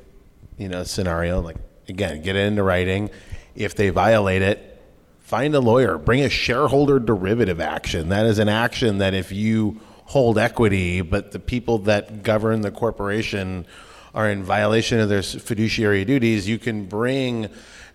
[0.57, 1.57] you know, scenario, like
[1.91, 3.09] again, get it into writing.
[3.55, 4.81] If they violate it,
[5.19, 5.97] find a lawyer.
[5.97, 8.09] Bring a shareholder derivative action.
[8.09, 12.71] That is an action that if you hold equity, but the people that govern the
[12.71, 13.65] corporation
[14.13, 17.45] are in violation of their fiduciary duties, you can bring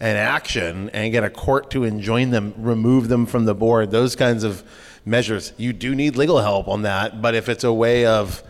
[0.01, 4.15] an action and get a court to enjoin them, remove them from the board, those
[4.17, 4.63] kinds of
[5.05, 5.53] measures.
[5.57, 8.43] You do need legal help on that, but if it's a way of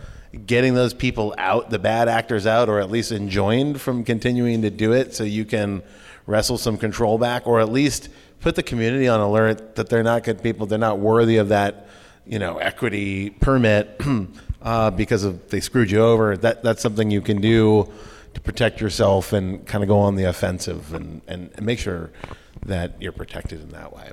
[0.45, 4.69] getting those people out, the bad actors out, or at least enjoined from continuing to
[4.69, 5.81] do it so you can
[6.25, 8.09] wrestle some control back, or at least
[8.41, 11.87] put the community on alert that they're not good people, they're not worthy of that,
[12.25, 13.99] you know, equity permit
[14.61, 16.35] uh, because of they screwed you over.
[16.37, 17.91] That that's something you can do
[18.33, 22.11] to protect yourself and kind of go on the offensive and, and, and make sure
[22.65, 24.11] that you're protected in that way.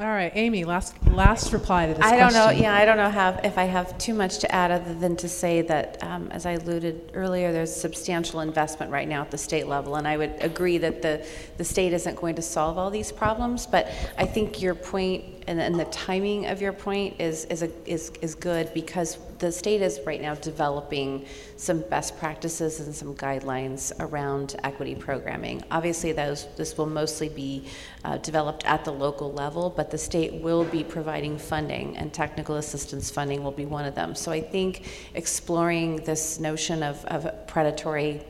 [0.00, 3.10] All right, Amy, last last reply to this I don't know, yeah, I don't know
[3.10, 6.46] how, if I have too much to add other than to say that, um, as
[6.46, 10.32] I alluded earlier, there's substantial investment right now at the state level, and I would
[10.40, 11.26] agree that the,
[11.58, 15.60] the state isn't going to solve all these problems, but I think your point and,
[15.60, 19.82] and the timing of your point is, is, a, is, is good because the state
[19.82, 21.26] is right now developing
[21.60, 25.62] some best practices and some guidelines around equity programming.
[25.70, 27.66] Obviously, those, this will mostly be
[28.02, 32.56] uh, developed at the local level, but the state will be providing funding, and technical
[32.56, 34.14] assistance funding will be one of them.
[34.14, 38.24] So I think exploring this notion of, of predatory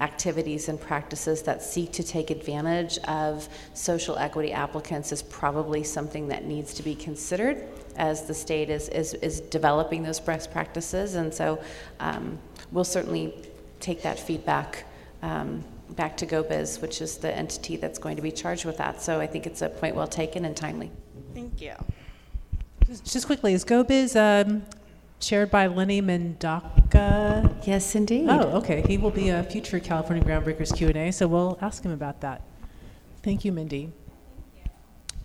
[0.00, 6.28] activities and practices that seek to take advantage of social equity applicants is probably something
[6.28, 11.14] that needs to be considered as the state is, is, is developing those best practices.
[11.14, 11.58] And so
[11.98, 12.38] um,
[12.76, 13.32] we'll certainly
[13.80, 14.84] take that feedback
[15.22, 19.00] um, back to GoBiz, which is the entity that's going to be charged with that.
[19.00, 20.90] So I think it's a point well taken and timely.
[21.34, 21.72] Thank you.
[22.86, 24.62] Just, just quickly, is GoBiz um,
[25.20, 27.66] chaired by Lenny Mendonca?
[27.66, 28.28] Yes, indeed.
[28.28, 28.84] Oh, okay.
[28.86, 32.42] He will be a future California Groundbreakers Q&A, so we'll ask him about that.
[33.22, 33.90] Thank you, Mindy.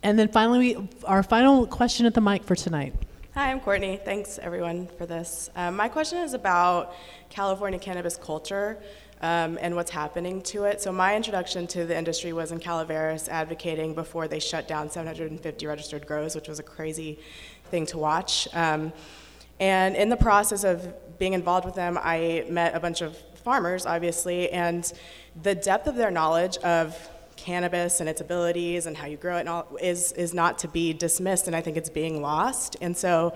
[0.03, 2.95] And then finally, we, our final question at the mic for tonight.
[3.33, 3.95] Hi, I'm Courtney.
[3.95, 5.49] Thanks, everyone, for this.
[5.55, 6.93] Um, my question is about
[7.29, 8.77] California cannabis culture
[9.21, 10.81] um, and what's happening to it.
[10.81, 15.65] So, my introduction to the industry was in Calaveras advocating before they shut down 750
[15.65, 17.19] registered grows, which was a crazy
[17.69, 18.49] thing to watch.
[18.53, 18.91] Um,
[19.61, 23.85] and in the process of being involved with them, I met a bunch of farmers,
[23.85, 24.91] obviously, and
[25.41, 26.97] the depth of their knowledge of
[27.41, 30.68] cannabis and its abilities and how you grow it and all is, is not to
[30.68, 32.77] be dismissed, and I think it's being lost.
[32.81, 33.34] And so,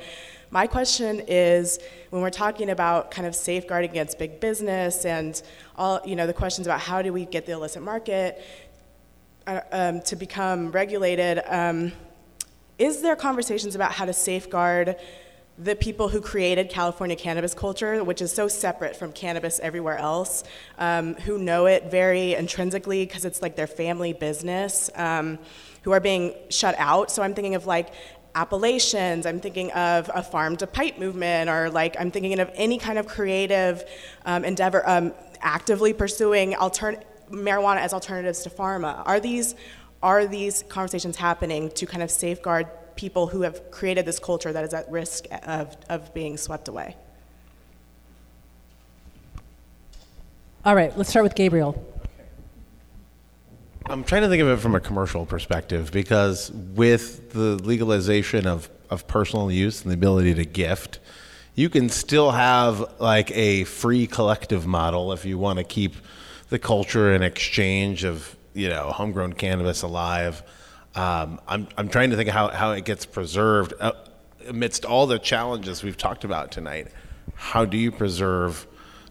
[0.51, 1.79] my question is
[2.11, 5.41] when we're talking about kind of safeguarding against big business and
[5.75, 8.41] all, you know, the questions about how do we get the illicit market
[9.47, 11.91] uh, um, to become regulated, um,
[12.77, 14.95] is there conversations about how to safeguard?
[15.57, 20.43] The people who created California cannabis culture, which is so separate from cannabis everywhere else,
[20.77, 25.39] um, who know it very intrinsically because it's like their family business, um,
[25.83, 27.09] who are being shut out.
[27.09, 27.93] So I'm thinking of like
[28.35, 32.77] appellations, I'm thinking of a farm to pipe movement, or like I'm thinking of any
[32.77, 33.85] kind of creative
[34.25, 39.01] um, endeavor um, actively pursuing marijuana as alternatives to pharma.
[39.05, 39.55] Are these,
[40.03, 44.63] are these conversations happening to kind of safeguard people who have created this culture that
[44.63, 46.95] is at risk of, of being swept away.
[50.63, 51.85] All right, let's start with Gabriel.
[53.87, 58.67] I'm trying to think of it from a commercial perspective because with the legalization of,
[58.89, 60.97] of personal use and the ability to gift,
[61.53, 65.93] you can still have like a free collective model if you want to keep
[66.49, 70.41] the culture and exchange of you know homegrown cannabis alive.
[70.95, 73.91] Um, I'm, I'm trying to think how, how it gets preserved uh,
[74.47, 76.87] amidst all the challenges we've talked about tonight.
[77.35, 78.65] How do you preserve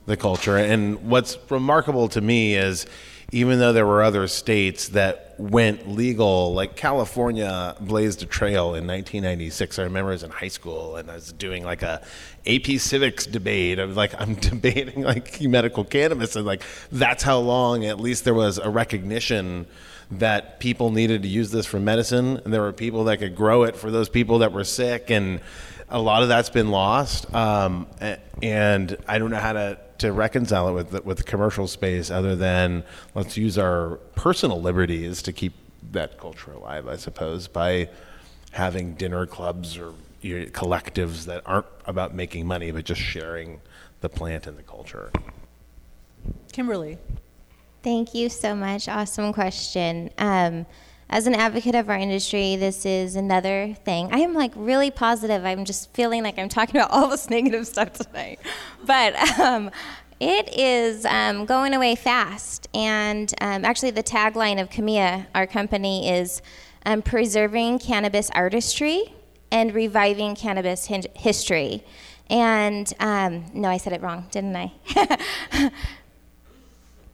[0.07, 0.57] the culture?
[0.57, 2.87] And what's remarkable to me is
[3.33, 8.87] even though there were other states that went legal, like California blazed a trail in
[8.87, 9.79] 1996.
[9.79, 12.01] I remember I was in high school and I was doing like a
[12.47, 13.81] AP Civics debate.
[13.81, 16.63] I was like, I'm debating like medical cannabis, and like
[16.93, 19.67] that's how long at least there was a recognition
[20.11, 23.65] that people needed to use this for medicine, and there were people that could grow
[23.65, 25.41] it for those people that were sick, and
[25.89, 27.33] a lot of that's been lost.
[27.35, 27.87] Um,
[28.43, 32.11] and I don't know how to, to reconcile it with the, with the commercial space,
[32.11, 35.55] other than let's use our personal liberties to keep
[35.93, 36.89] that culture alive.
[36.89, 37.89] I suppose by
[38.53, 43.61] having dinner clubs or collectives that aren't about making money, but just sharing
[44.01, 45.11] the plant and the culture.
[46.53, 46.99] Kimberly.
[47.85, 48.89] Thank you so much.
[48.89, 50.09] Awesome question.
[50.17, 50.65] Um,
[51.11, 54.09] as an advocate of our industry, this is another thing.
[54.11, 55.45] I am like really positive.
[55.45, 58.41] I'm just feeling like I'm talking about all this negative stuff tonight.
[58.87, 59.71] But um,
[60.19, 62.69] it is um, going away fast.
[62.73, 66.41] And um, actually, the tagline of CAMIA, our company, is
[66.87, 69.13] um, preserving cannabis artistry
[69.53, 71.85] and reviving cannabis hin- history.
[72.31, 74.73] And um, no, I said it wrong, didn't I?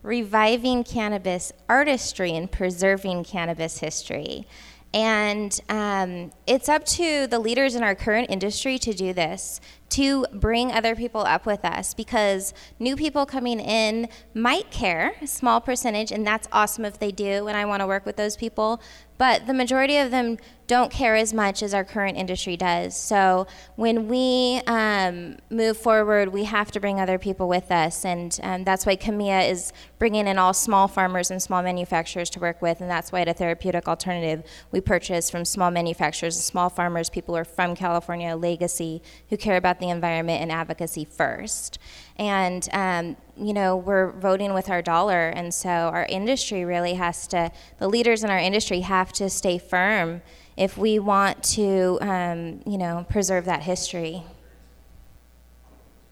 [0.02, 4.46] reviving cannabis artistry and preserving cannabis history.
[4.92, 9.60] And um, it's up to the leaders in our current industry to do this,
[9.90, 15.26] to bring other people up with us, because new people coming in might care, a
[15.26, 18.36] small percentage, and that's awesome if they do, and I want to work with those
[18.36, 18.80] people.
[19.18, 22.96] But the majority of them don't care as much as our current industry does.
[22.96, 23.46] So
[23.76, 28.64] when we um, move forward, we have to bring other people with us, and um,
[28.64, 32.80] that's why CAMIA is bringing in all small farmers and small manufacturers to work with,
[32.80, 37.10] and that's why at a therapeutic alternative we purchase from small manufacturers and small farmers,
[37.10, 41.78] people who are from California, legacy, who care about the environment and advocacy first.
[42.16, 47.26] And um, you know we're voting with our dollar, and so our industry really has
[47.28, 47.50] to.
[47.78, 50.22] The leaders in our industry have to stay firm
[50.56, 54.22] if we want to, um, you know, preserve that history.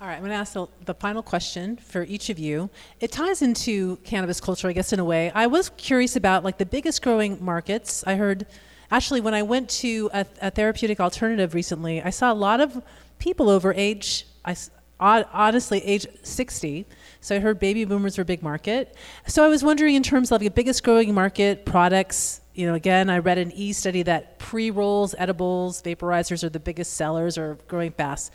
[0.01, 2.71] All right, I'm going to ask the, the, final question for each of you.
[3.01, 5.33] It ties into cannabis culture, I guess, in a way.
[5.35, 8.05] I was curious about like the biggest growing markets.
[8.07, 8.47] I heard,
[8.93, 12.81] actually, when I went to a, a therapeutic alternative recently, I saw a lot of
[13.19, 14.57] people over age, I,
[15.01, 16.87] honestly, age 60.
[17.21, 18.97] So I heard baby boomers were a big market.
[19.27, 23.09] So I was wondering, in terms of the biggest growing market products, you know, again,
[23.09, 27.59] I read an e study that pre rolls, edibles, vaporizers are the biggest sellers or
[27.69, 28.33] growing fast.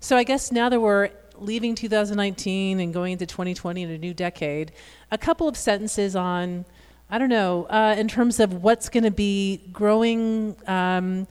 [0.00, 4.14] So I guess now that we're leaving 2019 and going into 2020 in a new
[4.14, 4.72] decade,
[5.10, 6.64] a couple of sentences on,
[7.10, 11.26] I don't know, uh, in terms of what's going to be growing, um,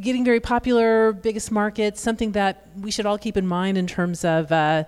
[0.00, 4.24] getting very popular, biggest markets, something that we should all keep in mind in terms
[4.24, 4.50] of.
[4.52, 4.84] Uh,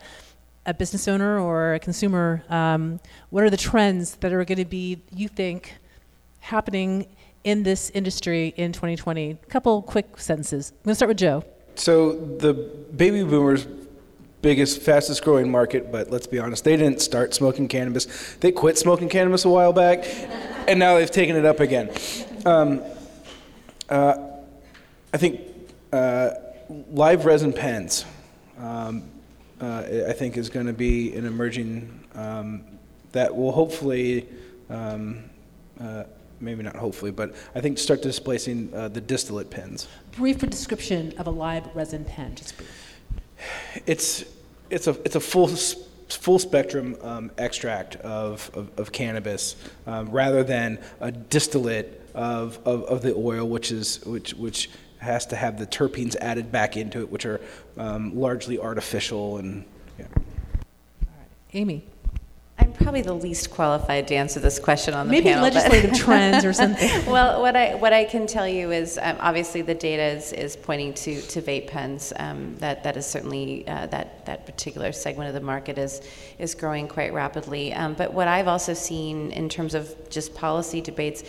[0.67, 3.01] a business owner or a consumer, um,
[3.31, 5.75] what are the trends that are going to be, you think,
[6.41, 7.07] happening
[7.45, 9.31] in this industry in 2020?
[9.31, 10.71] A couple quick sentences.
[10.71, 11.45] I'm going to start with Joe.
[11.77, 13.67] So, the baby boomers
[14.43, 18.37] biggest, fastest growing market, but let's be honest, they didn't start smoking cannabis.
[18.41, 20.05] They quit smoking cannabis a while back,
[20.67, 21.91] and now they've taken it up again.
[22.47, 22.83] Um,
[23.89, 24.30] uh,
[25.13, 25.41] I think
[25.93, 26.31] uh,
[26.91, 28.05] live resin pens,
[28.59, 29.03] um,
[29.61, 32.65] uh, I think, is going to be an emerging um,
[33.13, 34.29] that will hopefully
[34.69, 35.25] um,
[35.81, 36.05] uh,
[36.41, 39.89] maybe not hopefully, but I think start displacing uh, the distillate pens.
[40.13, 42.97] Brief description of a live resin pen, just brief.
[43.87, 44.25] It's
[44.71, 45.49] it's a it's a full
[46.09, 49.55] full spectrum um, extract of, of, of cannabis
[49.87, 54.69] um, rather than a distillate of, of, of, the oil, which is which which
[55.01, 57.41] has to have the terpenes added back into it, which are
[57.77, 59.65] um, largely artificial and.
[59.99, 60.07] Yeah.
[60.15, 60.23] All
[61.19, 61.85] right, Amy.
[62.61, 65.45] I'm probably the least qualified to answer this question on the Maybe panel.
[65.45, 67.07] Maybe legislative trends or something.
[67.07, 70.57] well, what I what I can tell you is um, obviously the data is, is
[70.57, 72.13] pointing to, to vape pens.
[72.17, 76.03] Um, that that is certainly uh, that that particular segment of the market is
[76.39, 77.73] is growing quite rapidly.
[77.73, 81.25] Um, but what I've also seen in terms of just policy debates,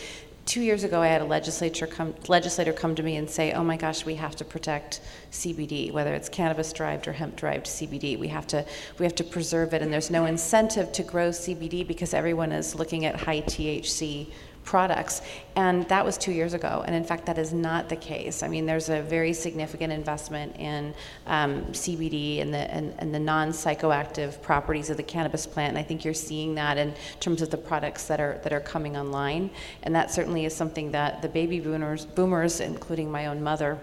[0.46, 3.64] two years ago, I had a legislature come, legislator come to me and say, "Oh
[3.64, 5.02] my gosh, we have to protect
[5.32, 8.18] CBD, whether it's cannabis-derived or hemp-derived CBD.
[8.18, 8.66] We have to
[8.98, 12.76] we have to preserve it, and there's no incentive to grow CBD because everyone is
[12.76, 14.28] looking at high THC
[14.64, 15.22] products.
[15.56, 16.84] And that was two years ago.
[16.86, 18.42] And in fact, that is not the case.
[18.42, 20.94] I mean, there's a very significant investment in
[21.28, 25.70] um, CBD and the, and, and the non psychoactive properties of the cannabis plant.
[25.70, 28.62] And I think you're seeing that in terms of the products that are, that are
[28.62, 29.50] coming online.
[29.84, 33.78] And that certainly is something that the baby boomers, boomers including my own mother,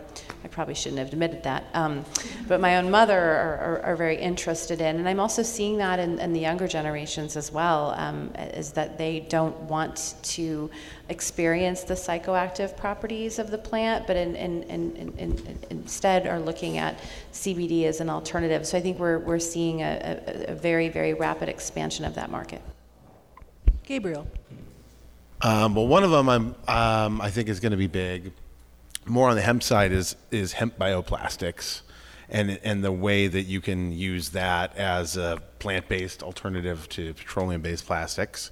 [0.45, 2.05] I probably shouldn't have admitted that, um,
[2.47, 4.97] but my own mother are, are, are, very interested in.
[4.97, 8.99] And I'm also seeing that in, in the younger generations as well, um, is that
[8.99, 10.71] they don't want to
[11.09, 16.99] experience the psychoactive properties of the plant, but in, in, in, instead are looking at
[17.33, 18.67] CBD as an alternative.
[18.67, 22.31] So I think we're, we're seeing a, a, a very, very rapid expansion of that
[22.31, 22.63] market.
[23.85, 24.27] Gabriel.
[25.41, 28.33] Um, well, one of them I'm, um, I think is going to be big.
[29.07, 31.81] More on the hemp side is is hemp bioplastics,
[32.29, 37.87] and and the way that you can use that as a plant-based alternative to petroleum-based
[37.87, 38.51] plastics.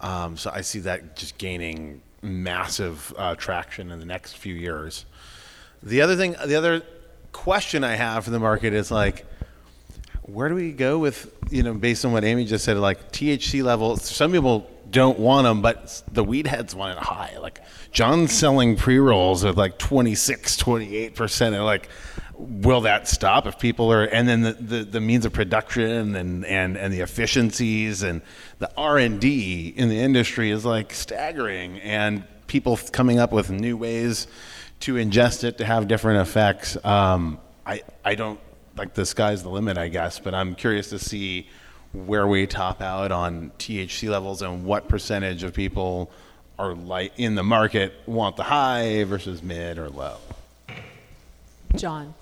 [0.00, 5.04] Um, so I see that just gaining massive uh, traction in the next few years.
[5.82, 6.82] The other thing, the other
[7.32, 9.26] question I have for the market is like,
[10.22, 13.62] where do we go with you know based on what Amy just said, like THC
[13.64, 14.04] levels?
[14.04, 17.36] Some people don't want them, but the weed heads want it high.
[17.40, 21.88] Like John's selling pre rolls at like 26, 28 percent, and like
[22.36, 26.44] will that stop if people are and then the, the, the, means of production and,
[26.44, 28.22] and, and the efficiencies and
[28.58, 34.26] the r&d in the industry is like staggering and people coming up with new ways
[34.80, 36.76] to ingest it to have different effects.
[36.84, 38.40] Um, I, I don't
[38.76, 41.48] like the sky's the limit i guess but i'm curious to see
[41.92, 46.10] where we top out on thc levels and what percentage of people
[46.58, 50.16] are like in the market want the high versus mid or low.
[51.76, 52.14] John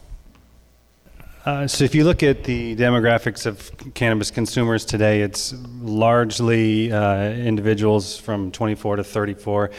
[1.45, 7.31] uh, so if you look at the demographics of cannabis consumers today, it's largely uh,
[7.31, 9.71] individuals from 24 to 34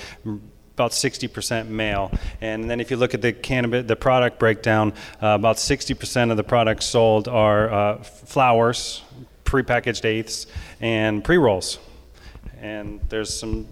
[0.81, 2.11] about 60% male.
[2.39, 6.37] And then if you look at the cannabis, the product breakdown, uh, about 60% of
[6.37, 9.03] the products sold are uh, flowers,
[9.45, 10.47] prepackaged eighths,
[10.79, 11.77] and pre-rolls.
[12.59, 13.67] And there's some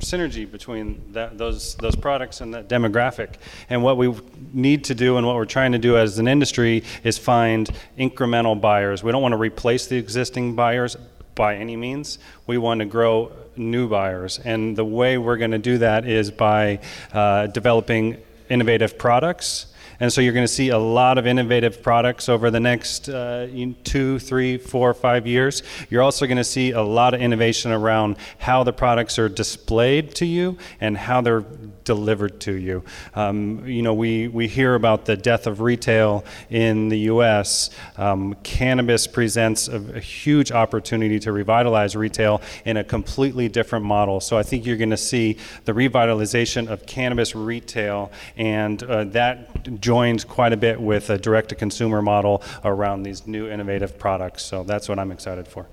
[0.00, 3.34] synergy between that, those those products and that demographic.
[3.68, 4.14] And what we
[4.52, 8.60] need to do, and what we're trying to do as an industry, is find incremental
[8.60, 9.02] buyers.
[9.02, 10.96] We don't want to replace the existing buyers
[11.34, 12.18] by any means.
[12.46, 16.30] We want to grow new buyers, and the way we're going to do that is
[16.30, 16.80] by
[17.12, 18.18] uh, developing
[18.48, 19.66] innovative products
[20.00, 23.46] and so you're going to see a lot of innovative products over the next uh,
[23.84, 25.62] two, three, four, five years.
[25.90, 30.14] You're also going to see a lot of innovation around how the products are displayed
[30.16, 31.44] to you and how they're
[31.86, 32.84] delivered to you.
[33.14, 37.70] Um, you know, we, we hear about the death of retail in the U.S.
[37.96, 44.20] Um, cannabis presents a, a, huge opportunity to revitalize retail in a completely different model.
[44.20, 49.80] So I think you're going to see the revitalization of cannabis retail, and uh, that
[49.80, 54.44] joins quite a bit with a direct-to-consumer model around these new innovative products.
[54.44, 55.66] So that's what I'm excited for.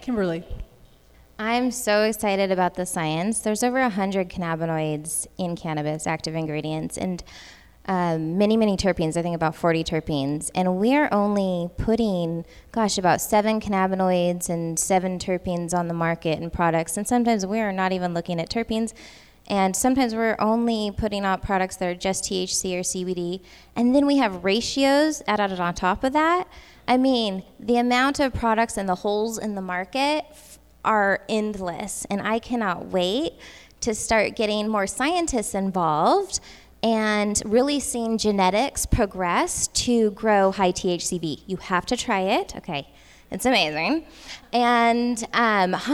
[0.00, 0.44] Kimberly.
[1.40, 3.38] I'm so excited about the science.
[3.38, 7.22] There's over 100 cannabinoids in cannabis, active ingredients, and
[7.86, 9.16] um, many, many terpenes.
[9.16, 10.50] I think about 40 terpenes.
[10.52, 16.40] And we are only putting, gosh, about seven cannabinoids and seven terpenes on the market
[16.40, 16.96] in products.
[16.96, 18.92] And sometimes we are not even looking at terpenes.
[19.46, 23.40] And sometimes we're only putting out products that are just THC or CBD.
[23.76, 26.48] And then we have ratios added on top of that.
[26.88, 30.24] I mean, the amount of products and the holes in the market
[30.84, 33.34] are endless, and I cannot wait
[33.80, 36.40] to start getting more scientists involved
[36.82, 41.42] and really seeing genetics progress to grow high THCV.
[41.46, 42.54] You have to try it.
[42.56, 42.88] Okay,
[43.30, 44.04] it's amazing.
[44.52, 45.74] And um,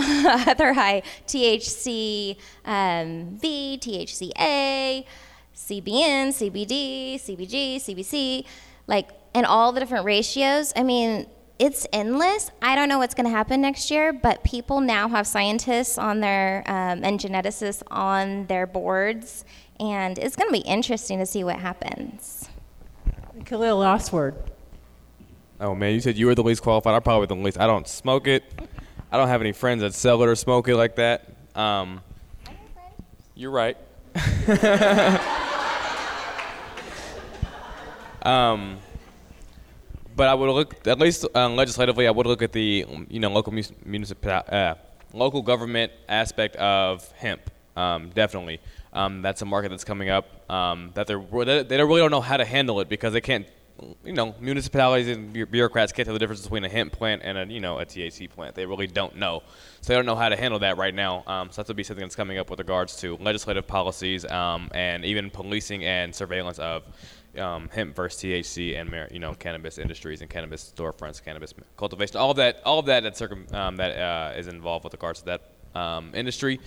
[0.47, 5.05] other high THC um, THCA,
[5.55, 8.45] CBN, CBD, CBG, CBC,
[8.87, 10.73] like, and all the different ratios.
[10.77, 11.27] I mean,
[11.59, 12.51] it's endless.
[12.61, 16.21] I don't know what's going to happen next year, but people now have scientists on
[16.21, 19.45] their um, and geneticists on their boards,
[19.79, 22.49] and it's going to be interesting to see what happens.
[23.45, 24.35] Khalil, last word.
[25.61, 26.95] Oh man, you said you were the least qualified.
[26.95, 27.61] I'm probably the least.
[27.61, 28.45] I don't smoke it.
[29.13, 31.29] I don't have any friends that sell it or smoke it like that.
[31.55, 32.01] Um,
[33.37, 33.77] you're right.
[38.23, 38.79] um,
[40.17, 42.07] but I would look at least um, legislatively.
[42.07, 43.53] I would look at the you know local
[43.85, 44.75] municipal uh,
[45.13, 47.51] local government aspect of hemp.
[47.77, 48.61] Um, definitely,
[48.93, 50.51] um, that's a market that's coming up.
[50.51, 51.19] Um, that they're
[51.65, 53.47] they really don't know how to handle it because they can't.
[54.05, 57.53] You know, municipalities and bureaucrats can't tell the difference between a hemp plant and a
[57.53, 58.55] you know a THC plant.
[58.55, 59.43] They really don't know,
[59.81, 61.25] so they don't know how to handle that right now.
[61.27, 65.05] Um, so that's to be something that's coming up with regards to legislative policies and
[65.05, 66.85] even policing and surveillance of
[67.39, 72.31] um, hemp versus THC and you know cannabis industries and cannabis storefronts, cannabis cultivation, all
[72.31, 75.27] of that, all of that that circum, um, that uh, is involved with regards to
[75.27, 75.43] that
[75.75, 76.61] um, industry.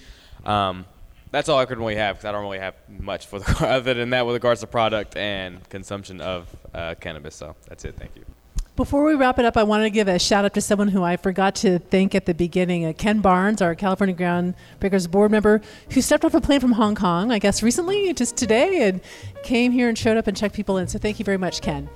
[0.45, 0.85] Um,
[1.31, 3.93] that's all I could really have because I don't really have much for the other
[3.93, 7.35] than that with regards to product and consumption of uh, cannabis.
[7.35, 7.95] So that's it.
[7.95, 8.36] Thank you.
[8.77, 11.01] Before we wrap it up, I wanted to give a shout out to someone who
[11.01, 12.85] I forgot to thank at the beginning.
[12.85, 16.93] Uh, Ken Barnes, our California Groundbreakers board member, who stepped off a plane from Hong
[16.93, 19.01] Kong, I guess recently, just today, and
[19.41, 20.87] came here and showed up and checked people in.
[20.87, 21.89] So thank you very much, Ken.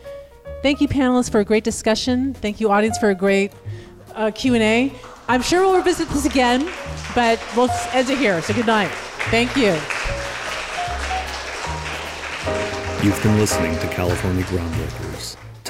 [0.63, 2.33] Thank you, panelists, for a great discussion.
[2.33, 3.51] Thank you, audience, for a great
[4.15, 4.91] uh, Q&A.
[5.27, 6.67] I'm sure we'll revisit this again,
[7.13, 8.41] but we'll end it here.
[8.41, 8.89] So good night.
[9.29, 9.73] Thank you.
[13.05, 15.10] You've been listening to California Groundbreakers.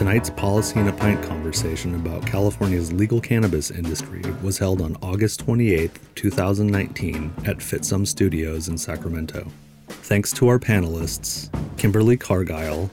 [0.01, 5.41] Tonight's Policy and a Pint conversation about California's legal cannabis industry was held on August
[5.41, 9.45] 28, 2019, at Fitsum Studios in Sacramento.
[9.87, 12.89] Thanks to our panelists Kimberly Cargile,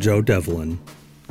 [0.00, 0.78] Joe Devlin,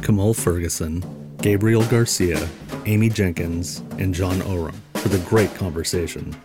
[0.02, 1.06] Kamal Ferguson,
[1.44, 2.50] Gabriel Garcia,
[2.88, 6.36] Amy Jenkins, and John Oram for the great conversation.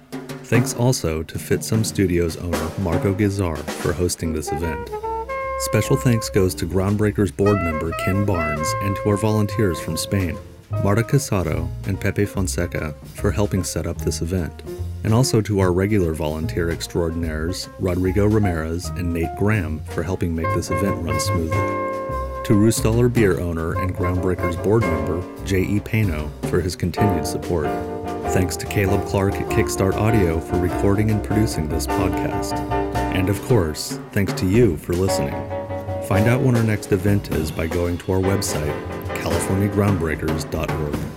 [0.43, 4.91] Thanks also to FitSum Studios owner Marco Gizar for hosting this event.
[5.65, 10.37] Special thanks goes to Groundbreakers board member Ken Barnes and to our volunteers from Spain,
[10.85, 14.63] Marta Casado and Pepe Fonseca, for helping set up this event,
[15.05, 20.53] and also to our regular volunteer extraordinaires Rodrigo Ramirez and Nate Graham for helping make
[20.55, 21.57] this event run smoothly.
[21.57, 25.81] To Ruhstaller beer owner and Groundbreakers board member J.E.
[25.81, 27.69] Paino for his continued support.
[28.35, 32.84] Thanks to Caleb Clark at Kickstart Audio for recording and producing this podcast.
[33.15, 35.33] And of course, thanks to you for listening.
[36.09, 38.75] Find out when our next event is by going to our website,
[39.17, 41.14] californiagroundbreakers.org.